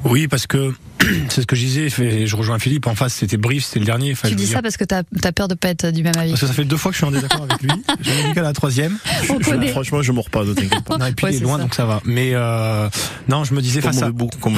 Oui, 0.04 0.28
parce 0.28 0.46
que 0.46 0.72
c'est 1.28 1.42
ce 1.42 1.46
que 1.46 1.56
je 1.56 1.64
disais. 1.64 1.88
Je 1.88 2.36
rejoins 2.36 2.58
Philippe. 2.58 2.86
En 2.86 2.94
face, 2.94 3.14
c'était 3.14 3.36
Brief, 3.36 3.64
c'était 3.64 3.80
le 3.80 3.86
dernier. 3.86 4.14
Tu 4.24 4.34
dis 4.34 4.46
ça 4.46 4.62
parce 4.62 4.76
que 4.76 4.84
tu 4.84 4.94
as, 4.94 5.32
peur 5.32 5.48
de 5.48 5.54
pas 5.54 5.68
être 5.68 5.90
du 5.90 6.02
même 6.02 6.16
avis. 6.16 6.30
Parce 6.30 6.42
que 6.42 6.46
ça 6.46 6.52
fait 6.52 6.64
deux 6.64 6.76
fois 6.76 6.90
que 6.90 6.94
je 6.94 6.98
suis 6.98 7.06
en 7.06 7.10
désaccord 7.10 7.46
avec 7.48 7.62
lui. 7.62 7.70
J'en 8.02 8.30
ai 8.30 8.34
qu'à 8.34 8.42
la 8.42 8.52
troisième. 8.52 8.98
Je, 9.22 9.68
franchement, 9.68 10.02
je 10.02 10.12
mords 10.12 10.30
pas, 10.30 10.44
ne 10.44 10.52
t'inquiète 10.52 10.84
pas. 10.84 10.98
Non, 10.98 11.06
et 11.06 11.12
puis 11.12 11.26
il 11.30 11.36
est 11.36 11.40
loin, 11.40 11.58
donc 11.58 11.74
ça 11.74 11.86
va. 11.86 12.00
Mais 12.04 12.30
euh, 12.34 12.88
non, 13.28 13.44
je 13.44 13.54
me 13.54 13.60
disais 13.60 13.80
face 13.80 14.02
à 14.02 14.10
beaucoup, 14.10 14.38
comme 14.38 14.56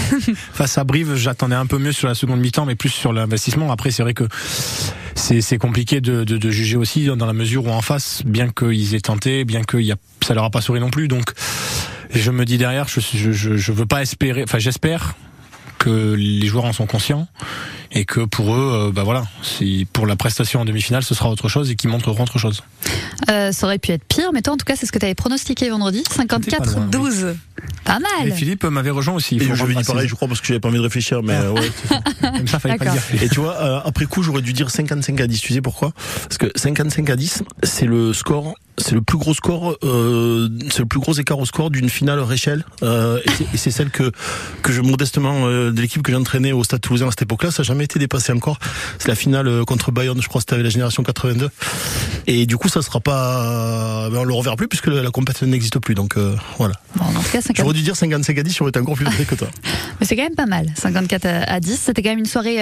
face 0.52 0.78
à 0.78 0.84
Brive, 0.84 1.14
j'attendais 1.14 1.56
un 1.56 1.66
peu 1.66 1.78
mieux 1.78 1.92
sur 1.92 2.08
la 2.08 2.14
seconde 2.14 2.40
mi-temps, 2.40 2.66
mais 2.66 2.74
plus 2.74 2.90
sur 2.90 3.12
l'investissement. 3.12 3.70
Après, 3.70 3.90
c'est 3.90 4.02
vrai 4.02 4.14
que 4.14 4.24
c'est 5.14 5.58
compliqué 5.58 6.00
de, 6.00 6.24
de, 6.24 6.36
de, 6.36 6.50
juger 6.50 6.76
aussi 6.76 7.06
dans 7.06 7.26
la 7.26 7.32
mesure 7.32 7.66
où 7.66 7.70
en 7.70 7.82
face, 7.82 8.22
bien 8.24 8.48
qu'ils 8.48 8.94
aient 8.94 9.00
tenté, 9.00 9.44
bien 9.44 9.62
que 9.62 9.76
y 9.76 9.92
a, 9.92 9.96
ça 10.26 10.34
leur 10.34 10.44
a 10.44 10.50
pas 10.50 10.60
souri 10.60 10.80
non 10.80 10.90
plus, 10.90 11.08
donc. 11.08 11.32
Je 12.14 12.30
me 12.30 12.44
dis 12.44 12.58
derrière, 12.58 12.88
je, 12.88 13.00
je, 13.00 13.56
je 13.56 13.72
veux 13.72 13.86
pas 13.86 14.02
espérer, 14.02 14.42
enfin 14.42 14.58
j'espère 14.58 15.14
que 15.88 16.14
les 16.14 16.46
joueurs 16.46 16.66
en 16.66 16.72
sont 16.72 16.86
conscients 16.86 17.26
et 17.92 18.04
que 18.04 18.20
pour 18.20 18.54
eux, 18.54 18.88
euh, 18.88 18.92
bah 18.92 19.02
voilà, 19.02 19.24
si 19.42 19.86
pour 19.92 20.06
la 20.06 20.16
prestation 20.16 20.60
en 20.60 20.64
demi-finale, 20.66 21.02
ce 21.02 21.14
sera 21.14 21.30
autre 21.30 21.48
chose 21.48 21.70
et 21.70 21.76
qu'ils 21.76 21.88
montreront 21.88 22.22
autre 22.22 22.38
chose. 22.38 22.62
Euh, 23.30 23.50
ça 23.52 23.66
aurait 23.66 23.78
pu 23.78 23.92
être 23.92 24.04
pire, 24.04 24.30
mais 24.34 24.42
toi, 24.42 24.52
en 24.52 24.56
tout 24.58 24.66
cas, 24.66 24.76
c'est 24.76 24.84
ce 24.84 24.92
que 24.92 24.98
tu 24.98 25.06
avais 25.06 25.14
pronostiqué 25.14 25.70
vendredi, 25.70 26.02
54-12. 26.02 27.34
Pas, 27.84 27.98
mal. 27.98 28.28
Et 28.28 28.30
Philippe 28.30 28.64
m'avait 28.64 28.90
rejoint 28.90 29.14
aussi. 29.14 29.36
Il 29.36 29.42
je 29.42 29.64
dit 29.64 29.84
pareil, 29.84 30.06
je 30.06 30.14
crois, 30.14 30.28
parce 30.28 30.40
que 30.40 30.46
j'avais 30.46 30.60
pas 30.60 30.68
envie 30.68 30.76
de 30.76 30.82
réfléchir, 30.82 31.22
mais 31.22 31.34
euh, 31.34 31.52
ouais. 31.52 31.70
Comme 32.20 32.46
ça, 32.46 32.58
fallait 32.58 32.76
pas 32.76 32.84
dire. 32.84 33.02
Et 33.22 33.28
tu 33.28 33.40
vois, 33.40 33.82
après 33.86 34.04
coup, 34.04 34.22
j'aurais 34.22 34.42
dû 34.42 34.52
dire 34.52 34.70
55 34.70 35.18
à 35.22 35.26
10. 35.26 35.40
Tu 35.40 35.54
sais 35.54 35.62
pourquoi? 35.62 35.92
Parce 36.22 36.36
que 36.36 36.50
55 36.54 37.08
à 37.08 37.16
10, 37.16 37.42
c'est 37.62 37.86
le 37.86 38.12
score 38.12 38.54
c'est 38.78 38.94
le 38.94 39.02
plus 39.02 39.18
gros 39.18 39.34
score, 39.34 39.76
euh, 39.82 40.48
c'est 40.70 40.80
le 40.80 40.86
plus 40.86 41.00
gros 41.00 41.12
écart 41.12 41.38
au 41.38 41.46
score 41.46 41.70
d'une 41.70 41.88
finale 41.88 42.20
Réchelle. 42.20 42.64
Euh, 42.82 43.20
et 43.52 43.56
c'est 43.56 43.70
celle 43.70 43.90
que 43.90 44.12
que 44.62 44.72
je 44.72 44.80
modestement 44.80 45.46
euh, 45.46 45.70
de 45.78 45.82
l'équipe 45.82 46.02
que 46.02 46.12
j'entraînais 46.12 46.52
au 46.52 46.62
Stade 46.64 46.80
Toulousain 46.80 47.08
à 47.08 47.10
cette 47.10 47.22
époque-là, 47.22 47.50
ça 47.50 47.62
n'a 47.62 47.66
jamais 47.66 47.84
été 47.84 47.98
dépassé 47.98 48.32
encore. 48.32 48.58
C'est 48.98 49.08
la 49.08 49.14
finale 49.14 49.48
euh, 49.48 49.64
contre 49.64 49.92
Bayonne, 49.92 50.20
je 50.20 50.28
crois, 50.28 50.40
c'était 50.40 50.54
avec 50.54 50.64
la 50.64 50.70
génération 50.70 51.02
82. 51.02 51.50
Et 52.26 52.46
du 52.46 52.56
coup, 52.56 52.68
ça 52.68 52.82
sera 52.82 53.00
pas, 53.00 54.08
ben, 54.10 54.18
on 54.18 54.24
le 54.24 54.34
reverra 54.34 54.56
plus 54.56 54.68
puisque 54.68 54.88
la 54.88 55.10
compétition 55.10 55.46
n'existe 55.46 55.78
plus. 55.78 55.94
Donc 55.94 56.16
euh, 56.16 56.36
voilà. 56.58 56.74
Bon, 56.96 57.04
en 57.04 57.22
tout 57.22 57.30
cas, 57.30 57.40
50... 57.40 57.56
J'aurais 57.56 57.74
dû 57.74 57.82
dire 57.82 57.96
55 57.96 58.38
à 58.38 58.42
10, 58.42 58.56
j'aurais 58.56 58.70
été 58.70 58.80
encore 58.80 58.94
plus 58.94 59.04
près 59.06 59.24
que 59.24 59.34
toi. 59.34 59.48
Mais 60.00 60.06
c'est 60.06 60.16
quand 60.16 60.22
même 60.22 60.34
pas 60.34 60.46
mal, 60.46 60.66
54 60.76 61.26
à 61.26 61.60
10. 61.60 61.80
C'était 61.80 62.02
quand 62.02 62.10
même 62.10 62.18
une 62.18 62.26
soirée 62.26 62.58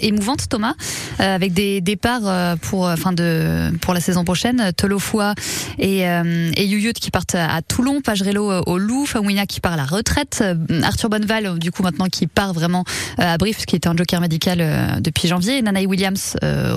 émouvante, 0.00 0.48
Thomas, 0.48 0.74
avec 1.18 1.52
des 1.52 1.80
départs 1.80 2.56
pour, 2.58 2.84
enfin 2.86 3.12
de, 3.12 3.70
pour 3.80 3.94
la 3.94 4.00
saison 4.00 4.24
prochaine. 4.24 4.72
Tolofoa 4.76 5.34
et, 5.78 6.08
euh, 6.08 6.50
et 6.56 6.66
Yuyut 6.66 6.92
qui 6.92 7.10
partent 7.10 7.34
à 7.34 7.60
Toulon, 7.62 8.00
Pagerello 8.00 8.50
euh, 8.50 8.62
au 8.66 8.78
Loup, 8.78 9.06
Famouina 9.06 9.46
qui 9.46 9.60
part 9.60 9.72
à 9.72 9.76
la 9.76 9.84
retraite, 9.84 10.40
euh, 10.42 10.82
Arthur 10.82 11.08
Bonneval 11.08 11.58
du 11.58 11.70
coup 11.70 11.82
maintenant 11.82 12.06
qui 12.06 12.26
part 12.26 12.41
vraiment 12.52 12.84
à 13.18 13.38
Brief, 13.38 13.66
qui 13.66 13.76
était 13.76 13.88
un 13.88 13.96
joker 13.96 14.20
médical 14.20 15.00
depuis 15.00 15.28
janvier, 15.28 15.58
et 15.58 15.62
Nanaï 15.62 15.86
Williams 15.86 16.36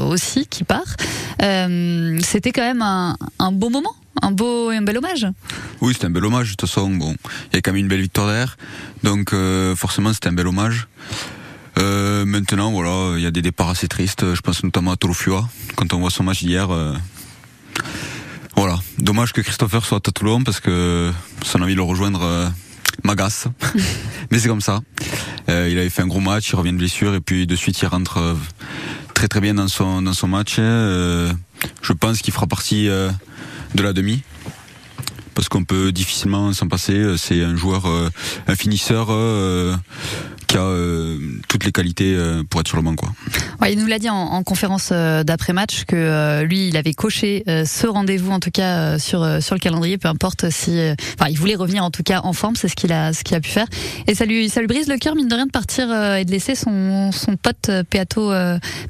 aussi 0.10 0.46
qui 0.48 0.64
part. 0.64 0.96
C'était 1.40 2.52
quand 2.52 2.62
même 2.62 2.82
un, 2.82 3.18
un 3.40 3.52
beau 3.52 3.70
moment 3.70 3.96
un 4.22 4.32
beau 4.32 4.72
et 4.72 4.78
un 4.78 4.82
bel 4.82 4.98
hommage. 4.98 5.28
Oui, 5.82 5.94
c'était 5.94 6.06
un 6.06 6.10
bel 6.10 6.24
hommage. 6.24 6.52
De 6.52 6.56
toute 6.56 6.70
façon, 6.70 6.90
bon, 6.90 7.16
il 7.52 7.56
y 7.56 7.58
a 7.58 7.62
quand 7.62 7.74
même 7.74 7.82
une 7.82 7.90
belle 7.90 8.02
victoire 8.02 8.28
derrière, 8.28 8.56
donc 9.04 9.36
forcément 9.76 10.14
c'était 10.14 10.30
un 10.30 10.34
bel 10.34 10.48
hommage. 10.48 10.88
Euh, 11.78 12.26
maintenant, 12.26 12.72
voilà, 12.72 13.18
il 13.18 13.24
y 13.24 13.26
a 13.26 13.32
des 13.32 13.42
départs 13.42 13.70
assez 13.70 13.88
tristes. 13.88 14.34
Je 14.34 14.42
pense 14.42 14.64
notamment 14.64 14.92
à 14.92 14.96
Tolofua. 14.96 15.48
Quand 15.76 15.94
on 15.94 16.00
voit 16.00 16.10
son 16.10 16.24
match 16.24 16.44
d'hier, 16.44 16.72
euh, 16.72 16.94
voilà. 18.56 18.80
Dommage 18.98 19.34
que 19.34 19.42
Christopher 19.42 19.86
soit 19.86 20.08
à 20.08 20.12
Toulon 20.12 20.44
parce 20.44 20.60
que 20.60 21.12
son 21.44 21.62
envie 21.62 21.74
de 21.74 21.78
le 21.78 21.84
rejoindre 21.84 22.24
euh, 22.24 22.50
m'agace. 23.04 23.48
Mais 24.32 24.40
c'est 24.40 24.48
comme 24.48 24.62
ça. 24.62 24.82
Euh, 25.50 25.70
il 25.70 25.78
avait 25.78 25.90
fait 25.90 26.02
un 26.02 26.08
gros 26.08 26.20
match, 26.20 26.50
il 26.50 26.56
revient 26.56 26.74
de 26.74 26.78
blessure 26.78 27.14
et 27.14 27.22
puis 27.22 27.48
de 27.48 27.56
suite 27.56 27.80
il 27.82 27.88
rentre 27.88 28.18
euh, 28.18 28.34
très 29.14 29.28
très 29.28 29.42
bien 29.42 29.54
dans 29.54 29.68
son 29.68 30.02
dans 30.02 30.14
son 30.14 30.28
match. 30.28 30.56
je 30.58 31.94
pense 32.00 32.22
qu'il 32.22 32.34
fera 32.34 32.48
partie 32.48 32.88
de 32.88 33.84
la 33.84 33.94
demi 33.94 34.22
parce 35.34 35.50
qu'on 35.50 35.64
peut 35.64 35.92
difficilement 35.92 36.54
s'en 36.54 36.68
passer. 36.68 37.16
C'est 37.18 37.44
un 37.44 37.56
joueur, 37.56 37.86
un 38.48 38.56
finisseur 38.56 39.10
qui 40.46 40.58
a 40.58 40.62
euh, 40.62 41.18
toutes 41.48 41.66
les 41.66 41.72
qualités 41.72 42.14
euh, 42.14 42.44
pour 42.50 42.62
être 42.62 42.68
sur 42.68 42.78
le 42.78 42.84
banc. 42.84 42.96
Quoi. 42.96 43.10
Ouais, 43.62 43.74
il 43.74 43.80
nous 43.80 43.88
l'a 43.88 44.00
dit 44.00 44.10
en, 44.10 44.16
en 44.16 44.44
conférence 44.44 44.90
euh, 44.92 45.24
d'après-match 45.24 45.86
que 45.86 46.44
lui, 46.44 46.68
il 46.68 46.78
avait 46.78 46.94
coché 46.94 47.44
ce 47.48 47.88
rendez-vous 47.88 48.32
en 48.32 48.40
tout 48.40 48.52
cas 48.52 48.98
sur 49.00 49.42
sur 49.42 49.56
le 49.56 49.60
calendrier, 49.60 49.98
peu 49.98 50.08
importe 50.08 50.50
si, 50.50 50.80
enfin, 51.20 51.30
il 51.30 51.38
voulait 51.38 51.56
revenir 51.56 51.84
en 51.84 51.92
tout 51.92 52.04
cas 52.04 52.22
en 52.24 52.34
forme, 52.34 52.56
c'est 52.56 52.68
ce 52.68 52.76
qu'il 52.76 52.92
a 52.92 53.14
ce 53.14 53.24
qu'il 53.24 53.36
a 53.36 53.40
pu 53.40 53.50
faire. 53.50 53.68
Et 54.08 54.16
ça 54.16 54.26
lui 54.26 54.50
ça 54.50 54.60
lui 54.62 54.68
brise 54.68 54.88
le 54.88 54.98
cœur 54.98 55.16
mine 55.16 55.28
de 55.28 55.36
rien 55.36 55.46
de 55.46 55.52
partir 55.52 55.92
et 56.16 56.26
de 56.26 56.32
laisser 56.32 56.56
son 56.56 57.12
son 57.12 57.36
pote 57.38 57.72
Peato 57.90 58.32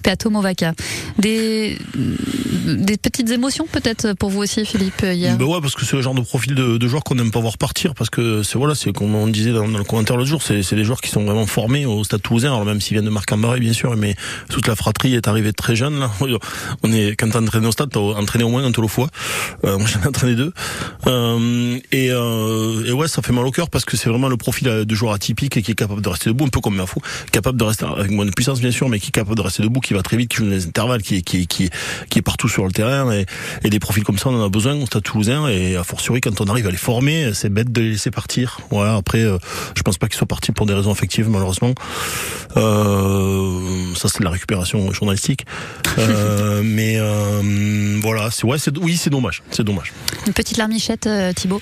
Peato 0.03 0.29
Movaca. 0.29 0.73
Des 1.19 1.77
des 1.95 2.97
petites 2.97 3.29
émotions 3.31 3.67
peut-être 3.71 4.13
pour 4.13 4.29
vous 4.29 4.41
aussi, 4.41 4.65
Philippe 4.65 5.01
hier? 5.03 5.37
Ben 5.37 5.45
ouais, 5.45 5.61
parce 5.61 5.75
que 5.75 5.85
c'est 5.85 5.95
le 5.95 6.01
genre 6.01 6.15
de 6.15 6.21
profil 6.21 6.55
de, 6.55 6.77
de 6.77 6.87
joueur 6.87 7.03
qu'on 7.03 7.15
n'aime 7.15 7.31
pas 7.31 7.39
voir 7.39 7.57
partir, 7.57 7.93
parce 7.93 8.09
que 8.09 8.43
c'est 8.43 8.57
voilà, 8.57 8.75
c'est 8.75 8.91
comme 8.91 9.13
on 9.15 9.27
disait 9.27 9.51
dans, 9.51 9.67
dans 9.67 9.77
le 9.77 9.83
commentaire 9.83 10.17
l'autre 10.17 10.29
jour, 10.29 10.41
c'est 10.41 10.75
des 10.75 10.83
joueurs 10.83 11.01
qui 11.01 11.09
sont 11.09 11.23
vraiment 11.23 11.44
vraiment 11.45 11.65
formés 11.65 11.85
au 11.85 12.03
Stade 12.03 12.21
Toulousain. 12.21 12.49
Alors 12.49 12.65
même 12.65 12.81
s'ils 12.81 12.95
viennent 12.95 13.05
de 13.05 13.09
Marc-en-Barré, 13.09 13.59
bien 13.59 13.73
sûr, 13.73 13.95
mais 13.95 14.15
toute 14.49 14.67
la 14.67 14.75
fratrie 14.75 15.15
est 15.15 15.27
arrivée 15.27 15.53
très 15.53 15.75
jeune. 15.75 15.99
Là. 15.99 16.11
On 16.83 16.91
est 16.91 17.15
quand 17.15 17.35
entraîné 17.35 17.67
au 17.67 17.71
Stade, 17.71 17.89
t'as 17.91 17.99
entraîné 17.99 18.43
au 18.43 18.49
moins 18.49 18.63
un 18.63 18.71
tolo 18.71 18.87
fois. 18.87 19.07
Euh, 19.63 19.77
moi, 19.77 19.87
j'en 19.87 20.01
ai 20.01 20.07
entraîné 20.07 20.35
deux. 20.35 20.53
Euh, 21.07 21.79
et, 21.91 22.09
euh, 22.11 22.85
et 22.85 22.91
ouais, 22.91 23.07
ça 23.07 23.21
fait 23.21 23.33
mal 23.33 23.45
au 23.45 23.51
cœur 23.51 23.69
parce 23.69 23.85
que 23.85 23.97
c'est 23.97 24.09
vraiment 24.09 24.29
le 24.29 24.37
profil 24.37 24.67
de 24.67 24.95
joueur 24.95 25.13
atypique 25.13 25.57
et 25.57 25.61
qui 25.61 25.71
est 25.71 25.75
capable 25.75 26.01
de 26.01 26.09
rester 26.09 26.29
debout, 26.29 26.45
un 26.45 26.49
peu 26.49 26.59
comme 26.59 26.75
Mafou, 26.75 26.99
capable 27.31 27.57
de 27.57 27.63
rester 27.63 27.85
avec 27.85 28.11
moins 28.11 28.25
de 28.25 28.31
puissance 28.31 28.59
bien 28.59 28.71
sûr, 28.71 28.89
mais 28.89 28.99
qui 28.99 29.07
est 29.07 29.11
capable 29.11 29.37
de 29.37 29.41
rester 29.41 29.63
debout, 29.63 29.79
qui 29.79 29.93
va 29.93 30.01
très 30.01 30.17
vite, 30.17 30.29
qui 30.29 30.37
joue 30.37 30.49
les 30.49 30.67
intervalles, 30.67 31.01
qui, 31.01 31.23
qui, 31.23 31.47
qui, 31.47 31.69
est 32.15 32.21
partout 32.21 32.49
sur 32.49 32.65
le 32.65 32.71
terrain. 32.71 33.11
Et, 33.11 33.25
et 33.63 33.69
des 33.69 33.79
profils 33.79 34.03
comme 34.03 34.17
ça, 34.17 34.29
on 34.29 34.41
en 34.41 34.45
a 34.45 34.49
besoin 34.49 34.75
au 34.75 34.85
Stade 34.85 35.03
Toulousain. 35.03 35.47
Et 35.47 35.75
a 35.75 35.83
fortiori, 35.83 36.21
quand 36.21 36.41
on 36.41 36.45
arrive 36.45 36.67
à 36.67 36.71
les 36.71 36.77
former, 36.77 37.33
c'est 37.33 37.49
bête 37.49 37.71
de 37.71 37.81
les 37.81 37.91
laisser 37.91 38.11
partir. 38.11 38.59
Voilà. 38.71 38.95
Après, 38.95 39.23
euh, 39.23 39.37
je 39.75 39.81
pense 39.83 39.97
pas 39.97 40.07
qu'ils 40.07 40.17
soient 40.17 40.27
partis 40.27 40.51
pour 40.51 40.65
des 40.65 40.73
raisons 40.73 40.91
affectives, 40.91 41.29
malheureusement. 41.35 41.73
Euh, 42.57 43.93
ça, 43.95 44.07
c'est 44.09 44.19
de 44.19 44.23
la 44.23 44.29
récupération 44.29 44.91
journalistique. 44.91 45.45
Euh, 45.97 46.61
mais 46.63 46.95
euh, 46.97 47.99
voilà, 48.01 48.31
c'est 48.31 48.45
ouais, 48.45 48.57
c'est 48.57 48.75
oui, 48.77 48.95
c'est 48.97 49.09
dommage, 49.09 49.43
c'est 49.51 49.63
dommage. 49.63 49.93
Une 50.25 50.33
petite 50.33 50.57
larmichette, 50.57 51.09
Thibaut? 51.35 51.61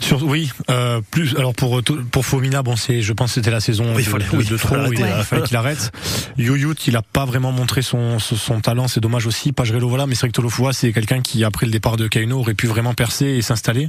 Sur, 0.00 0.22
oui, 0.22 0.50
euh, 0.70 1.00
plus 1.10 1.34
alors 1.36 1.54
pour 1.54 1.82
pour 2.10 2.24
Fomina, 2.24 2.62
bon 2.62 2.76
c'est, 2.76 3.02
je 3.02 3.12
pense 3.12 3.30
que 3.30 3.34
c'était 3.36 3.50
la 3.50 3.60
saison 3.60 3.94
Oui, 3.94 4.04
de, 4.04 4.08
fallait- 4.08 4.24
de- 4.30 4.36
oui, 4.36 4.44
de 4.44 4.56
trop, 4.56 4.74
fallait 4.76 4.90
il 4.96 5.24
fallu 5.24 5.42
qu'il 5.42 5.56
arrête. 5.56 5.90
Youyut, 6.38 6.74
il 6.86 6.96
a 6.96 7.02
pas 7.02 7.24
vraiment 7.24 7.52
montré 7.52 7.82
son 7.82 8.18
son, 8.18 8.36
son 8.36 8.60
talent, 8.60 8.88
c'est 8.88 9.00
dommage 9.00 9.26
aussi. 9.26 9.52
Pagerello 9.52 9.88
voilà, 9.88 10.06
mais 10.06 10.14
c'est 10.14 10.20
vrai 10.20 10.28
que 10.28 10.34
Tolofoa, 10.36 10.72
c'est 10.72 10.92
quelqu'un 10.92 11.20
qui 11.20 11.42
après 11.44 11.66
le 11.66 11.72
départ 11.72 11.96
de 11.96 12.06
Kaino 12.06 12.38
aurait 12.38 12.54
pu 12.54 12.66
vraiment 12.66 12.94
percer 12.94 13.26
et 13.26 13.42
s'installer. 13.42 13.88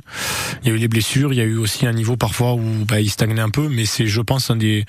Il 0.64 0.70
y 0.70 0.72
a 0.72 0.76
eu 0.76 0.78
les 0.80 0.88
blessures, 0.88 1.32
il 1.32 1.38
y 1.38 1.42
a 1.42 1.46
eu 1.46 1.58
aussi 1.58 1.86
un 1.86 1.94
niveau 1.94 2.18
parfois 2.18 2.54
où 2.54 2.64
bah, 2.88 3.00
il 3.00 3.10
stagnait 3.10 3.40
un 3.42 3.50
peu, 3.50 3.70
mais 3.70 3.86
c'est 3.86 4.08
je 4.08 4.22
pense 4.22 4.50
un 4.50 4.56
des 4.56 4.86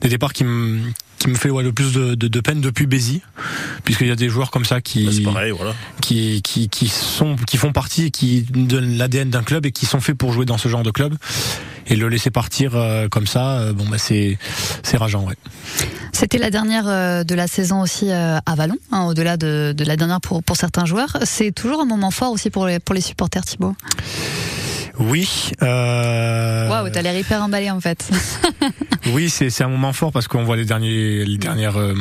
des 0.00 0.08
départs 0.08 0.32
qui 0.32 0.44
me 0.44 0.80
qui 1.18 1.28
me 1.28 1.34
fait 1.34 1.50
ouais, 1.50 1.62
le 1.62 1.72
plus 1.72 1.92
de, 1.92 2.14
de, 2.14 2.28
de 2.28 2.40
peine 2.40 2.60
depuis 2.60 2.86
Bézi, 2.86 3.22
puisqu'il 3.84 4.06
y 4.06 4.10
a 4.10 4.16
des 4.16 4.28
joueurs 4.28 4.50
comme 4.50 4.64
ça 4.64 4.80
qui 4.80 5.12
C'est 5.12 5.22
pareil, 5.22 5.52
voilà. 5.56 5.74
qui, 6.00 6.42
qui, 6.42 6.68
qui 6.68 6.88
sont 6.88 7.36
qui 7.46 7.56
font 7.56 7.72
partie 7.72 8.04
et 8.06 8.10
qui 8.10 8.42
de 8.50 8.78
l'ADN 8.78 9.30
d'un 9.30 9.42
club 9.42 9.66
et 9.66 9.72
qui 9.72 9.86
sont 9.86 10.00
faits 10.00 10.16
pour 10.16 10.32
jouer 10.32 10.44
dans 10.44 10.58
ce 10.58 10.68
genre 10.68 10.82
de 10.82 10.90
club 10.90 11.14
et 11.86 11.96
le 11.96 12.08
laisser 12.08 12.30
partir 12.30 12.72
euh, 12.76 13.08
comme 13.08 13.26
ça 13.26 13.58
euh, 13.58 13.72
bon 13.72 13.84
bah 13.88 13.98
c'est 13.98 14.38
c'est 14.82 14.96
rageant 14.96 15.24
ouais. 15.26 15.36
C'était 16.12 16.38
la 16.38 16.50
dernière 16.50 16.88
euh, 16.88 17.22
de 17.24 17.34
la 17.34 17.46
saison 17.46 17.80
aussi 17.80 18.10
euh, 18.10 18.38
à 18.44 18.54
Vallon, 18.56 18.76
hein, 18.90 19.04
au-delà 19.04 19.36
de, 19.36 19.72
de 19.76 19.84
la 19.84 19.96
dernière 19.96 20.20
pour, 20.20 20.42
pour 20.42 20.56
certains 20.56 20.84
joueurs. 20.84 21.16
C'est 21.22 21.52
toujours 21.52 21.80
un 21.80 21.84
moment 21.84 22.10
fort 22.10 22.32
aussi 22.32 22.50
pour 22.50 22.66
les, 22.66 22.80
pour 22.80 22.94
les 22.94 23.00
supporters, 23.00 23.44
Thibaut? 23.44 23.76
Oui. 24.98 25.52
Euh... 25.62 26.68
Waouh, 26.68 26.90
t'as 26.90 27.02
l'air 27.02 27.16
hyper 27.16 27.42
emballé 27.42 27.70
en 27.70 27.80
fait. 27.80 28.10
Oui, 29.12 29.30
c'est 29.30 29.48
c'est 29.48 29.64
un 29.64 29.68
moment 29.68 29.94
fort 29.94 30.12
parce 30.12 30.28
qu'on 30.28 30.44
voit 30.44 30.56
les 30.56 30.66
derniers 30.66 31.24
les 31.24 31.38
dernières 31.38 31.78
euh, 31.78 31.94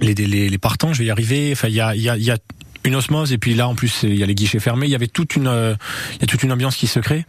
les, 0.00 0.14
les 0.14 0.48
les 0.48 0.58
partants, 0.58 0.92
je 0.92 1.00
vais 1.00 1.06
y 1.06 1.10
arriver. 1.10 1.50
Enfin, 1.52 1.66
il 1.66 1.74
y 1.74 1.80
a 1.80 1.96
il 1.96 2.02
y 2.02 2.08
a 2.08 2.16
il 2.16 2.22
y 2.22 2.30
a 2.30 2.36
une 2.84 2.94
osmose 2.94 3.32
et 3.32 3.38
puis 3.38 3.54
là 3.54 3.66
en 3.66 3.74
plus 3.74 4.04
il 4.04 4.14
y 4.14 4.22
a 4.22 4.26
les 4.26 4.34
guichets 4.34 4.60
fermés. 4.60 4.86
Il 4.86 4.92
y 4.92 4.94
avait 4.94 5.08
toute 5.08 5.34
une 5.34 5.48
euh, 5.48 5.74
il 6.14 6.20
y 6.20 6.24
a 6.24 6.26
toute 6.26 6.42
une 6.44 6.52
ambiance 6.52 6.76
qui 6.76 6.86
se 6.86 7.00
crée. 7.00 7.26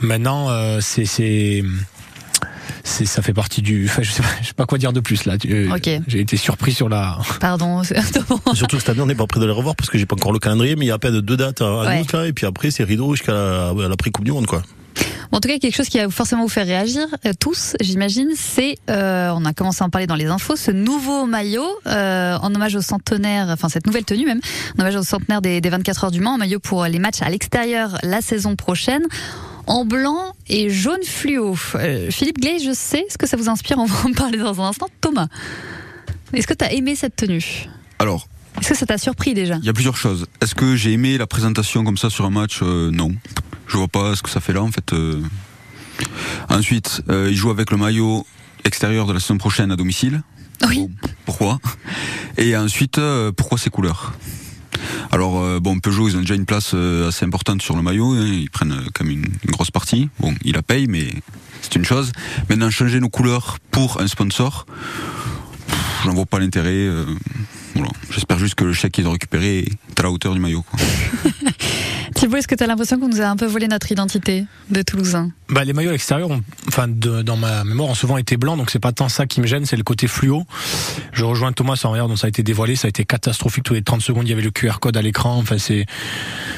Maintenant, 0.00 0.50
euh, 0.50 0.80
c'est 0.80 1.62
c'est 2.84 3.06
ça 3.06 3.22
fait 3.22 3.32
partie 3.34 3.62
du. 3.62 3.86
Enfin, 3.88 4.02
je 4.02 4.10
sais 4.12 4.22
pas, 4.22 4.28
je 4.42 4.48
sais 4.48 4.54
pas 4.54 4.66
quoi 4.66 4.78
dire 4.78 4.92
de 4.92 5.00
plus 5.00 5.24
là. 5.24 5.34
Euh. 5.46 5.76
J'ai 6.06 6.20
été 6.20 6.36
surpris 6.36 6.72
sur 6.72 6.88
la. 6.88 7.18
Pardon. 7.40 7.82
Surtout 8.54 8.76
que 8.76 8.80
cette 8.82 8.88
année, 8.90 9.00
on 9.00 9.06
n'est 9.06 9.14
pas 9.14 9.26
prêt 9.26 9.40
de 9.40 9.46
les 9.46 9.52
revoir 9.52 9.76
parce 9.76 9.90
que 9.90 9.98
j'ai 9.98 10.06
pas 10.06 10.14
encore 10.14 10.32
le 10.32 10.38
calendrier, 10.38 10.76
mais 10.76 10.84
il 10.86 10.88
y 10.88 10.92
a 10.92 10.94
à 10.94 10.98
peine 10.98 11.20
deux 11.20 11.36
dates 11.36 11.60
à, 11.62 11.66
à 11.66 11.86
Ouais. 11.86 12.00
août, 12.00 12.12
là, 12.12 12.26
et 12.26 12.32
puis 12.32 12.46
après, 12.46 12.70
c'est 12.70 12.84
rideau 12.84 13.14
jusqu'à 13.14 13.32
la, 13.32 13.68
à 13.70 13.88
la 13.88 13.96
pré-coupe 13.96 14.24
du 14.24 14.32
monde, 14.32 14.46
quoi. 14.46 14.62
En 15.34 15.40
tout 15.40 15.48
cas, 15.48 15.58
quelque 15.58 15.74
chose 15.74 15.88
qui 15.88 15.98
va 15.98 16.10
forcément 16.10 16.42
vous 16.42 16.48
faire 16.50 16.66
réagir, 16.66 17.06
euh, 17.24 17.32
tous, 17.40 17.74
j'imagine, 17.80 18.28
c'est, 18.36 18.76
euh, 18.90 19.30
on 19.34 19.46
a 19.46 19.54
commencé 19.54 19.82
à 19.82 19.86
en 19.86 19.90
parler 19.90 20.06
dans 20.06 20.14
les 20.14 20.26
infos, 20.26 20.56
ce 20.56 20.70
nouveau 20.70 21.24
maillot 21.24 21.66
euh, 21.86 22.36
en 22.36 22.54
hommage 22.54 22.76
au 22.76 22.82
centenaire, 22.82 23.46
enfin 23.48 23.70
cette 23.70 23.86
nouvelle 23.86 24.04
tenue 24.04 24.26
même, 24.26 24.40
en 24.76 24.82
hommage 24.82 24.96
au 24.96 25.02
centenaire 25.02 25.40
des, 25.40 25.62
des 25.62 25.70
24 25.70 26.04
heures 26.04 26.10
du 26.10 26.20
Mans, 26.20 26.34
un 26.34 26.38
maillot 26.38 26.58
pour 26.60 26.84
les 26.84 26.98
matchs 26.98 27.22
à 27.22 27.30
l'extérieur 27.30 27.96
la 28.02 28.20
saison 28.20 28.56
prochaine. 28.56 29.04
En 29.66 29.84
blanc 29.84 30.32
et 30.48 30.70
jaune 30.70 31.02
fluo. 31.04 31.56
Euh, 31.76 32.10
Philippe 32.10 32.40
Gley, 32.40 32.58
je 32.58 32.72
sais 32.74 33.04
ce 33.08 33.16
que 33.16 33.26
ça 33.26 33.36
vous 33.36 33.48
inspire, 33.48 33.78
on 33.78 33.84
va 33.86 33.94
en 34.08 34.12
parler 34.12 34.38
dans 34.38 34.60
un 34.60 34.68
instant. 34.68 34.88
Thomas, 35.00 35.28
est-ce 36.32 36.46
que 36.46 36.54
tu 36.54 36.64
as 36.64 36.72
aimé 36.72 36.94
cette 36.96 37.16
tenue? 37.16 37.68
Alors, 37.98 38.26
Est-ce 38.60 38.70
que 38.70 38.76
ça 38.76 38.86
t'a 38.86 38.98
surpris 38.98 39.34
déjà? 39.34 39.56
il 39.56 39.64
y 39.64 39.68
a 39.68 39.72
plusieurs 39.72 39.96
choses. 39.96 40.26
Est-ce 40.40 40.54
que 40.54 40.74
j'ai 40.76 40.92
aimé 40.92 41.16
la 41.16 41.26
présentation 41.26 41.84
comme 41.84 41.96
ça 41.96 42.10
sur 42.10 42.24
un 42.24 42.30
match? 42.30 42.60
Euh, 42.62 42.90
Non. 42.90 43.12
Je 43.68 43.76
vois 43.76 43.88
pas 43.88 44.14
ce 44.16 44.22
que 44.22 44.28
ça 44.30 44.40
fait 44.40 44.52
là 44.52 44.62
en 44.62 44.70
fait. 44.70 44.92
euh. 44.92 45.22
Ensuite, 46.50 47.00
euh, 47.08 47.28
il 47.30 47.36
joue 47.36 47.50
avec 47.50 47.70
le 47.70 47.76
maillot 47.76 48.26
extérieur 48.64 49.06
de 49.06 49.12
la 49.12 49.20
saison 49.20 49.38
prochaine 49.38 49.70
à 49.70 49.76
domicile. 49.76 50.22
Oui. 50.68 50.88
Pourquoi? 51.24 51.58
Et 52.36 52.56
ensuite, 52.56 53.00
pourquoi 53.36 53.58
ces 53.58 53.70
couleurs? 53.70 54.12
Alors 55.10 55.40
euh, 55.40 55.60
bon, 55.60 55.78
Peugeot, 55.78 56.08
ils 56.08 56.16
ont 56.16 56.20
déjà 56.20 56.34
une 56.34 56.46
place 56.46 56.72
euh, 56.74 57.08
assez 57.08 57.24
importante 57.24 57.62
sur 57.62 57.76
le 57.76 57.82
maillot. 57.82 58.12
hein, 58.12 58.26
ils 58.26 58.50
prennent 58.50 58.72
euh, 58.72 58.88
quand 58.94 59.04
même 59.04 59.24
une, 59.44 59.50
grosse 59.50 59.70
partie. 59.70 60.08
Bon, 60.18 60.34
ils 60.44 60.54
la 60.54 60.62
payent, 60.62 60.86
mais 60.86 61.08
c'est 61.60 61.76
une 61.76 61.84
chose. 61.84 62.12
Maintenant, 62.48 62.70
changer 62.70 63.00
nos 63.00 63.08
couleurs 63.08 63.58
pour 63.70 64.00
un 64.00 64.06
sponsor, 64.06 64.66
j'en 66.04 66.14
vois 66.14 66.26
pas 66.26 66.38
l'intérêt. 66.38 66.70
euh. 66.70 67.04
J'espère 68.10 68.38
juste 68.38 68.54
que 68.54 68.64
le 68.64 68.72
chèque 68.72 68.92
qu'ils 68.92 69.06
ont 69.06 69.12
récupéré 69.12 69.60
est 69.60 70.00
à 70.00 70.02
la 70.02 70.10
hauteur 70.10 70.34
du 70.34 70.40
maillot. 70.40 70.64
Thibaut, 72.22 72.36
est-ce 72.36 72.46
que 72.46 72.54
tu 72.54 72.62
as 72.62 72.68
l'impression 72.68 73.00
qu'on 73.00 73.08
nous 73.08 73.20
a 73.20 73.24
un 73.26 73.34
peu 73.34 73.46
volé 73.46 73.66
notre 73.66 73.90
identité 73.90 74.44
de 74.70 74.80
Toulousain? 74.82 75.32
Bah, 75.48 75.64
les 75.64 75.72
maillots 75.72 75.88
à 75.88 75.92
l'extérieur, 75.94 76.30
ont- 76.30 76.40
enfin, 76.68 76.86
de- 76.86 77.20
dans 77.22 77.36
ma 77.36 77.64
mémoire, 77.64 77.88
ont 77.88 77.96
souvent 77.96 78.16
été 78.16 78.36
blancs, 78.36 78.56
donc 78.56 78.70
c'est 78.70 78.78
pas 78.78 78.92
tant 78.92 79.08
ça 79.08 79.26
qui 79.26 79.40
me 79.40 79.46
gêne, 79.48 79.66
c'est 79.66 79.76
le 79.76 79.82
côté 79.82 80.06
fluo. 80.06 80.44
Je 81.12 81.24
rejoins 81.24 81.50
Thomas 81.52 81.80
en 81.82 81.90
regard 81.90 82.06
dont 82.06 82.14
ça 82.14 82.26
a 82.26 82.28
été 82.28 82.44
dévoilé, 82.44 82.76
ça 82.76 82.86
a 82.86 82.90
été 82.90 83.04
catastrophique. 83.04 83.64
Tous 83.64 83.74
les 83.74 83.82
30 83.82 84.02
secondes, 84.02 84.24
il 84.28 84.30
y 84.30 84.32
avait 84.32 84.40
le 84.42 84.52
QR 84.52 84.78
code 84.80 84.96
à 84.96 85.02
l'écran. 85.02 85.36
Enfin, 85.36 85.58
c'est, 85.58 85.84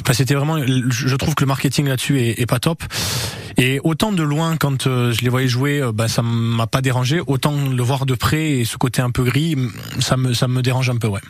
enfin, 0.03 0.13
c'était 0.13 0.35
vraiment, 0.35 0.59
je 0.67 1.17
trouve 1.17 1.35
que 1.35 1.43
le 1.45 1.49
marketing 1.49 1.87
là-dessus 1.89 2.21
est, 2.21 2.39
est 2.43 2.47
pas 2.47 2.59
top. 2.59 2.83
Et 3.57 3.81
autant 3.85 4.13
de 4.13 4.23
loin, 4.23 4.59
quand 4.59 4.87
euh, 4.87 5.13
je 5.13 5.23
les 5.23 5.31
voyais 5.31 5.49
jouer, 5.49 5.81
euh, 5.81 5.93
bah, 5.93 6.09
ça 6.09 6.21
m'a 6.21 6.67
pas 6.67 6.83
dérangé. 6.83 7.23
Autant 7.27 7.55
le 7.71 7.83
voir 7.83 8.05
de 8.05 8.13
près 8.15 8.51
et 8.59 8.65
ce 8.67 8.77
côté 8.77 9.01
un 9.01 9.11
peu 9.11 9.25
gris, 9.25 9.57
ça 9.99 10.19
me, 10.19 10.35
ça 10.35 10.47
me 10.47 10.61
dérange 10.61 10.91
un 10.91 10.97
peu, 10.99 11.09
ouais. 11.09 11.23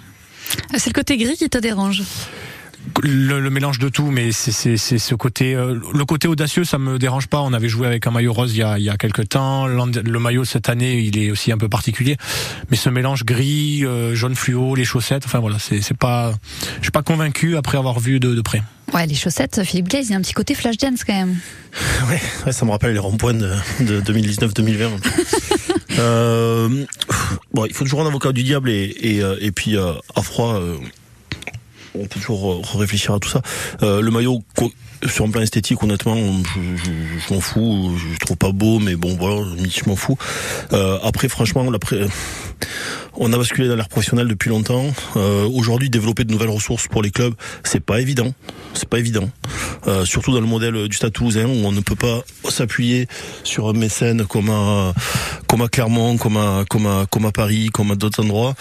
C'est 0.77 0.89
le 0.91 0.95
côté 0.95 1.17
gris 1.19 1.37
qui 1.37 1.49
te 1.49 1.59
dérange? 1.59 2.03
Le, 3.03 3.41
le 3.41 3.51
mélange 3.51 3.79
de 3.79 3.89
tout, 3.89 4.11
mais 4.11 4.33
c'est 4.33 4.53
c'est 4.53 4.77
c'est 4.77 4.99
ce 4.99 5.15
côté 5.15 5.55
euh, 5.55 5.79
le 5.93 6.05
côté 6.05 6.29
audacieux, 6.29 6.65
ça 6.65 6.79
me 6.79 6.99
dérange 6.99 7.27
pas. 7.29 7.41
On 7.41 7.53
avait 7.53 7.69
joué 7.69 7.87
avec 7.87 8.07
un 8.07 8.11
maillot 8.11 8.33
rose 8.33 8.55
il 8.55 8.59
y 8.59 8.63
a 8.63 8.79
il 8.79 8.85
y 8.85 8.91
a 8.91 8.97
quelques 8.97 9.29
temps. 9.29 9.67
Le 9.67 10.19
maillot 10.19 10.45
cette 10.45 10.69
année, 10.69 11.01
il 11.01 11.19
est 11.19 11.31
aussi 11.31 11.53
un 11.53 11.59
peu 11.59 11.69
particulier, 11.69 12.17
mais 12.71 12.77
ce 12.77 12.89
mélange 12.91 13.25
gris, 13.25 13.85
euh, 13.85 14.15
jaune 14.15 14.35
fluo, 14.35 14.75
les 14.75 14.85
chaussettes, 14.85 15.25
enfin 15.27 15.39
voilà, 15.39 15.59
c'est 15.59 15.81
c'est 15.81 15.97
pas, 15.97 16.33
je 16.79 16.83
suis 16.83 16.93
pas 16.93 17.03
convaincu 17.03 17.57
après 17.57 17.79
avoir 17.79 18.01
vu 18.01 18.21
de, 18.21 18.35
de 18.35 18.41
près. 18.41 18.63
Ouais, 18.93 19.07
les 19.07 19.15
chaussettes, 19.15 19.63
Philippe 19.65 19.89
Glaze, 19.89 20.09
il 20.09 20.13
y 20.13 20.15
a 20.15 20.19
un 20.19 20.21
petit 20.21 20.35
côté 20.35 20.55
flash 20.55 20.77
dance 20.77 21.05
quand 21.05 21.15
même. 21.15 21.37
Ouais, 22.09 22.21
ouais, 22.47 22.53
ça 22.53 22.65
me 22.65 22.71
rappelle 22.71 22.93
les 22.93 23.01
ronds-points 23.01 23.35
de, 23.35 23.51
de 23.81 24.01
2019-2020. 24.01 24.91
euh, 25.99 26.85
bon, 27.53 27.65
il 27.65 27.75
faut 27.75 27.83
toujours 27.83 28.03
un 28.03 28.07
avocat 28.07 28.31
du 28.31 28.45
diable 28.45 28.71
et, 28.71 28.95
et, 29.01 29.23
euh, 29.23 29.37
et 29.41 29.51
puis 29.51 29.77
euh, 29.77 29.95
à 30.15 30.23
froid, 30.23 30.55
euh, 30.55 30.77
on 31.95 32.07
peut 32.07 32.21
toujours 32.21 32.53
euh, 32.53 32.61
réfléchir 32.79 33.15
à 33.15 33.19
tout 33.19 33.29
ça. 33.29 33.43
Euh, 33.83 34.01
le 34.01 34.11
maillot, 34.11 34.43
sur 35.07 35.25
un 35.25 35.31
plan 35.31 35.43
esthétique, 35.43 35.83
honnêtement, 35.83 36.17
je, 36.17 37.35
m'en 37.35 37.41
fous. 37.41 37.97
Je 37.99 38.19
trouve 38.19 38.37
pas 38.37 38.53
beau, 38.53 38.79
mais 38.79 38.97
bon, 38.97 39.17
voilà, 39.17 39.43
je 39.69 39.89
m'en 39.89 39.97
fous. 39.97 40.17
Euh, 40.73 40.99
après, 41.03 41.29
franchement, 41.29 41.71
l'après. 41.71 42.07
On 43.17 43.33
a 43.33 43.39
basculé 43.39 43.69
dans 43.69 43.77
l'ère 43.77 43.89
professionnelle 43.89 44.27
depuis 44.27 44.51
longtemps. 44.51 44.87
Euh, 45.17 45.49
Aujourd'hui, 45.49 45.89
développer 45.89 46.25
de 46.25 46.33
nouvelles 46.33 46.51
ressources 46.51 46.89
pour 46.89 47.03
les 47.03 47.11
clubs, 47.11 47.35
c'est 47.63 47.81
pas 47.81 48.01
évident. 48.01 48.35
C'est 48.75 48.89
pas 48.89 48.99
évident. 48.99 49.31
Euh, 49.87 50.05
surtout 50.05 50.33
dans 50.33 50.41
le 50.41 50.47
modèle 50.47 50.89
du 50.89 50.97
Stade 50.97 51.13
où 51.21 51.27
on 51.65 51.73
ne 51.73 51.81
peut 51.81 51.95
pas 51.95 52.23
s'appuyer 52.49 53.07
sur 53.45 53.69
un 53.69 53.73
mécène 53.73 54.25
comme 54.25 54.51
à 54.51 54.95
comme 55.47 55.63
à 55.63 55.69
Clermont, 55.69 56.17
comme 56.17 56.37
à 56.37 56.65
comme 56.69 56.87
à 56.87 57.07
comme 57.09 57.27
à 57.27 57.33
Paris, 57.33 57.69
comme 57.73 57.93
à 57.93 57.95
d'autres 57.95 58.23
endroits. 58.23 58.55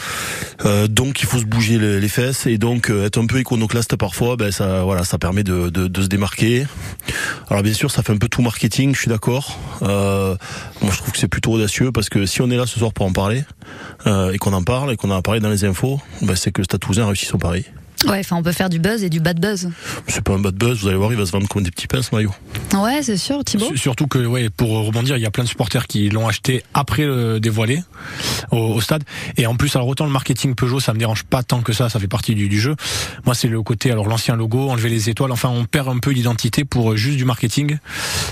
Euh, 0.66 0.88
donc 0.88 1.22
il 1.22 1.26
faut 1.26 1.40
se 1.40 1.46
bouger 1.46 1.80
les, 1.80 2.08
fesses 2.08 2.46
et 2.46 2.58
donc 2.58 2.90
euh, 2.90 3.06
être 3.06 3.18
un 3.18 3.26
peu 3.26 3.40
iconoclaste 3.40 3.96
parfois, 3.96 4.36
ben 4.36 4.52
ça 4.52 4.84
voilà, 4.84 5.04
ça 5.04 5.18
permet 5.18 5.44
de, 5.44 5.70
de, 5.70 5.88
de 5.88 6.02
se 6.02 6.08
démarquer. 6.08 6.68
Alors 7.50 7.64
bien 7.64 7.74
sûr, 7.74 7.90
ça 7.90 8.04
fait 8.04 8.14
un 8.14 8.18
peu 8.18 8.28
tout 8.28 8.42
marketing, 8.42 8.94
je 8.94 9.00
suis 9.00 9.10
d'accord. 9.10 9.58
Euh, 9.82 10.36
moi 10.82 10.92
je 10.92 10.98
trouve 10.98 11.12
que 11.12 11.18
c'est 11.18 11.28
plutôt 11.28 11.54
audacieux 11.54 11.92
parce 11.92 12.10
que 12.10 12.26
si 12.26 12.42
on 12.42 12.52
est 12.52 12.58
là 12.58 12.66
ce 12.68 12.78
soir 12.78 12.94
pour 12.94 13.06
en 13.06 13.14
parler 13.14 13.44
euh, 14.06 14.32
qu'on 14.44 14.52
en 14.52 14.64
parle 14.64 14.92
et 14.92 14.98
qu'on 14.98 15.10
en 15.10 15.16
a 15.16 15.22
parlé 15.22 15.40
dans 15.40 15.50
les 15.50 15.64
infos, 15.64 16.02
ben, 16.22 16.36
c'est 16.36 16.52
que 16.52 16.60
le 16.60 16.66
Stade 16.66 16.82
Toulousain 16.82 17.04
a 17.04 17.08
réussi 17.08 17.26
son 17.26 17.38
pari. 17.38 17.66
Ouais, 18.06 18.20
enfin, 18.20 18.36
on 18.36 18.44
peut 18.44 18.52
faire 18.52 18.70
du 18.70 18.80
buzz 18.80 19.04
et 19.04 19.10
du 19.10 19.20
bad 19.20 19.40
buzz. 19.40 19.70
C'est 20.08 20.22
pas 20.22 20.34
un 20.34 20.40
bad 20.40 20.56
buzz, 20.56 20.82
vous 20.82 20.88
allez 20.88 20.98
voir, 20.98 21.12
il 21.12 21.18
va 21.18 21.26
se 21.26 21.32
vendre 21.32 21.48
comme 21.48 21.64
des 21.64 21.72
petits 21.72 21.88
pains 21.88 22.02
ce 22.02 22.14
maillot. 22.14 22.34
Ouais, 22.74 23.02
c'est 23.02 23.18
sûr, 23.18 23.44
Thibaut. 23.44 23.76
Surtout 23.76 24.08
que, 24.08 24.20
ouais, 24.26 24.50
pour 24.50 24.70
rebondir, 24.70 25.18
il 25.18 25.24
y 25.24 25.26
a 25.26 25.32
plein 25.32 25.44
de 25.44 25.50
supporters 25.50 25.88
qui 25.88 26.10
l'ont 26.10 26.28
acheté 26.28 26.64
après 26.74 27.06
le 27.06 27.40
dévoilé 27.40 27.82
au, 28.52 28.58
au, 28.58 28.82
stade. 28.82 29.04
Et 29.38 29.48
en 29.48 29.56
plus, 29.56 29.76
alors 29.76 29.88
autant 29.88 30.06
le 30.06 30.12
marketing 30.12 30.56
Peugeot, 30.56 30.80
ça 30.80 30.94
me 30.94 31.00
dérange 31.00 31.24
pas 31.24 31.44
tant 31.44 31.62
que 31.62 31.74
ça, 31.74 31.90
ça 31.90 32.00
fait 32.00 32.08
partie 32.08 32.36
du, 32.36 32.50
du 32.50 32.60
jeu. 32.60 32.76
Moi, 33.26 33.36
c'est 33.36 33.48
le 33.48 33.62
côté, 33.62 33.92
alors 33.92 34.08
l'ancien 34.08 34.36
logo, 34.36 34.70
enlever 34.70 34.90
les 34.90 35.10
étoiles. 35.10 35.32
Enfin, 35.32 35.50
on 35.50 35.66
perd 35.66 35.88
un 35.88 36.00
peu 36.00 36.12
l'identité 36.12 36.66
pour 36.66 36.96
juste 36.98 37.18
du 37.18 37.26
marketing. 37.26 37.78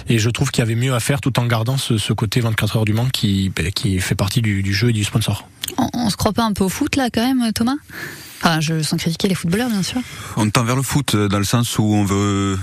Et 0.09 0.19
je 0.19 0.30
trouve 0.30 0.51
qu'il 0.51 0.61
y 0.61 0.65
avait 0.65 0.76
mieux 0.76 0.93
à 0.93 0.99
faire 0.99 1.22
tout 1.22 1.39
en 1.39 1.45
gardant 1.45 1.78
ce, 1.78 1.97
ce 1.97 2.13
côté 2.13 2.41
24 2.41 2.78
heures 2.78 2.86
du 2.86 2.93
Mans 2.93 3.09
qui, 3.11 3.51
qui 3.76 3.99
fait 3.99 4.15
partie 4.15 4.41
du, 4.41 4.63
du 4.63 4.74
jeu 4.74 4.89
et 4.89 4.93
du 4.93 5.03
sponsor. 5.03 5.47
On, 5.78 5.89
on 5.93 6.09
se 6.09 6.17
croit 6.17 6.34
pas 6.34 6.43
un 6.43 6.53
peu 6.53 6.63
au 6.63 6.69
foot 6.69 6.95
là, 6.95 7.09
quand 7.11 7.26
même, 7.26 7.51
Thomas? 7.53 7.78
Enfin, 8.43 8.59
je 8.59 8.81
sens 8.81 8.99
critiquer 8.99 9.27
les 9.27 9.35
footballeurs, 9.35 9.69
bien 9.69 9.83
sûr. 9.83 10.01
On 10.35 10.49
tend 10.49 10.63
vers 10.63 10.75
le 10.75 10.81
foot 10.81 11.15
dans 11.15 11.37
le 11.37 11.45
sens 11.45 11.77
où 11.77 11.83
on 11.83 12.03
veut, 12.03 12.57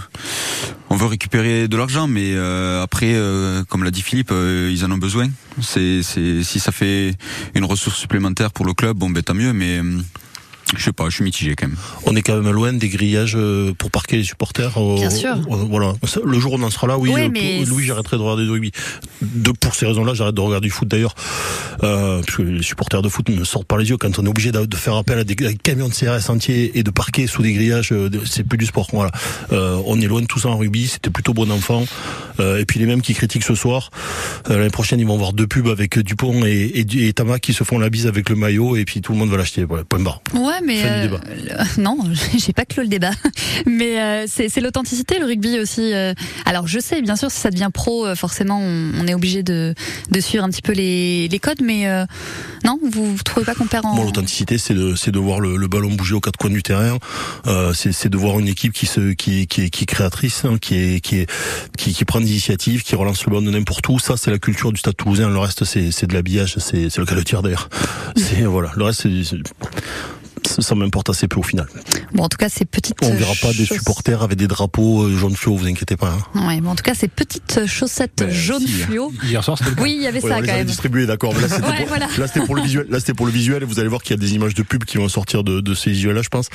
on 0.90 0.96
veut 0.96 1.06
récupérer 1.06 1.68
de 1.68 1.76
l'argent, 1.76 2.08
mais 2.08 2.32
euh, 2.34 2.82
après, 2.82 3.14
euh, 3.14 3.62
comme 3.64 3.84
l'a 3.84 3.92
dit 3.92 4.02
Philippe, 4.02 4.30
euh, 4.32 4.70
ils 4.72 4.84
en 4.84 4.90
ont 4.90 4.98
besoin. 4.98 5.28
C'est, 5.60 6.02
c'est, 6.02 6.42
si 6.42 6.58
ça 6.58 6.72
fait 6.72 7.14
une 7.54 7.64
ressource 7.64 7.96
supplémentaire 7.96 8.50
pour 8.50 8.66
le 8.66 8.74
club, 8.74 8.96
bon, 8.96 9.08
ben 9.08 9.22
tant 9.22 9.34
mieux, 9.34 9.52
mais 9.52 9.80
je 10.76 10.82
sais 10.84 10.92
pas, 10.92 11.08
je 11.08 11.14
suis 11.16 11.24
mitigé 11.24 11.54
quand 11.56 11.66
même. 11.68 11.76
On 12.04 12.14
est 12.16 12.22
quand 12.22 12.40
même 12.40 12.52
loin 12.52 12.72
des 12.72 12.88
grillages 12.88 13.34
euh, 13.36 13.72
pour 13.76 13.90
parquer 13.90 14.16
les 14.18 14.22
supporters. 14.24 14.78
Bien 14.96 15.10
sûr. 15.10 15.36
Voilà. 15.48 15.94
Le 16.24 16.38
jour 16.38 16.52
où 16.52 16.56
on 16.56 16.62
en 16.62 16.70
sera 16.70 16.86
là, 16.86 16.98
oui, 16.98 17.10
Oui, 17.12 17.22
euh, 17.22 17.28
mais 17.32 17.64
Louis, 17.64 17.84
j'arrêterai 17.84 18.16
de 18.16 18.22
regarder 18.22 18.44
du 18.44 18.50
rugby. 18.50 18.72
De, 19.22 19.50
pour 19.52 19.74
ces 19.74 19.86
raisons-là, 19.86 20.14
j'arrête 20.14 20.34
de 20.34 20.40
regarder 20.40 20.66
du 20.66 20.70
foot 20.72 20.86
d'ailleurs. 20.88 21.14
Euh, 21.82 22.20
parce 22.22 22.36
que 22.36 22.42
les 22.42 22.62
supporters 22.62 23.02
de 23.02 23.08
foot 23.08 23.28
me 23.30 23.44
sortent 23.44 23.66
par 23.66 23.78
les 23.78 23.88
yeux 23.88 23.96
quand 23.96 24.18
on 24.18 24.24
est 24.24 24.28
obligé 24.28 24.52
de, 24.52 24.64
de 24.66 24.76
faire 24.76 24.96
appel 24.96 25.18
à 25.18 25.24
des, 25.24 25.34
à 25.46 25.48
des 25.50 25.56
camions 25.56 25.88
de 25.88 25.94
CRS 25.94 26.28
entiers 26.30 26.76
et 26.78 26.82
de 26.82 26.90
parquer 26.90 27.26
sous 27.26 27.42
des 27.42 27.52
grillages. 27.52 27.92
euh, 27.92 28.10
C'est 28.24 28.44
plus 28.44 28.58
du 28.58 28.66
sport. 28.66 28.88
Voilà. 28.92 29.10
Euh, 29.52 29.80
on 29.86 30.00
est 30.00 30.06
loin 30.06 30.20
de 30.20 30.26
tout 30.26 30.38
ça 30.38 30.48
en 30.48 30.58
rugby. 30.58 30.86
C'était 30.88 31.10
plutôt 31.10 31.32
bon 31.34 31.50
enfant. 31.50 31.84
Euh, 32.40 32.58
et 32.58 32.64
puis 32.64 32.78
les 32.78 32.86
mêmes 32.86 33.00
qui 33.02 33.14
critiquent 33.14 33.42
ce 33.44 33.54
soir, 33.54 33.90
euh, 34.50 34.58
l'année 34.58 34.70
prochaine, 34.70 35.00
ils 35.00 35.06
vont 35.06 35.16
voir 35.16 35.32
deux 35.32 35.46
pubs 35.46 35.68
avec 35.68 35.98
Dupont 35.98 36.44
et, 36.44 36.50
et, 36.74 37.08
et 37.08 37.12
Tama 37.12 37.38
qui 37.38 37.52
se 37.52 37.64
font 37.64 37.78
la 37.78 37.90
bise 37.90 38.06
avec 38.06 38.28
le 38.28 38.36
maillot 38.36 38.76
et 38.76 38.84
puis 38.84 39.00
tout 39.00 39.12
le 39.12 39.18
monde 39.18 39.30
va 39.30 39.36
l'acheter. 39.36 39.64
Voilà, 39.64 39.84
point 39.84 39.98
barre. 40.00 40.20
Ouais, 40.34 40.57
mais 40.64 40.82
euh, 40.84 41.02
débat. 41.02 41.20
le- 41.26 41.82
non, 41.82 41.98
j'ai 42.38 42.52
pas 42.52 42.64
clos 42.64 42.82
le 42.82 42.88
débat. 42.88 43.10
Mais 43.66 44.00
euh, 44.00 44.24
c'est 44.28 44.60
l'authenticité, 44.60 45.18
le 45.18 45.26
rugby 45.26 45.58
aussi. 45.58 45.92
euh. 45.94 46.14
Alors 46.44 46.66
je 46.66 46.78
sais, 46.78 47.02
bien 47.02 47.16
sûr, 47.16 47.30
si 47.30 47.38
ça 47.40 47.50
devient 47.50 47.70
pro, 47.72 48.06
euh, 48.06 48.14
forcément, 48.14 48.60
on, 48.60 48.92
on 49.00 49.06
est 49.06 49.14
obligé 49.14 49.42
de, 49.42 49.74
de 50.10 50.20
suivre 50.20 50.44
un 50.44 50.48
petit 50.50 50.62
peu 50.62 50.72
les, 50.72 51.28
les 51.28 51.38
codes. 51.38 51.60
Mais 51.62 51.88
euh, 51.88 52.04
non, 52.64 52.78
vous, 52.82 53.16
vous 53.16 53.22
trouvez 53.22 53.44
pas 53.46 53.54
qu'on 53.54 53.66
perd 53.66 53.84
en 53.86 53.96
l'authenticité, 54.02 54.58
c'est 54.58 54.74
de, 54.74 55.18
voir 55.18 55.40
le, 55.40 55.56
le 55.56 55.68
ballon 55.68 55.92
bouger 55.92 56.14
aux 56.14 56.20
quatre 56.20 56.36
coins 56.36 56.50
du 56.50 56.62
terrain. 56.62 56.98
C'est, 57.74 58.08
de 58.08 58.16
voir 58.16 58.38
une 58.38 58.48
équipe 58.48 58.72
qui 58.72 58.86
se, 58.86 59.12
qui, 59.12 59.42
est- 59.42 59.46
qui, 59.46 59.62
est- 59.62 59.70
qui 59.70 59.82
est 59.84 59.86
créatrice, 59.86 60.44
hein, 60.44 60.56
qui 60.60 60.76
est, 60.76 61.00
qui 61.00 61.16
est, 61.18 61.30
qui, 61.76 61.92
qui 61.92 62.04
prend 62.04 62.20
des 62.20 62.28
initiatives, 62.30 62.82
qui 62.82 62.94
relance 62.96 63.24
le 63.26 63.30
ballon 63.32 63.42
de 63.46 63.50
n'importe 63.50 63.88
où. 63.88 63.98
Ça, 63.98 64.16
c'est 64.16 64.30
la 64.30 64.38
culture 64.38 64.72
du 64.72 64.78
Stade 64.78 64.96
Toulousain. 64.96 65.28
Le 65.28 65.38
reste, 65.38 65.64
c'est, 65.64 66.06
de 66.06 66.14
l'habillage. 66.14 66.56
C'est, 66.58 66.96
le 66.96 67.04
cas 67.04 67.14
de 67.14 67.22
tir 67.22 67.42
d'ailleurs. 67.42 67.68
C'est 68.16 68.42
voilà. 68.42 68.70
Le 68.76 68.84
reste, 68.84 69.02
c'est- 69.02 69.36
ça, 70.46 70.74
m'importe 70.74 71.10
assez 71.10 71.28
peu 71.28 71.38
au 71.40 71.42
final. 71.42 71.66
Bon, 72.12 72.24
en 72.24 72.28
tout 72.28 72.36
cas, 72.36 72.48
ces 72.48 72.64
petites. 72.64 72.96
On 73.02 73.14
verra 73.14 73.34
pas 73.40 73.52
des 73.52 73.64
supporters 73.66 74.22
avec 74.22 74.38
des 74.38 74.46
drapeaux 74.46 75.02
euh, 75.04 75.16
jaune 75.16 75.34
fluo. 75.36 75.56
Vous 75.56 75.66
inquiétez 75.66 75.96
pas. 75.96 76.16
hein. 76.34 76.48
Ouais, 76.48 76.60
bon, 76.60 76.70
en 76.70 76.74
tout 76.76 76.82
cas, 76.82 76.94
ces 76.94 77.08
petites 77.08 77.66
chaussettes 77.66 78.24
jaunes 78.30 78.60
si, 78.66 78.68
fluo. 78.72 79.12
Hier 79.24 79.42
soir, 79.44 79.58
c'était. 79.58 79.80
Oui, 79.80 79.94
il 79.96 80.02
y 80.02 80.06
avait 80.06 80.22
Ouais, 80.22 80.30
ça 80.30 80.36
on 80.36 80.40
les 80.40 80.46
quand 80.46 80.52
avait 80.52 80.58
même. 80.60 80.66
distribués, 80.66 81.06
d'accord. 81.06 81.32
Mais 81.34 81.42
là, 81.42 81.48
c'était 81.48 81.62
Ouais, 81.68 81.76
pour, 81.78 81.88
voilà. 81.88 82.06
le 82.06 82.62
visuel. 82.62 82.86
Là, 82.90 82.98
c'était 83.00 83.14
pour 83.14 83.26
le 83.26 83.32
visuel. 83.32 83.62
Et 83.62 83.66
vous 83.66 83.78
allez 83.80 83.88
voir 83.88 84.02
qu'il 84.02 84.10
y 84.12 84.18
a 84.18 84.20
des 84.20 84.34
images 84.34 84.54
de 84.54 84.62
pub 84.62 84.84
qui 84.84 84.96
vont 84.98 85.08
sortir 85.08 85.44
de, 85.44 85.60
de 85.60 85.74
ces 85.74 85.90
visuels-là, 85.90 86.22
je 86.22 86.28
pense. 86.28 86.48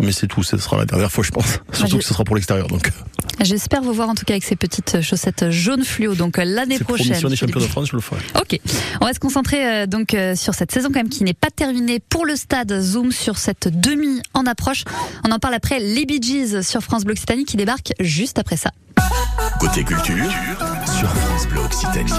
Mais 0.00 0.12
c'est 0.12 0.26
tout. 0.26 0.42
Ce 0.42 0.56
sera 0.58 0.76
la 0.78 0.84
dernière 0.86 1.10
fois, 1.12 1.24
je 1.24 1.30
pense. 1.30 1.58
Surtout 1.72 1.98
que 1.98 2.04
ce 2.04 2.12
sera 2.14 2.24
pour 2.24 2.36
l'extérieur. 2.36 2.68
Donc, 2.68 2.90
J'espère 3.40 3.82
vous 3.82 3.92
voir 3.92 4.08
en 4.08 4.14
tout 4.14 4.24
cas 4.24 4.34
avec 4.34 4.42
ces 4.44 4.56
petites 4.56 5.00
chaussettes 5.00 5.50
jaunes 5.50 5.84
fluo. 5.84 6.14
Donc 6.14 6.38
euh, 6.38 6.44
l'année 6.44 6.78
prochaine. 6.78 7.10
mission 7.10 7.28
des 7.28 7.36
champions 7.36 7.54
de 7.56 7.60
Philippe. 7.60 7.70
France, 7.70 7.88
je 7.90 7.96
le 7.96 8.02
ferai. 8.02 8.20
Ok, 8.40 8.58
on 9.00 9.04
va 9.06 9.12
se 9.14 9.20
concentrer 9.20 9.64
euh, 9.82 9.86
donc 9.86 10.12
euh, 10.14 10.34
sur 10.34 10.54
cette 10.54 10.72
saison 10.72 10.88
quand 10.88 10.98
même 10.98 11.08
qui 11.08 11.22
n'est 11.22 11.34
pas 11.34 11.50
terminée 11.54 12.00
pour 12.00 12.26
le 12.26 12.34
stade. 12.34 12.80
Zoom 12.80 13.12
sur 13.18 13.38
cette 13.38 13.68
demi 13.68 14.22
en 14.34 14.46
approche. 14.46 14.84
On 15.26 15.32
en 15.32 15.38
parle 15.38 15.54
après 15.54 15.80
les 15.80 16.06
Bee 16.06 16.22
Gees 16.22 16.62
sur 16.62 16.82
France 16.82 17.04
Bleu 17.04 17.12
Occitanie 17.12 17.44
qui 17.44 17.56
débarque 17.56 17.92
juste 18.00 18.38
après 18.38 18.56
ça. 18.56 18.70
Côté 19.60 19.82
culture, 19.84 20.30
sur 20.98 21.08
France 21.08 21.46
Bleu 21.48 21.60
Occitanie. 21.60 22.12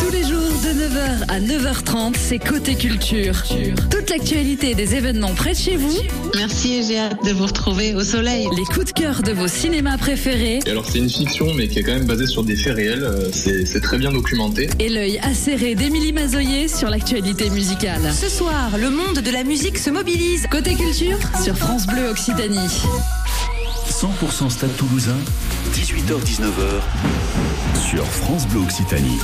Tous 0.00 0.10
les 0.10 0.24
jours 0.24 0.43
9h 0.74 1.24
à 1.28 1.38
9h30, 1.38 2.16
c'est 2.18 2.40
Côté 2.40 2.74
Culture. 2.74 3.44
Toute 3.90 4.10
l'actualité 4.10 4.74
des 4.74 4.96
événements 4.96 5.32
près 5.32 5.52
de 5.52 5.56
chez 5.56 5.76
vous. 5.76 5.96
Merci 6.34 6.74
et 6.74 6.82
j'ai 6.82 6.98
hâte 6.98 7.24
de 7.24 7.30
vous 7.30 7.46
retrouver 7.46 7.94
au 7.94 8.02
soleil. 8.02 8.48
Les 8.56 8.64
coups 8.64 8.86
de 8.86 8.90
cœur 8.90 9.22
de 9.22 9.30
vos 9.30 9.46
cinémas 9.46 9.98
préférés. 9.98 10.58
Et 10.66 10.70
alors 10.70 10.84
c'est 10.84 10.98
une 10.98 11.08
fiction 11.08 11.54
mais 11.54 11.68
qui 11.68 11.78
est 11.78 11.84
quand 11.84 11.92
même 11.92 12.06
basée 12.06 12.26
sur 12.26 12.42
des 12.42 12.56
faits 12.56 12.74
réels, 12.74 13.04
euh, 13.04 13.30
c'est 13.32 13.66
c'est 13.66 13.80
très 13.80 13.98
bien 13.98 14.10
documenté. 14.10 14.68
Et 14.80 14.88
l'œil 14.88 15.20
acéré 15.20 15.76
d'Émilie 15.76 16.12
Mazoyer 16.12 16.66
sur 16.66 16.90
l'actualité 16.90 17.50
musicale. 17.50 18.12
Ce 18.12 18.28
soir, 18.28 18.76
le 18.76 18.90
monde 18.90 19.20
de 19.20 19.30
la 19.30 19.44
musique 19.44 19.78
se 19.78 19.90
mobilise. 19.90 20.48
Côté 20.50 20.74
Culture 20.74 21.18
sur 21.40 21.56
France 21.56 21.86
Bleu 21.86 22.08
Occitanie. 22.08 22.68
100% 23.88 24.50
Stade 24.50 24.76
Toulousain, 24.76 25.18
18h-19h, 25.72 26.82
sur 27.88 28.04
France 28.04 28.48
Bleu 28.48 28.62
Occitanie. 28.62 29.20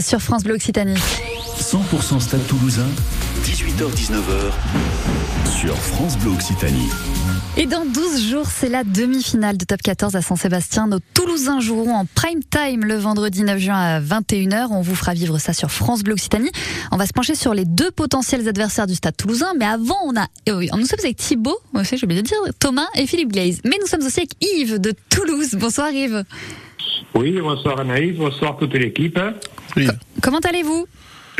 sur 0.00 0.20
France 0.20 0.44
Bleu 0.44 0.54
Occitanie. 0.54 0.96
100% 1.58 2.20
Stade 2.20 2.46
Toulousain, 2.46 2.88
18h-19h 3.44 4.52
sur 5.50 5.76
France 5.76 6.16
Bleu 6.18 6.30
Occitanie. 6.32 6.88
Et 7.56 7.66
dans 7.66 7.84
12 7.84 8.30
jours, 8.30 8.46
c'est 8.46 8.70
la 8.70 8.82
demi-finale 8.82 9.58
de 9.58 9.64
Top 9.64 9.82
14 9.82 10.16
à 10.16 10.22
Saint-Sébastien. 10.22 10.86
Nos 10.86 11.00
Toulousains 11.12 11.60
joueront 11.60 11.94
en 11.94 12.06
prime 12.06 12.40
time 12.42 12.84
le 12.84 12.94
vendredi 12.94 13.42
9 13.42 13.58
juin 13.58 13.76
à 13.76 14.00
21h. 14.00 14.68
On 14.70 14.80
vous 14.80 14.94
fera 14.94 15.12
vivre 15.12 15.38
ça 15.38 15.52
sur 15.52 15.70
France 15.70 16.02
Bleu 16.02 16.14
Occitanie. 16.14 16.50
On 16.90 16.96
va 16.96 17.06
se 17.06 17.12
pencher 17.12 17.34
sur 17.34 17.52
les 17.52 17.66
deux 17.66 17.90
potentiels 17.90 18.48
adversaires 18.48 18.86
du 18.86 18.94
Stade 18.94 19.16
Toulousain. 19.16 19.52
Mais 19.58 19.66
avant, 19.66 19.98
on 20.06 20.16
a, 20.16 20.26
oh 20.48 20.60
nous 20.76 20.86
sommes 20.86 21.00
avec 21.00 21.16
Thibaut, 21.16 21.58
j'ai 21.82 22.04
oublié 22.04 22.22
de 22.22 22.26
dire, 22.26 22.38
Thomas 22.58 22.86
et 22.96 23.06
Philippe 23.06 23.32
Glaze. 23.32 23.60
Mais 23.64 23.76
nous 23.80 23.86
sommes 23.86 24.04
aussi 24.04 24.20
avec 24.20 24.32
Yves 24.40 24.80
de 24.80 24.94
Toulouse. 25.10 25.50
Bonsoir 25.54 25.90
Yves. 25.90 26.24
Oui, 27.14 27.38
bonsoir 27.42 27.80
Anaïs, 27.80 28.16
bonsoir 28.16 28.56
toute 28.56 28.72
l'équipe. 28.72 29.18
Comment 30.22 30.40
allez-vous 30.40 30.86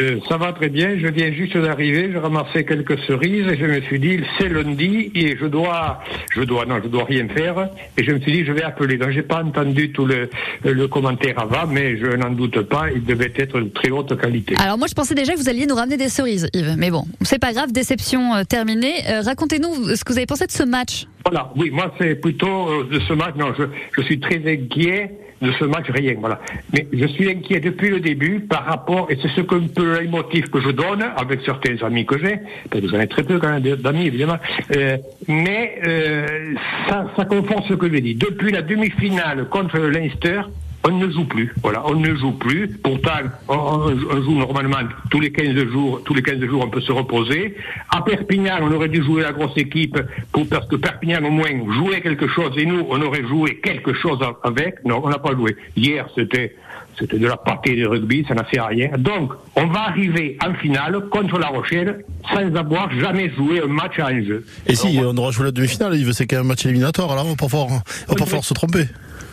euh, 0.01 0.20
ça 0.26 0.39
va 0.39 0.55
très 0.55 0.70
bien, 0.70 0.97
je 0.99 1.07
viens 1.09 1.30
juste 1.33 1.55
d'arriver, 1.55 2.09
j'ai 2.11 2.18
ramassé 2.18 2.64
quelques 2.64 2.99
cerises 3.01 3.47
et 3.47 3.59
je 3.59 3.66
me 3.66 3.80
suis 3.83 3.99
dit 4.01 4.20
c'est 4.39 4.49
lundi 4.49 5.12
et 5.14 5.37
je 5.39 5.45
dois 5.45 6.03
je 6.35 6.41
dois 6.45 6.64
non 6.64 6.80
je 6.83 6.89
dois 6.89 7.05
rien 7.05 7.28
faire. 7.28 7.68
Et 7.99 8.03
je 8.03 8.12
me 8.12 8.20
suis 8.20 8.33
dit 8.33 8.45
je 8.47 8.53
vais 8.53 8.62
appeler. 8.62 8.97
Donc 8.97 9.11
j'ai 9.11 9.20
pas 9.20 9.45
entendu 9.45 9.93
tout 9.93 10.07
le, 10.07 10.30
le 10.64 10.89
commentaire 10.89 11.39
avant 11.39 11.66
mais 11.66 11.99
je 11.99 12.07
n'en 12.07 12.30
doute 12.30 12.62
pas, 12.62 12.91
il 12.91 13.05
devait 13.05 13.35
être 13.37 13.61
de 13.61 13.68
très 13.68 13.91
haute 13.91 14.18
qualité. 14.18 14.55
Alors 14.59 14.78
moi 14.78 14.87
je 14.89 14.95
pensais 14.95 15.14
déjà 15.14 15.35
que 15.35 15.39
vous 15.39 15.51
alliez 15.51 15.66
nous 15.66 15.74
ramener 15.74 15.99
des 15.99 16.09
cerises 16.09 16.49
Yves, 16.55 16.74
mais 16.78 16.91
bon, 16.91 17.05
c'est 17.20 17.39
pas 17.39 17.53
grave, 17.53 17.70
déception 17.70 18.35
euh, 18.35 18.45
terminée. 18.45 18.95
Euh, 19.11 19.20
racontez-nous 19.20 19.95
ce 19.95 20.05
que 20.05 20.12
vous 20.12 20.18
avez 20.18 20.26
pensé 20.26 20.47
de 20.47 20.53
ce 20.53 20.62
match. 20.62 21.05
Voilà, 21.26 21.53
oui, 21.55 21.70
moi 21.70 21.93
c'est 22.01 22.14
plutôt 22.14 22.83
de 22.85 22.99
ce 22.99 23.12
match, 23.12 23.35
non, 23.37 23.53
je, 23.59 23.64
je 23.95 24.03
suis 24.07 24.18
très 24.18 24.39
inquiet 24.39 25.18
de 25.43 25.53
ce 25.53 25.64
match, 25.64 25.86
rien, 25.90 26.14
voilà. 26.18 26.40
Mais 26.72 26.86
je 26.93 27.07
suis 27.07 27.28
inquiet 27.28 27.61
depuis 27.61 27.90
le 27.90 28.01
début 28.01 28.40
par 28.40 28.64
rapport, 28.64 29.07
et 29.11 29.18
c'est 29.20 29.28
ce 29.28 29.40
que 29.40 29.57
peu 29.57 30.01
l'émotif 30.01 30.51
que 30.51 30.61
je 30.61 30.70
donne 30.70 31.05
avec 31.16 31.40
certains 31.45 31.76
amis 31.84 32.07
que 32.07 32.18
j'ai, 32.18 32.38
parce 32.70 32.82
que 32.82 32.88
j'en 32.88 33.01
ai 33.01 33.09
très 33.09 33.24
peu 33.24 33.38
quand 33.38 33.51
même 33.51 33.62
d'amis 33.76 34.07
évidemment, 34.07 34.38
euh, 34.76 34.97
mais 35.28 35.78
euh, 35.86 36.55
ça, 36.88 37.07
ça 37.16 37.24
conforte 37.24 37.66
ce 37.68 37.74
que 37.74 37.93
je 37.93 37.99
dis. 37.99 38.14
Depuis 38.14 38.53
la 38.53 38.62
demi-finale 38.62 39.49
contre 39.49 39.78
Leinster, 39.78 40.43
on 40.85 40.91
ne 40.99 41.11
joue 41.11 41.24
plus. 41.24 41.53
Voilà, 41.62 41.83
on 41.87 41.95
ne 41.95 42.14
joue 42.16 42.33
plus. 42.33 42.68
Pourtant, 42.83 43.11
on, 43.49 43.55
on, 43.55 44.22
joue 44.22 44.35
normalement 44.35 44.78
tous 45.11 45.20
les 45.20 45.30
15 45.30 45.55
jours. 45.66 46.03
Tous 46.05 46.14
les 46.14 46.22
15 46.22 46.41
jours, 46.41 46.64
on 46.64 46.70
peut 46.70 46.80
se 46.80 46.93
reposer. 46.93 47.57
À 47.91 48.03
Perpignan, 48.03 48.59
on 48.62 48.72
aurait 48.72 48.89
dû 48.89 49.03
jouer 49.03 49.22
la 49.22 49.33
grosse 49.33 49.57
équipe 49.57 49.99
pour, 50.33 50.49
parce 50.49 50.66
que 50.68 50.76
Perpignan, 50.76 51.24
au 51.24 51.30
moins, 51.30 51.51
jouait 51.78 52.01
quelque 52.01 52.28
chose 52.28 52.53
et 52.57 52.66
nous, 52.66 52.85
on 52.89 53.01
aurait 53.03 53.26
joué 53.26 53.61
quelque 53.62 53.95
chose 53.95 54.18
avec. 54.43 54.85
Non, 54.85 55.01
on 55.05 55.09
n'a 55.09 55.18
pas 55.18 55.35
joué. 55.35 55.57
Hier, 55.76 56.09
c'était 56.14 56.57
c'était 56.99 57.18
de 57.18 57.26
la 57.26 57.37
partie 57.37 57.74
de 57.74 57.87
rugby, 57.87 58.24
ça 58.28 58.35
n'a 58.35 58.45
fait 58.45 58.61
rien. 58.61 58.91
Donc, 58.99 59.33
on 59.57 59.66
va 59.66 59.89
arriver 59.89 60.37
en 60.45 60.55
finale 60.55 61.09
contre 61.11 61.39
La 61.39 61.49
Rochelle 61.49 62.05
sans 62.30 62.55
avoir 62.55 62.91
jamais 63.01 63.30
joué 63.35 63.62
un 63.62 63.66
match 63.66 63.99
à 63.99 64.09
un 64.09 64.22
jeu. 64.22 64.45
Et 64.66 64.74
si, 64.74 65.01
on 65.03 65.16
aura 65.16 65.30
joué 65.30 65.47
la 65.47 65.53
demi-finale, 65.53 65.99
c'est 66.12 66.26
quand 66.26 66.37
même 66.37 66.47
un 66.47 66.49
match 66.49 66.66
éliminatoire, 66.66 67.11
alors 67.12 67.26
on 67.26 67.30
va 67.30 67.37
pas 67.37 67.49
falloir, 67.49 67.68
on 67.70 68.12
va 68.12 68.14
pas 68.14 68.26
falloir 68.26 68.45
se 68.45 68.55
tromper. 68.55 68.87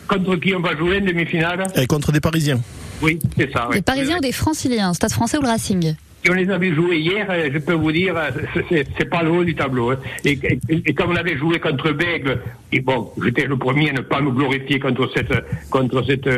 Contre 0.10 0.36
qui 0.38 0.56
on 0.56 0.60
va 0.60 0.76
jouer 0.76 0.98
en 0.98 1.06
demi-finale 1.06 1.66
Et 1.76 1.86
contre 1.86 2.12
des 2.12 2.20
Parisiens. 2.20 2.60
Oui, 3.02 3.20
c'est 3.38 3.52
ça. 3.52 3.70
Des. 3.72 3.82
Parisiens 3.82 4.18
ou 4.18 4.22
des 4.22 4.32
Franciliens, 4.32 4.94
Stade 4.94 5.12
français 5.12 5.38
ou 5.38 5.42
le 5.42 5.48
Racing? 5.48 5.94
Si 6.24 6.30
on 6.30 6.34
les 6.34 6.50
avait 6.50 6.74
joués 6.74 6.98
hier, 6.98 7.28
je 7.52 7.58
peux 7.60 7.74
vous 7.74 7.92
dire, 7.92 8.16
c'est 8.70 9.10
pas 9.10 9.24
le 9.24 9.32
haut 9.32 9.44
du 9.44 9.56
tableau. 9.56 9.94
Et, 10.26 10.38
et, 10.70 10.94
comme 10.94 11.12
on 11.12 11.16
avait 11.16 11.38
joué 11.38 11.60
contre 11.60 11.92
Bègle, 11.92 12.42
et 12.72 12.82
bon, 12.82 13.12
j'étais 13.24 13.46
le 13.46 13.58
premier 13.58 13.90
à 13.90 13.94
ne 13.94 14.02
pas 14.02 14.22
me 14.22 14.32
glorifier 14.32 14.80
contre 14.80 15.10
cette, 15.16 15.34
contre 15.70 16.04
cette, 16.04 16.30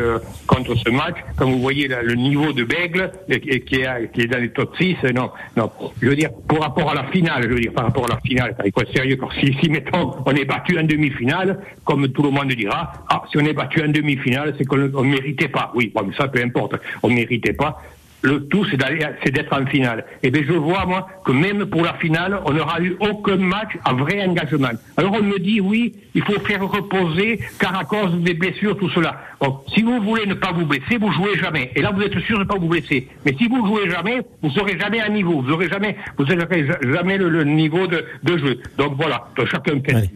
contre 0.46 0.76
ce 0.76 0.90
match. 0.90 1.16
Comme 1.38 1.52
vous 1.52 1.62
voyez 1.62 1.88
le 1.88 2.14
niveau 2.14 2.54
de 2.54 2.64
Bègle, 2.64 3.12
qui 3.30 3.82
est, 3.82 4.28
dans 4.28 4.40
les 4.40 4.50
top 4.50 4.76
6, 4.78 4.98
non, 5.16 5.32
non. 5.58 5.72
Je 6.02 6.10
veux 6.10 6.16
dire, 6.16 6.30
par 6.48 6.60
rapport 6.60 6.92
à 6.92 6.94
la 6.94 7.06
finale, 7.06 7.44
je 7.44 7.50
veux 7.50 7.60
dire, 7.60 7.74
par 7.74 7.86
rapport 7.86 8.06
à 8.06 8.16
la 8.16 8.20
finale, 8.22 8.56
faut 8.74 8.82
être 8.82 8.94
sérieux. 8.94 9.18
Si, 9.40 9.56
si, 9.62 9.70
mettons, 9.70 10.16
on 10.26 10.32
est 10.36 10.46
battu 10.46 10.78
en 10.78 10.84
demi-finale, 10.84 11.60
comme 11.84 12.08
tout 12.10 12.24
le 12.24 12.30
monde 12.30 12.52
dira, 12.54 12.94
ah, 13.10 13.24
si 13.32 13.38
on 13.38 13.46
est 13.46 13.54
battu 13.54 13.84
en 13.84 13.90
demi-finale, 13.90 14.54
c'est 14.58 14.66
qu'on 14.66 14.78
ne 14.78 15.02
méritait 15.02 15.48
pas. 15.48 15.72
Oui, 15.76 15.92
bon, 15.94 16.12
ça 16.18 16.28
peu 16.28 16.42
importe. 16.42 16.76
On 17.04 17.10
ne 17.10 17.16
méritait 17.16 17.54
pas 17.54 17.82
le 18.22 18.48
tout, 18.48 18.66
c'est 18.66 19.32
d'être 19.32 19.54
en 19.54 19.66
finale. 19.66 20.06
Et 20.24 20.32
bien, 20.32 20.44
je 20.48 20.54
vois, 20.54 20.86
moi, 20.86 21.08
que 21.26 21.32
même 21.32 21.66
pour 21.66 21.84
la 21.84 21.94
finale, 21.96 22.40
on 22.46 22.54
n'aura 22.54 22.80
eu 22.82 22.96
aucun 23.00 23.38
match 23.38 23.78
à 23.84 23.94
vrai 23.94 24.24
engagement. 24.24 24.70
Alors, 24.98 25.14
on 25.14 25.24
me 25.24 25.40
dit, 25.40 25.60
oui, 25.60 25.96
il 26.14 26.24
faut 26.24 26.40
faire 26.42 26.62
reposer, 26.68 27.40
car 27.60 27.78
à 27.78 27.86
cause 27.86 28.14
des 28.22 28.34
blessures, 28.34 28.78
tout 28.78 28.90
cela. 28.90 29.22
Bon, 29.40 29.60
si 29.74 29.82
vous 29.82 30.02
voulez 30.02 30.26
ne 30.26 30.34
pas 30.34 30.52
vous 30.52 30.66
blesser, 30.66 30.98
vous 31.00 31.12
jouez 31.12 31.38
jamais. 31.40 31.72
Et 31.76 31.82
là, 31.82 31.92
vous 31.92 32.02
êtes 32.02 32.18
sûr 32.20 32.38
de 32.38 32.44
ne 32.44 32.48
pas 32.48 32.58
vous 32.58 32.68
blesser. 32.68 33.08
Mais 33.26 33.36
si 33.38 33.48
vous 33.48 33.66
jouez 33.66 33.90
jamais, 33.90 34.22
vous 34.44 34.52
serez 34.52 34.78
jamais 34.78 35.00
à 35.00 35.10
niveau. 35.10 35.42
Vous 35.42 35.52
aurez 35.52 35.70
jamais, 35.70 35.96
vous 36.18 36.26
aurez 36.26 36.68
jamais 36.94 37.18
le, 37.18 37.30
le 37.30 37.44
niveau 37.44 37.88
de, 37.88 38.04
de, 38.24 38.38
jeu. 38.38 38.60
Donc 38.78 38.96
voilà, 38.98 39.28
donc, 39.38 39.48
chacun 39.48 39.80
fait. 39.84 40.10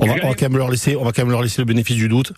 On 0.00 0.06
va, 0.06 0.14
on 0.22 0.28
va, 0.28 0.34
quand 0.34 0.48
même 0.48 0.58
leur 0.58 0.70
laisser, 0.70 0.96
on 0.96 1.04
va 1.04 1.12
quand 1.12 1.22
même 1.22 1.30
leur 1.30 1.42
laisser 1.42 1.62
le 1.62 1.66
bénéfice 1.66 1.96
du 1.96 2.08
doute. 2.08 2.32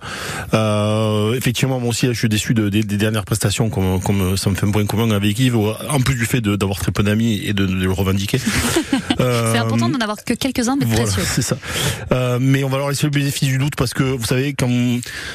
Euh, 0.55 1.35
effectivement, 1.35 1.81
moi 1.81 1.91
aussi, 1.91 2.07
je 2.07 2.13
suis 2.13 2.29
déçu 2.29 2.55
de, 2.55 2.69
des, 2.69 2.83
des, 2.83 2.97
dernières 2.97 3.25
prestations, 3.25 3.71
comme, 3.71 4.01
comme 4.01 4.37
ça 4.37 4.51
me 4.51 4.55
fait 4.55 4.67
un 4.67 4.71
point 4.71 4.85
commun 4.87 5.11
avec 5.11 5.39
Yves, 5.39 5.57
en 5.57 6.01
plus 6.01 6.15
du 6.15 6.27
fait 6.27 6.41
d'avoir 6.41 6.79
très 6.79 6.93
peu 6.93 7.03
d'amis 7.03 7.43
et 7.45 7.53
de, 7.53 7.67
de, 7.67 7.85
le 7.85 7.93
revendiquer. 7.93 8.39
euh, 9.21 9.53
c'est 9.53 9.59
important 9.59 9.89
d'en 9.89 10.01
avoir 10.01 10.23
que 10.25 10.35
quelques-uns, 10.35 10.77
mais 10.77 10.85
voilà, 10.85 11.03
précieux. 11.03 11.23
C'est 11.25 11.43
ça. 11.43 11.57
Euh, 12.13 12.39
mais 12.41 12.65
on 12.65 12.69
va 12.69 12.79
leur 12.79 12.89
laisser 12.89 13.07
le 13.07 13.11
bénéfice 13.11 13.49
du 13.49 13.59
doute 13.59 13.77
parce 13.77 13.95
que 13.95 14.03
vous 14.03 14.25
savez, 14.25 14.55
quand 14.55 14.71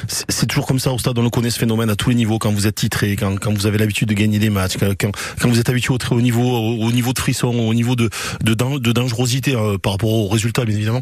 c'est 0.07 0.45
toujours 0.47 0.65
comme 0.65 0.79
ça 0.79 0.91
au 0.91 0.99
stade, 0.99 1.17
on 1.17 1.23
le 1.23 1.29
connaît 1.29 1.49
ce 1.49 1.59
phénomène 1.59 1.89
à 1.89 1.95
tous 1.95 2.09
les 2.09 2.15
niveaux. 2.15 2.39
Quand 2.39 2.51
vous 2.51 2.67
êtes 2.67 2.75
titré, 2.75 3.15
quand, 3.15 3.39
quand 3.39 3.53
vous 3.53 3.65
avez 3.67 3.77
l'habitude 3.77 4.07
de 4.07 4.13
gagner 4.13 4.39
des 4.39 4.49
matchs, 4.49 4.77
quand, 4.77 4.93
quand, 4.99 5.49
vous 5.49 5.59
êtes 5.59 5.69
habitué 5.69 5.93
au 5.93 5.97
très 5.97 6.15
haut 6.15 6.21
niveau, 6.21 6.43
au, 6.43 6.85
au 6.85 6.91
niveau 6.91 7.13
de 7.13 7.19
frisson, 7.19 7.47
au 7.47 7.73
niveau 7.73 7.95
de, 7.95 8.09
de, 8.43 8.53
de 8.53 8.91
dangerosité 8.91 9.55
euh, 9.55 9.77
par 9.77 9.93
rapport 9.93 10.09
aux 10.09 10.27
résultats, 10.27 10.65
bien 10.65 10.75
évidemment 10.75 11.01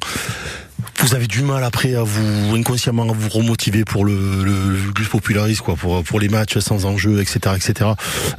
vous 0.99 1.15
avez 1.15 1.28
du 1.28 1.41
mal 1.41 1.63
après 1.63 1.95
à 1.95 2.03
vous 2.03 2.55
inconsciemment 2.55 3.03
à 3.03 3.13
vous 3.13 3.30
remotiver 3.30 3.86
pour 3.86 4.05
le, 4.05 4.43
le, 4.43 4.91
plus 4.93 5.05
populariste 5.05 5.61
quoi 5.61 5.76
pour 5.76 6.03
pour 6.03 6.19
les 6.19 6.30
matchs 6.30 6.57
sans 6.59 6.86
enjeu 6.86 7.21
etc 7.21 7.55
etc 7.55 7.91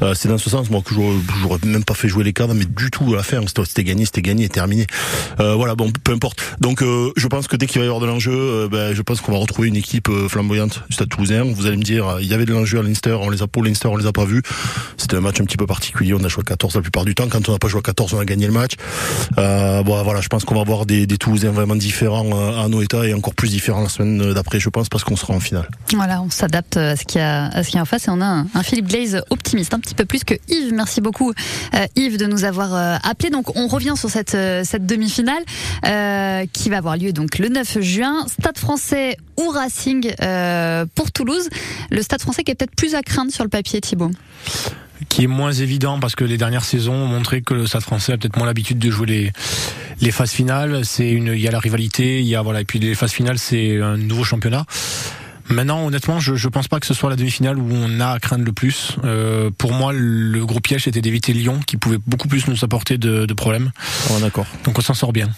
euh, 0.03 0.15
c'est 0.15 0.29
dans 0.29 0.39
ce 0.39 0.49
sens 0.51 0.71
moi 0.71 0.83
que 0.83 0.95
j'aurais 0.95 1.59
même 1.65 1.85
pas 1.85 1.95
fait 1.95 2.09
jouer 2.09 2.25
les 2.25 2.33
cadres 2.33 2.55
mais 2.55 2.65
du 2.65 2.91
tout 2.91 3.13
à 3.13 3.17
la 3.17 3.23
fin 3.23 3.41
c'était 3.65 3.85
gagné 3.85 4.05
c'était 4.05 4.23
gagné 4.23 4.49
terminé. 4.49 4.87
Euh, 5.41 5.55
voilà 5.55 5.75
bon 5.75 5.91
peu 5.91 6.13
importe. 6.13 6.41
Donc 6.61 6.83
euh, 6.83 7.13
je 7.17 7.27
pense 7.29 7.47
que 7.47 7.57
dès 7.57 7.67
qu'il 7.67 7.79
va 7.81 7.85
y 7.85 7.89
avoir 7.89 8.01
de 8.01 8.07
l'enjeu 8.07 8.33
euh, 8.33 8.69
ben, 8.69 8.95
je 8.95 9.03
pense 9.03 9.21
qu'on 9.21 9.33
va 9.33 9.39
retrouver 9.39 9.69
une 9.69 9.77
équipe 9.77 10.09
euh, 10.09 10.29
flamboyante 10.29 10.83
du 10.89 10.95
Stade 10.95 11.09
Toulousain. 11.09 11.45
Vous 11.45 11.67
allez 11.67 11.77
me 11.77 11.83
dire 11.83 12.19
il 12.21 12.27
y 12.27 12.35
avait 12.35 12.47
de 12.47 12.53
l'enjeu 12.53 12.79
à 12.79 12.83
Leinster 12.83 13.17
on 13.21 13.31
les 13.31 13.43
a 13.43 13.47
pour 13.47 13.63
Leinster 13.63 13.89
on 13.89 13.97
les 13.97 14.07
a 14.07 14.13
pas 14.13 14.25
vus. 14.25 14.43
C'était 14.97 15.17
un 15.17 15.21
match 15.21 15.41
un 15.41 15.45
petit 15.45 15.57
peu 15.57 15.67
particulier 15.67 16.15
on 16.15 16.25
a 16.25 16.29
joué 16.29 16.43
à 16.47 16.49
14 16.49 16.77
la 16.77 16.83
plupart 16.83 17.05
du 17.05 17.15
temps. 17.15 17.29
Quand 17.29 17.49
on 17.49 17.53
n'a 17.53 17.59
pas 17.59 17.69
joué 17.69 17.81
à 17.81 17.83
14 17.83 18.15
on 18.15 18.19
a 18.19 18.25
gagné 18.25 18.47
le 18.47 18.53
match. 18.53 18.73
Bon 19.37 20.03
voilà 20.03 20.21
je 20.21 20.29
pense 20.29 20.45
qu'on 20.45 20.55
va 20.55 20.63
avoir 20.63 20.87
des, 20.87 21.07
des 21.07 21.19
Toulousains 21.19 21.51
vraiment 21.51 21.77
différents 21.77 22.24
à 22.33 22.69
nos 22.69 22.83
états 22.83 23.07
et 23.07 23.15
encore 23.15 23.35
plus 23.35 23.51
différents 23.51 23.83
la 23.83 23.89
semaine 23.89 24.33
d'après, 24.33 24.61
je 24.61 24.69
pense, 24.69 24.89
parce 24.89 25.05
qu'on 25.05 25.17
sera 25.17 25.35
en 25.35 25.41
finale. 25.41 25.69
Voilà, 25.93 26.23
on 26.23 26.31
s'adapte 26.31 26.77
à 26.77 26.97
ce 26.97 27.05
qu'il 27.05 27.21
y 27.21 27.25
a, 27.25 27.47
à 27.47 27.63
ce 27.63 27.71
qu'il 27.71 27.81
en 27.81 27.85
face 27.85 28.09
et 28.09 28.11
on 28.11 28.21
a 28.21 28.27
un, 28.27 28.47
un 28.55 28.63
Philippe 28.63 28.89
Glaze 28.89 29.23
optimiste, 29.31 29.75
un 29.75 29.81
petit 29.81 29.95
peu 29.95 30.05
plus 30.05 30.25
que 30.25 30.35
Yves. 30.49 30.73
Merci 30.73 31.01
beaucoup, 31.01 31.33
euh, 31.75 31.87
Yves, 31.97 32.19
de 32.19 32.27
nous 32.27 32.45
avoir 32.45 32.75
euh, 32.75 32.97
appelé. 33.03 33.31
Donc, 33.31 33.57
on 33.57 33.67
revient 33.67 33.95
sur 33.97 34.11
cette, 34.11 34.35
euh, 34.35 34.63
cette 34.65 34.87
demi-finale 34.87 35.43
euh, 35.87 36.47
qui 36.53 36.71
va 36.71 36.79
avoir 36.79 36.97
lieu 36.97 37.13
donc 37.13 37.39
le 37.39 37.49
9 37.49 37.81
juin. 37.81 38.27
Stade 38.29 38.59
français 38.59 39.17
ou 39.37 39.49
Racing 39.49 40.15
pour 40.95 41.11
Toulouse. 41.13 41.49
Le 41.91 42.03
Stade 42.03 42.21
français 42.21 42.45
qui 42.45 42.53
est 42.53 42.55
peut-être 42.55 42.77
plus 42.77 42.95
à 42.95 43.03
craindre 43.03 43.33
sur 43.33 43.45
le 43.45 43.51
papier, 43.51 43.81
Thibault 43.81 44.11
qui 45.09 45.25
est 45.25 45.29
moins 45.29 45.53
évident 45.53 46.01
parce 46.01 46.15
que 46.15 46.25
les 46.25 46.37
dernières 46.37 46.65
saisons 46.65 46.95
ont 46.95 47.07
montré 47.07 47.43
que 47.43 47.55
le 47.55 47.67
Stade 47.67 47.83
français 47.83 48.13
a 48.13 48.17
peut-être 48.17 48.37
moins 48.37 48.47
l'habitude 48.47 48.79
de 48.79 48.91
jouer 48.91 49.07
les 49.07 49.33
les 50.01 50.11
phases 50.11 50.33
finales. 50.33 50.85
C'est 50.85 51.11
une, 51.11 51.29
il 51.29 51.41
y 51.41 51.49
a 51.49 51.51
la 51.51 51.59
rivalité, 51.59 52.21
il 52.21 52.27
y 52.27 52.35
a 52.35 52.43
voilà, 52.43 52.61
et 52.61 52.65
puis 52.65 52.79
les 52.79 52.95
phases 52.95 53.13
finales, 53.13 53.39
c'est 53.39 53.81
un 53.81 53.97
nouveau 53.97 54.25
championnat. 54.25 54.65
Maintenant, 55.49 55.87
honnêtement, 55.87 56.21
je 56.21 56.35
je 56.35 56.49
pense 56.49 56.69
pas 56.69 56.81
que 56.81 56.87
ce 56.87 56.95
soit 56.95 57.11
la 57.11 57.17
demi-finale 57.17 57.59
où 57.59 57.69
on 57.71 58.01
a 58.01 58.09
à 58.09 58.19
craindre 58.19 58.45
le 58.45 58.53
plus. 58.53 58.97
Euh, 59.05 59.51
pour 59.57 59.73
moi, 59.73 59.93
le 59.95 60.45
gros 60.45 60.61
piège 60.61 60.89
était 60.89 61.01
d'éviter 61.01 61.33
Lyon, 61.33 61.61
qui 61.67 61.77
pouvait 61.77 61.99
beaucoup 62.07 62.29
plus 62.29 62.49
nous 62.49 62.65
apporter 62.65 62.99
de, 62.99 63.27
de 63.27 63.35
problèmes. 63.35 63.71
Oh, 64.11 64.19
d'accord. 64.21 64.47
Donc 64.65 64.79
on 64.79 64.83
s'en 64.83 64.95
sort 64.95 65.13
bien. 65.13 65.31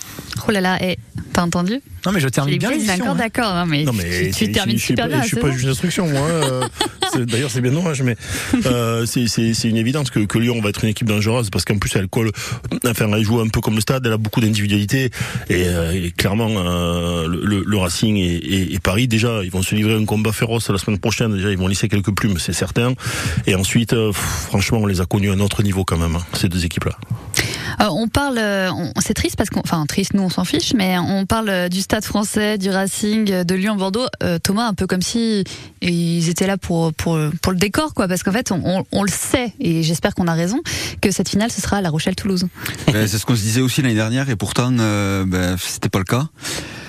Oh 0.46 0.50
là 0.50 0.60
là, 0.60 0.82
et 0.82 0.98
t'as 1.32 1.42
entendu? 1.42 1.80
Non 2.04 2.12
mais 2.12 2.20
je 2.20 2.28
termine 2.28 2.58
bien. 2.58 2.70
D'accord, 2.86 3.08
hein. 3.08 3.14
d'accord. 3.16 3.54
Non 3.54 3.66
mais, 3.66 3.84
non, 3.84 3.92
mais 3.92 4.30
tu, 4.30 4.46
tu 4.46 4.52
termines 4.52 4.78
super 4.78 5.08
bien. 5.08 5.22
Je 5.22 5.28
suis 5.28 5.36
pas 5.36 5.50
juge 5.50 5.64
d'instruction, 5.64 6.06
moi. 6.08 6.28
D'ailleurs, 7.24 7.50
c'est 7.50 7.60
bien 7.60 7.72
dommage, 7.72 8.02
mais 8.02 8.16
euh, 8.66 9.06
c'est 9.06 9.68
une 9.68 9.76
évidence 9.76 10.10
que, 10.10 10.20
que 10.20 10.38
Lyon 10.38 10.60
va 10.60 10.70
être 10.70 10.84
une 10.84 10.90
équipe 10.90 11.06
dangereuse 11.06 11.50
parce 11.50 11.64
qu'en 11.64 11.78
plus 11.78 11.94
elle 11.96 12.08
colle, 12.08 12.30
enfin 12.86 13.10
elle 13.12 13.24
joue 13.24 13.40
un 13.40 13.48
peu 13.48 13.60
comme 13.60 13.74
le 13.74 13.80
Stade, 13.80 14.04
elle 14.06 14.12
a 14.12 14.18
beaucoup 14.18 14.40
d'individualité 14.40 15.10
et, 15.48 15.68
euh, 15.68 15.92
et, 15.92 16.10
clairement 16.10 16.48
euh, 16.50 17.26
le, 17.28 17.62
le, 17.66 17.76
Racing 17.76 18.16
et, 18.16 18.34
et, 18.34 18.74
et, 18.74 18.78
Paris 18.78 19.08
déjà 19.08 19.42
ils 19.42 19.50
vont 19.50 19.62
se 19.62 19.74
livrer 19.74 19.94
un 19.96 20.04
combat 20.04 20.32
féroce 20.32 20.70
la 20.70 20.78
semaine 20.78 20.98
prochaine. 20.98 21.34
Déjà 21.34 21.50
ils 21.50 21.58
vont 21.58 21.68
lisser 21.68 21.88
quelques 21.88 22.14
plumes, 22.14 22.38
c'est 22.38 22.52
certain. 22.52 22.92
Et 23.46 23.54
ensuite, 23.54 23.94
franchement, 24.12 24.78
on 24.78 24.86
les 24.86 25.00
a 25.00 25.06
connus 25.06 25.30
à 25.30 25.34
un 25.34 25.40
autre 25.40 25.62
niveau 25.62 25.84
quand 25.84 25.96
même 25.98 26.16
hein, 26.16 26.22
ces 26.34 26.48
deux 26.48 26.64
équipes 26.64 26.84
là. 26.84 26.92
Euh, 27.80 27.88
on 27.90 28.08
parle, 28.08 28.38
euh, 28.38 28.70
on- 28.72 28.92
c'est 29.00 29.12
triste 29.12 29.36
parce 29.36 29.50
qu'on, 29.50 29.60
enfin 29.60 29.84
triste, 29.86 30.14
nous 30.14 30.22
on 30.22 30.30
s'en 30.30 30.44
fiche, 30.44 30.72
mais 30.74 30.96
on 30.98 31.26
parle 31.26 31.48
euh, 31.50 31.68
du 31.68 31.80
Stade 31.82 32.04
Français, 32.04 32.56
du 32.56 32.70
Racing, 32.70 33.30
euh, 33.30 33.44
de 33.44 33.54
Lyon-Bordeaux. 33.54 34.06
Euh, 34.22 34.38
Thomas, 34.38 34.66
un 34.66 34.72
peu 34.72 34.86
comme 34.86 35.02
si 35.02 35.44
ils 35.82 36.28
étaient 36.30 36.46
là 36.46 36.56
pour 36.56 36.94
pour 36.94 37.18
pour 37.42 37.52
le 37.52 37.58
décor, 37.58 37.92
quoi, 37.92 38.08
parce 38.08 38.22
qu'en 38.22 38.32
fait, 38.32 38.50
on, 38.50 38.62
on- 38.64 38.84
on 38.92 39.02
le 39.02 39.10
sait 39.10 39.52
et 39.60 39.82
j'espère 39.82 40.14
qu'on 40.14 40.26
a 40.26 40.32
raison 40.34 40.60
que 41.02 41.10
cette 41.10 41.28
finale 41.28 41.50
ce 41.50 41.60
sera 41.60 41.76
à 41.78 41.80
La 41.82 41.90
Rochelle-Toulouse. 41.90 42.46
C'est 42.88 43.08
ce 43.18 43.26
qu'on 43.26 43.36
se 43.36 43.42
disait 43.42 43.60
aussi 43.60 43.82
l'année 43.82 43.94
dernière 43.94 44.30
et 44.30 44.36
pourtant 44.36 44.72
euh, 44.78 45.24
ben, 45.26 45.56
c'était 45.58 45.90
pas 45.90 45.98
le 45.98 46.04
cas. 46.04 46.28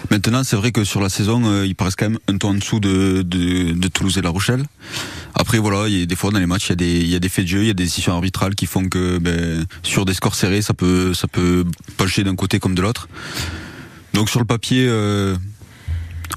Maintenant 0.09 0.43
c'est 0.43 0.55
vrai 0.55 0.71
que 0.71 0.83
sur 0.83 1.01
la 1.01 1.09
saison 1.09 1.43
euh, 1.45 1.65
ils 1.65 1.75
paraissent 1.75 1.95
quand 1.95 2.09
même 2.09 2.19
un 2.29 2.37
ton 2.37 2.49
en 2.49 2.53
dessous 2.53 2.79
de, 2.79 3.23
de, 3.23 3.73
de 3.73 3.87
Toulouse 3.89 4.17
et 4.17 4.21
La 4.21 4.29
Rochelle. 4.29 4.63
Après 5.35 5.57
voilà, 5.57 5.87
il 5.89 5.99
y 5.99 6.01
a 6.01 6.05
des 6.05 6.15
fois 6.15 6.31
dans 6.31 6.39
les 6.39 6.45
matchs 6.45 6.67
il 6.67 6.69
y 6.69 6.73
a 6.73 6.75
des 6.75 6.99
il 7.01 7.07
y 7.09 7.15
a 7.15 7.19
des 7.19 7.29
faits 7.29 7.45
de 7.45 7.49
jeu, 7.49 7.61
il 7.63 7.67
y 7.67 7.69
a 7.69 7.73
des 7.73 7.83
décisions 7.83 8.13
arbitrales 8.13 8.55
qui 8.55 8.65
font 8.67 8.87
que 8.87 9.17
ben, 9.17 9.65
sur 9.83 10.05
des 10.05 10.13
scores 10.13 10.35
serrés 10.35 10.61
ça 10.61 10.73
peut 10.73 11.13
ça 11.13 11.27
peut 11.27 11.65
pencher 11.97 12.23
d'un 12.23 12.35
côté 12.35 12.59
comme 12.59 12.73
de 12.75 12.81
l'autre. 12.81 13.09
Donc 14.13 14.29
sur 14.29 14.39
le 14.39 14.45
papier 14.45 14.85
euh, 14.87 15.35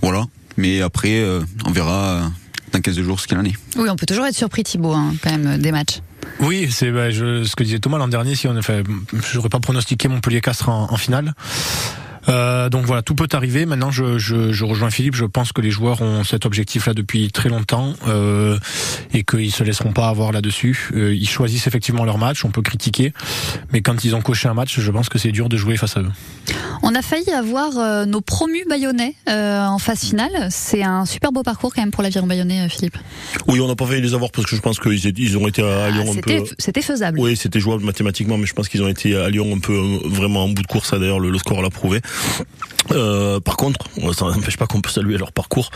voilà, 0.02 0.24
mais 0.56 0.80
après 0.82 1.20
euh, 1.20 1.40
on 1.64 1.70
verra 1.70 2.30
dans 2.72 2.80
15 2.80 3.00
jours 3.00 3.20
ce 3.20 3.26
qu'il 3.26 3.38
en 3.38 3.44
est. 3.44 3.54
Oui, 3.76 3.88
on 3.90 3.96
peut 3.96 4.06
toujours 4.06 4.26
être 4.26 4.36
surpris, 4.36 4.62
Thibaut, 4.62 4.92
hein, 4.92 5.14
quand 5.22 5.36
même, 5.36 5.58
des 5.58 5.72
matchs. 5.72 6.00
Oui, 6.38 6.68
c'est 6.70 6.92
bah, 6.92 7.10
je- 7.10 7.42
ce 7.42 7.56
que 7.56 7.64
disait 7.64 7.80
Thomas 7.80 7.98
l'an 7.98 8.06
dernier. 8.06 8.36
Si 8.36 8.46
on 8.46 8.56
enfin, 8.56 8.82
j'aurais 9.32 9.48
pas 9.48 9.58
pronostiqué 9.58 10.06
Montpellier 10.06 10.40
Castres 10.40 10.68
en, 10.68 10.86
en 10.92 10.96
finale. 10.96 11.34
Euh, 12.28 12.68
donc 12.68 12.84
voilà, 12.84 13.02
tout 13.02 13.14
peut 13.14 13.28
arriver. 13.32 13.66
Maintenant, 13.66 13.90
je, 13.90 14.18
je, 14.18 14.52
je 14.52 14.64
rejoins 14.64 14.90
Philippe. 14.90 15.14
Je 15.14 15.24
pense 15.24 15.52
que 15.52 15.60
les 15.60 15.70
joueurs 15.70 16.02
ont 16.02 16.24
cet 16.24 16.46
objectif-là 16.46 16.94
depuis 16.94 17.30
très 17.30 17.48
longtemps 17.48 17.94
euh, 18.08 18.58
et 19.12 19.24
qu'ils 19.24 19.52
se 19.52 19.64
laisseront 19.64 19.92
pas 19.92 20.08
avoir 20.08 20.32
là-dessus. 20.32 20.90
Euh, 20.94 21.14
ils 21.14 21.28
choisissent 21.28 21.66
effectivement 21.66 22.04
leur 22.04 22.18
match. 22.18 22.44
On 22.44 22.50
peut 22.50 22.62
critiquer, 22.62 23.12
mais 23.72 23.80
quand 23.80 24.04
ils 24.04 24.14
ont 24.14 24.20
coché 24.20 24.48
un 24.48 24.54
match, 24.54 24.78
je 24.78 24.90
pense 24.90 25.08
que 25.08 25.18
c'est 25.18 25.32
dur 25.32 25.48
de 25.48 25.56
jouer 25.56 25.76
face 25.76 25.96
à 25.96 26.00
eux. 26.00 26.10
On 26.82 26.94
a 26.94 27.02
failli 27.02 27.30
avoir 27.30 27.76
euh, 27.78 28.04
nos 28.06 28.20
promus 28.20 28.64
bayonnais 28.68 29.14
euh, 29.28 29.64
en 29.64 29.78
phase 29.78 30.00
finale. 30.00 30.48
C'est 30.50 30.82
un 30.82 31.04
super 31.06 31.32
beau 31.32 31.42
parcours 31.42 31.74
quand 31.74 31.82
même 31.82 31.90
pour 31.90 32.02
l'aviron 32.02 32.26
bayonnais, 32.26 32.68
Philippe. 32.68 32.96
Oui, 33.46 33.60
on 33.60 33.68
n'a 33.68 33.76
pas 33.76 33.86
failli 33.86 34.00
les 34.02 34.14
avoir 34.14 34.30
parce 34.30 34.46
que 34.46 34.56
je 34.56 34.60
pense 34.60 34.78
qu'ils 34.78 35.18
ils 35.18 35.36
ont 35.38 35.46
été 35.48 35.62
à 35.62 35.90
Lyon 35.90 36.12
un 36.12 36.20
peu. 36.20 36.32
Ah, 36.32 36.38
C'était 36.38 36.54
c'était 36.58 36.82
faisable. 36.82 37.18
Oui, 37.20 37.36
c'était 37.36 37.60
jouable 37.60 37.84
mathématiquement, 37.84 38.38
mais 38.38 38.46
je 38.46 38.54
pense 38.54 38.68
qu'ils 38.68 38.82
ont 38.82 38.88
été 38.88 39.16
à 39.16 39.28
Lyon 39.30 39.54
un 39.56 39.58
peu 39.58 39.76
vraiment 40.06 40.44
en 40.44 40.48
bout 40.48 40.62
de 40.62 40.66
course. 40.66 40.90
Ça, 40.90 40.98
D'ailleurs, 40.98 41.20
le, 41.20 41.30
le 41.30 41.38
score 41.38 41.62
l'a 41.62 41.70
prouvé. 41.70 42.00
Euh, 42.92 43.40
par 43.40 43.56
contre, 43.56 43.86
ça 44.14 44.26
n'empêche 44.26 44.56
pas 44.56 44.66
qu'on 44.66 44.80
peut 44.80 44.90
saluer 44.90 45.16
leur 45.16 45.32
parcours. 45.32 45.70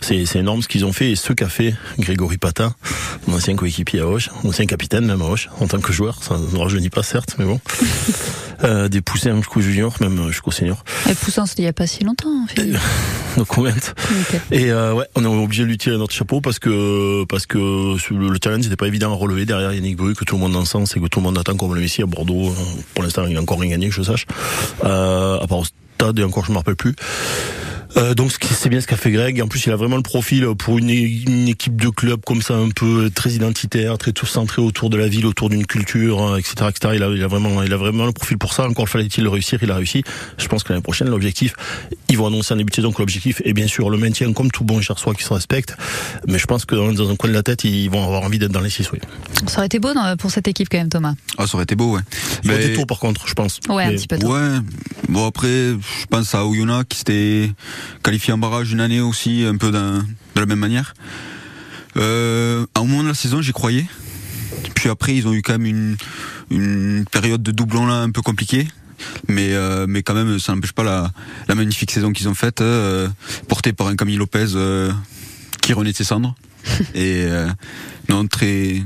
C'est 0.00 0.24
énorme 0.36 0.62
ce 0.62 0.68
qu'ils 0.68 0.84
ont 0.84 0.92
fait 0.92 1.10
et 1.10 1.16
ce 1.16 1.32
qu'a 1.32 1.48
fait 1.48 1.74
Grégory 1.98 2.38
Patin, 2.38 2.74
mon 3.26 3.36
ancien 3.36 3.54
coéquipier 3.56 4.00
à 4.00 4.06
Hoche, 4.06 4.30
mon 4.42 4.50
ancien 4.50 4.66
capitaine 4.66 5.06
même 5.06 5.22
à 5.22 5.26
Hoche, 5.26 5.48
en 5.60 5.66
tant 5.66 5.80
que 5.80 5.92
joueur. 5.92 6.22
Ça 6.22 6.36
ne 6.38 6.58
rajeunit 6.58 6.90
pas 6.90 7.02
certes, 7.02 7.36
mais 7.38 7.44
bon. 7.44 7.60
Euh, 8.64 8.88
des 8.88 9.00
poussins 9.02 9.36
jusqu'au 9.36 9.60
junior, 9.60 9.94
même 10.00 10.28
jusqu'au 10.28 10.50
senior. 10.50 10.82
Et 11.10 11.14
Poussin, 11.14 11.44
c'était 11.44 11.62
il 11.62 11.66
y 11.66 11.68
a 11.68 11.72
pas 11.74 11.86
si 11.86 12.02
longtemps, 12.02 12.46
Philippe. 12.48 12.78
Comment. 13.48 13.68
Ok. 13.68 14.40
Et 14.52 14.70
euh, 14.70 14.94
ouais, 14.94 15.06
on 15.16 15.24
est 15.24 15.26
obligé 15.26 15.64
de 15.64 15.68
lui 15.68 15.76
tirer 15.76 15.98
notre 15.98 16.14
chapeau 16.14 16.40
parce 16.40 16.58
que 16.58 17.24
parce 17.24 17.46
que 17.46 17.58
le, 17.58 18.28
le 18.28 18.38
challenge 18.42 18.62
n'était 18.62 18.76
pas 18.76 18.86
évident 18.86 19.12
à 19.12 19.16
relever 19.16 19.44
derrière 19.44 19.72
Yannick 19.72 19.96
Bru 19.96 20.14
que 20.14 20.24
tout 20.24 20.36
le 20.36 20.40
monde 20.40 20.56
en 20.56 20.64
sens 20.64 20.96
et 20.96 21.00
que 21.00 21.06
tout 21.06 21.18
le 21.20 21.24
monde 21.24 21.36
attend 21.36 21.56
comme 21.56 21.74
le 21.74 21.80
Messi 21.80 22.02
à 22.02 22.06
Bordeaux. 22.06 22.48
Euh, 22.50 22.54
Pour 22.94 23.04
l'instant, 23.04 23.26
il 23.26 23.34
n'a 23.34 23.40
encore 23.40 23.60
rien 23.60 23.70
gagné, 23.70 23.88
que 23.88 23.94
je 23.94 24.02
sache. 24.02 24.26
Euh, 24.84 25.38
à 25.40 25.46
part 25.46 25.58
au 25.58 25.64
stade 25.64 26.18
et 26.18 26.24
encore, 26.24 26.44
je 26.46 26.52
me 26.52 26.56
rappelle 26.56 26.76
plus. 26.76 26.94
Euh, 27.96 28.14
donc 28.14 28.32
c'est 28.40 28.68
bien 28.68 28.80
ce 28.80 28.86
qu'a 28.86 28.96
fait 28.96 29.10
Greg. 29.10 29.40
En 29.40 29.48
plus, 29.48 29.66
il 29.66 29.72
a 29.72 29.76
vraiment 29.76 29.96
le 29.96 30.02
profil 30.02 30.46
pour 30.58 30.78
une, 30.78 30.90
équipe 30.90 31.80
de 31.80 31.88
club 31.88 32.20
comme 32.24 32.42
ça, 32.42 32.54
un 32.54 32.70
peu 32.70 33.10
très 33.14 33.30
identitaire, 33.30 33.98
très 33.98 34.12
tout 34.12 34.26
centré 34.26 34.60
autour 34.60 34.90
de 34.90 34.96
la 34.96 35.08
ville, 35.08 35.26
autour 35.26 35.48
d'une 35.48 35.66
culture, 35.66 36.22
euh, 36.22 36.38
etc., 36.38 36.66
etc. 36.68 36.94
Il 36.96 37.02
a, 37.02 37.08
il 37.08 37.22
a 37.22 37.28
vraiment, 37.28 37.62
il 37.62 37.72
a 37.72 37.76
vraiment 37.76 38.06
le 38.06 38.12
profil 38.12 38.38
pour 38.38 38.52
ça. 38.52 38.68
Encore 38.68 38.88
fallait-il 38.88 39.24
le 39.24 39.30
réussir. 39.30 39.58
Il 39.62 39.70
a 39.70 39.76
réussi. 39.76 40.02
Je 40.38 40.48
pense 40.48 40.62
que 40.62 40.72
l'année 40.72 40.82
prochaine, 40.82 41.08
l'objectif, 41.08 41.54
ils 42.08 42.16
vont 42.16 42.26
annoncer 42.26 42.54
en 42.54 42.56
début 42.56 42.70
de 42.70 42.76
saison 42.76 42.92
que 42.92 43.00
l'objectif 43.00 43.40
est 43.44 43.52
bien 43.52 43.66
sûr 43.66 43.90
le 43.90 43.98
maintien, 43.98 44.32
comme 44.32 44.50
tout 44.50 44.64
bon 44.64 44.80
Gersois 44.80 45.14
qui 45.14 45.22
se 45.22 45.32
respecte. 45.32 45.76
Mais 46.26 46.38
je 46.38 46.46
pense 46.46 46.64
que 46.64 46.74
dans, 46.74 47.10
un 47.10 47.16
coin 47.16 47.30
de 47.30 47.34
la 47.34 47.42
tête, 47.42 47.64
ils 47.64 47.88
vont 47.90 48.04
avoir 48.04 48.22
envie 48.22 48.38
d'être 48.38 48.52
dans 48.52 48.60
les 48.60 48.70
six. 48.70 48.90
Oui. 48.92 48.98
Ça 49.46 49.58
aurait 49.58 49.66
été 49.66 49.78
beau 49.78 49.90
pour 50.18 50.30
cette 50.30 50.48
équipe 50.48 50.68
quand 50.68 50.78
même, 50.78 50.88
Thomas. 50.88 51.14
Ah 51.38 51.46
ça 51.46 51.54
aurait 51.54 51.64
été 51.64 51.76
beau 51.76 51.92
ouais. 51.92 52.00
Ont 52.00 52.48
Mais- 52.48 52.64
été 52.64 52.74
tôt 52.74 52.86
par 52.86 52.98
contre, 52.98 53.28
je 53.28 53.34
pense. 53.34 53.60
Ouais, 53.68 53.84
un 53.84 53.90
petit 53.90 54.08
peu 54.08 54.18
tôt. 54.18 54.32
Ouais. 54.32 54.58
Bon 55.08 55.26
après, 55.26 55.48
je 55.48 56.06
pense 56.08 56.34
à 56.34 56.46
Oyonnax 56.46 56.88
qui 56.88 56.98
s'était 56.98 57.50
qualifié 58.02 58.32
en 58.32 58.38
barrage 58.38 58.72
une 58.72 58.80
année 58.80 59.00
aussi, 59.00 59.44
un 59.44 59.56
peu 59.56 59.70
de 59.70 60.00
la 60.36 60.46
même 60.46 60.58
manière. 60.58 60.94
Euh, 61.96 62.66
à 62.74 62.80
un 62.80 62.84
moment 62.84 63.02
de 63.02 63.08
la 63.08 63.14
saison, 63.14 63.40
j'y 63.40 63.52
croyais. 63.52 63.86
Puis 64.74 64.88
après, 64.88 65.14
ils 65.14 65.26
ont 65.28 65.32
eu 65.32 65.42
quand 65.42 65.58
même 65.58 65.96
une, 66.50 67.04
période 67.10 67.42
de 67.42 67.52
doublon 67.52 67.86
là 67.86 68.02
un 68.02 68.10
peu 68.10 68.22
compliquée. 68.22 68.68
Mais, 69.28 69.52
euh, 69.52 69.86
quand 70.04 70.14
même, 70.14 70.38
ça 70.38 70.54
n'empêche 70.54 70.72
pas 70.72 70.84
la, 70.84 71.54
magnifique 71.54 71.90
saison 71.90 72.12
qu'ils 72.12 72.28
ont 72.28 72.34
faite, 72.34 72.60
euh, 72.60 73.08
portée 73.48 73.72
par 73.72 73.88
un 73.88 73.96
Camille 73.96 74.16
Lopez 74.16 74.46
qui 75.60 75.72
renaît 75.72 75.92
ses 75.92 76.04
cendres. 76.04 76.34
Et 76.94 77.24
euh, 77.26 77.46
non, 78.08 78.26
très, 78.26 78.82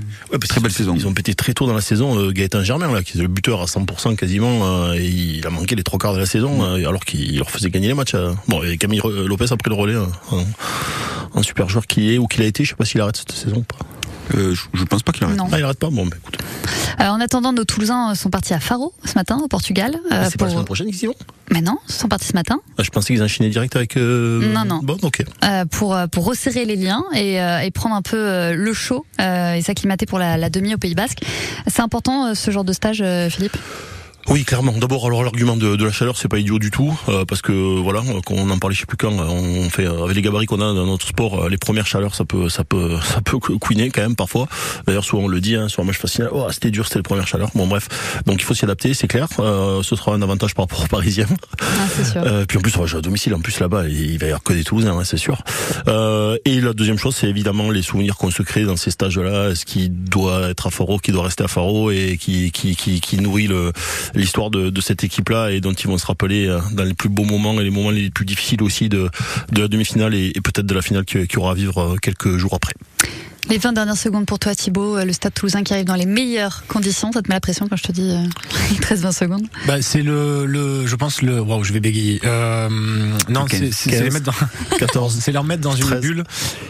très 0.49 0.61
belle 0.61 0.73
saison. 0.73 0.95
Ils 0.97 1.07
ont 1.07 1.13
pété 1.15 1.35
très 1.35 1.55
tôt 1.55 1.67
dans 1.67 1.75
la 1.75 1.81
saison 1.81 2.19
euh, 2.19 2.31
Gaëtan 2.33 2.63
Germain 2.65 2.93
là, 2.93 3.03
qui 3.03 3.19
est 3.19 3.21
le 3.23 3.29
buteur 3.29 3.61
à 3.63 3.65
100% 3.67 4.17
quasiment. 4.17 4.61
euh, 4.65 4.95
et 4.95 5.07
il 5.07 5.47
a 5.47 5.51
manqué 5.51 5.75
les 5.77 5.83
trois 5.85 5.99
quarts 5.99 6.15
de 6.15 6.19
la 6.19 6.27
saison, 6.27 6.63
euh, 6.65 6.77
alors 6.89 7.05
qu'il 7.05 7.37
leur 7.39 7.51
faisait 7.51 7.71
gagner 7.71 7.89
les 7.89 7.95
matchs. 7.95 8.15
euh. 8.15 8.33
Bon, 8.49 8.63
et 8.63 8.77
Camille 8.79 9.01
Re- 9.01 9.25
Lopez 9.27 9.47
a 9.53 9.57
pris 9.57 9.71
le 9.71 9.77
relais, 9.77 9.95
euh, 9.95 10.05
un, 10.33 11.39
un 11.39 11.43
super 11.43 11.69
joueur 11.69 11.87
qui 11.87 12.13
est 12.15 12.19
ou 12.19 12.27
qu'il 12.27 12.43
a 12.43 12.47
été. 12.47 12.65
Je 12.65 12.71
sais 12.71 12.77
pas 12.77 12.85
s'il 12.85 13.01
arrête 13.01 13.17
cette 13.17 13.33
saison 13.33 13.57
ou 13.59 13.63
pas. 13.63 13.79
Euh, 14.37 14.55
je, 14.55 14.63
je 14.75 14.85
pense 14.85 15.03
pas 15.03 15.13
qu'il 15.13 15.25
arrête. 15.25 15.37
Non. 15.39 15.49
Ah, 15.51 15.59
il 15.59 15.65
arrête 15.65 15.79
pas? 15.79 15.89
Bon, 15.91 16.05
bah, 16.07 16.17
écoute. 16.21 16.39
Euh, 17.01 17.09
en 17.09 17.21
attendant, 17.21 17.53
nos 17.53 17.65
Toulousains 17.65 18.15
sont 18.15 18.29
partis 18.31 18.55
à 18.55 18.61
Faro 18.61 18.93
ce 19.05 19.15
matin, 19.15 19.39
au 19.43 19.47
Portugal. 19.49 19.95
euh, 19.95 19.99
Ah, 20.11 20.25
c'est 20.31 20.37
pas 20.37 20.45
la 20.45 20.49
pour- 20.49 20.51
semaine 20.51 20.65
prochaine 20.65 20.87
qu'ils 20.91 21.05
y 21.05 21.07
vont. 21.07 21.15
Mais 21.51 21.61
non, 21.61 21.79
ils 21.89 21.93
sont 21.95 22.09
partis 22.09 22.27
ce 22.27 22.33
matin. 22.35 22.59
Ah, 22.77 22.83
je 22.83 22.91
pensais 22.91 23.15
qu'ils 23.15 23.23
enchaînaient 23.23 23.51
direct 23.51 23.75
avec. 23.77 23.97
euh, 23.97 24.53
Non, 24.53 24.65
non. 24.65 24.81
Bon, 24.83 24.97
ok. 25.03 25.25
pour 25.71 25.97
pour 26.13 26.25
resserrer 26.27 26.65
les 26.65 26.77
liens 26.77 27.05
et, 27.15 27.37
et 27.37 27.71
prendre 27.71 27.95
un 27.95 28.03
peu 28.03 28.53
le 28.55 28.73
chaud 28.73 29.07
et 29.19 29.61
s'acclimater 29.63 30.07
pour 30.07 30.19
la, 30.19 30.37
la 30.37 30.51
demi 30.51 30.75
au 30.75 30.79
Pays 30.79 30.95
Basque. 30.95 31.21
C'est 31.67 31.81
important 31.83 32.35
ce 32.35 32.51
genre 32.51 32.65
de 32.65 32.73
stage, 32.73 33.03
Philippe? 33.31 33.57
Oui, 34.31 34.45
clairement. 34.45 34.73
D'abord, 34.73 35.07
alors 35.07 35.23
l'argument 35.23 35.57
de, 35.57 35.77
de 35.77 35.85
la 35.87 35.91
chaleur, 35.91 36.19
c'est 36.19 36.29
pas 36.29 36.39
idiot 36.39 36.59
du 36.59 36.71
tout, 36.71 36.99
euh, 37.09 37.25
parce 37.25 37.41
que 37.41 37.53
voilà, 37.53 38.03
quand 38.27 38.35
on 38.35 38.51
en 38.51 38.59
parlait, 38.59 38.75
je 38.75 38.81
sais 38.81 38.87
plus 38.87 38.99
quand, 38.99 39.11
on 39.11 39.71
fait 39.71 39.87
euh, 39.87 40.05
avec 40.05 40.17
les 40.17 40.21
gabarits 40.21 40.45
qu'on 40.45 40.61
a 40.61 40.75
dans 40.75 40.85
notre 40.85 41.07
sport, 41.07 41.45
euh, 41.45 41.49
les 41.49 41.57
premières 41.57 41.87
chaleurs, 41.87 42.15
ça 42.15 42.27
peut, 42.27 42.51
ça 42.51 42.63
peut, 42.63 42.99
ça 43.03 43.23
peut 43.23 43.39
couiner 43.39 43.89
quand 43.89 44.03
même 44.03 44.17
parfois. 44.17 44.47
D'ailleurs, 44.87 45.05
souvent 45.05 45.25
on 45.25 45.29
le 45.29 45.41
dit, 45.41 45.55
hein, 45.55 45.69
sur 45.69 45.83
un 45.83 45.87
match 45.87 45.97
facile, 45.97 46.29
oh 46.31 46.47
c'était 46.51 46.71
dur, 46.71 46.85
c'était 46.87 46.99
les 46.99 47.05
premières 47.05 47.27
chaleurs. 47.27 47.51
Bon 47.55 47.67
bref, 47.67 47.89
donc 48.27 48.39
il 48.39 48.45
faut 48.45 48.53
s'y 48.53 48.67
adapter, 48.67 48.93
c'est 48.93 49.09
clair. 49.09 49.29
Euh, 49.39 49.83
ce 49.83 49.97
sera 49.97 50.13
un 50.13 50.21
avantage 50.21 50.55
par 50.55 50.65
rapport 50.65 50.85
aux 50.85 50.89
Parisiens. 50.89 51.27
Ah, 51.63 52.05
sûr. 52.05 52.23
Euh, 52.27 52.45
puis 52.47 52.59
en 52.59 52.61
plus, 52.61 52.77
on 52.77 52.81
va 52.81 52.87
jouer 52.87 52.99
à 52.99 53.03
domicile. 53.03 53.35
En 53.35 53.41
plus, 53.41 53.59
là-bas, 53.61 53.89
il 53.89 54.19
va 54.19 54.27
y 54.27 54.29
avoir 54.29 54.43
que 54.43 54.53
des 54.53 54.63
Toulousains, 54.65 54.99
hein, 54.99 55.05
c'est 55.05 55.17
sûr. 55.17 55.43
Euh, 55.87 56.37
et 56.45 56.61
la 56.61 56.75
deuxième 56.75 56.99
chose, 56.99 57.17
c'est 57.17 57.29
évidemment 57.29 57.71
les 57.71 57.83
souvenirs 57.83 58.17
qu'on 58.17 58.31
se 58.31 58.43
crée 58.43 58.65
dans 58.65 58.77
ces 58.77 58.91
stages-là. 58.91 59.55
Ce 59.55 59.65
qui 59.65 59.89
doit 59.89 60.51
être 60.51 60.67
à 60.67 60.71
Faro, 60.71 60.99
qui 60.99 61.13
doit 61.13 61.25
rester 61.25 61.45
à 61.45 61.49
Faro 61.49 61.91
et 61.91 62.19
qui 62.21 62.53
qui 62.53 62.77
qui, 62.77 63.01
qui 63.01 63.17
nourrit 63.17 63.47
le 63.47 63.73
l'histoire 64.19 64.51
de, 64.51 64.71
de 64.71 64.81
cette 64.81 65.05
équipe-là 65.05 65.51
et 65.51 65.61
dont 65.61 65.73
ils 65.73 65.87
vont 65.87 65.99
se 65.99 66.07
rappeler 66.07 66.47
euh, 66.47 66.61
dans 66.73 66.85
les 66.85 66.95
plus 66.95 67.09
beaux 67.09 67.25
moments 67.25 67.59
et 67.61 67.65
les 67.65 67.71
moments 67.71 67.91
les 67.91 68.11
plus 68.11 68.25
difficiles 68.25 68.63
aussi 68.63 68.89
de 68.89 69.09
de 69.53 69.63
la 69.63 69.69
demi-finale 69.69 70.15
et, 70.15 70.33
et 70.35 70.41
peut-être 70.41 70.67
de 70.67 70.75
la 70.75 70.83
finale 70.83 71.05
qui, 71.05 71.27
qui 71.27 71.39
aura 71.39 71.53
à 71.53 71.55
vivre 71.55 71.79
euh, 71.79 71.97
quelques 71.97 72.37
jours 72.37 72.55
après. 72.55 72.75
Les 73.51 73.57
20 73.57 73.73
dernières 73.73 73.97
secondes 73.97 74.27
pour 74.27 74.39
toi, 74.39 74.55
Thibaut. 74.55 74.99
Euh, 74.99 75.05
Le 75.05 75.13
Stade 75.13 75.33
Toulousain 75.33 75.63
qui 75.63 75.73
arrive 75.73 75.87
dans 75.87 75.95
les 75.95 76.05
meilleures 76.05 76.65
conditions. 76.67 77.13
Ça 77.13 77.23
te 77.23 77.29
met 77.29 77.35
la 77.35 77.41
pression 77.41 77.67
quand 77.67 77.77
je 77.77 77.83
te 77.83 77.93
dis 77.93 78.11
euh, 78.11 78.23
il 78.71 78.79
te 78.79 78.87
reste 78.89 79.03
20 79.03 79.13
secondes? 79.13 79.47
Bah, 79.67 79.81
c'est 79.81 80.03
le, 80.03 80.45
le, 80.45 80.87
je 80.87 80.97
pense 80.97 81.23
le, 81.23 81.41
waouh, 81.41 81.65
je 81.65 81.73
vais 81.73 81.81
bégayer. 81.81 82.21
Euh, 82.25 82.69
non, 83.31 83.47
c'est, 83.49 83.91
les 83.91 84.11
mettre 84.11 84.27
dans, 84.27 84.79
14, 84.79 85.17
c'est 85.21 85.33
leur 85.33 85.45
mettre 85.45 85.63
dans 85.63 85.75
une 85.75 85.87
13. 85.87 86.01
bulle 86.03 86.25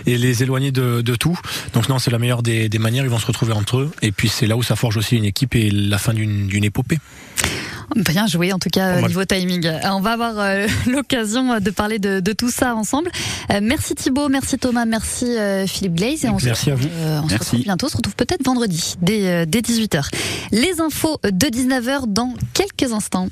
et 0.06 0.18
les 0.18 0.44
éloigner 0.44 0.70
de, 0.70 1.00
de 1.00 1.14
tout. 1.16 1.38
Donc 1.72 1.88
non, 1.88 1.98
c'est 1.98 2.12
la 2.12 2.20
meilleure 2.20 2.44
des, 2.44 2.68
des 2.68 2.78
manières. 2.78 3.02
Ils 3.02 3.10
vont 3.10 3.18
se 3.18 3.26
retrouver 3.26 3.54
entre 3.54 3.78
eux. 3.78 3.90
Et 4.02 4.12
puis 4.12 4.28
c'est 4.28 4.46
là 4.46 4.56
où 4.56 4.62
ça 4.62 4.76
forge 4.76 4.96
aussi 4.96 5.16
une 5.16 5.24
équipe 5.24 5.56
et 5.56 5.70
la 5.70 5.98
fin 5.98 6.14
d'une 6.14 6.64
épopée. 6.64 6.98
Bien 7.96 8.26
joué, 8.26 8.52
en 8.52 8.58
tout 8.58 8.68
cas, 8.70 9.00
niveau 9.02 9.24
timing. 9.24 9.66
Euh, 9.66 9.78
On 9.90 10.00
va 10.00 10.12
avoir 10.12 10.38
euh, 10.38 10.66
l'occasion 10.86 11.52
euh, 11.54 11.60
de 11.60 11.70
parler 11.70 11.98
de, 11.98 12.20
de 12.20 12.32
tout 12.32 12.50
ça 12.50 12.74
ensemble. 12.74 13.10
Euh, 13.50 13.60
merci 13.62 13.94
Thibaut, 13.94 14.28
merci 14.28 14.58
Thomas, 14.58 14.84
merci 14.84 15.24
euh, 15.26 15.66
Philippe 15.66 15.94
Glaze. 15.94 16.24
Et 16.24 16.28
on 16.28 16.36
Merci 16.42 16.64
se 16.66 16.70
à 16.70 16.74
retrouve, 16.74 16.90
vous. 16.92 17.24
on 17.24 17.28
se 17.28 17.34
retrouve 17.38 17.60
bientôt. 17.62 17.86
On 17.86 17.88
se 17.90 17.96
retrouve 17.96 18.16
peut-être 18.16 18.44
vendredi, 18.44 18.94
dès, 19.00 19.46
dès 19.46 19.60
18h. 19.60 20.10
Les 20.52 20.80
infos 20.80 21.18
de 21.24 21.46
19h 21.46 22.06
dans 22.06 22.34
quelques 22.54 22.92
instants. 22.92 23.28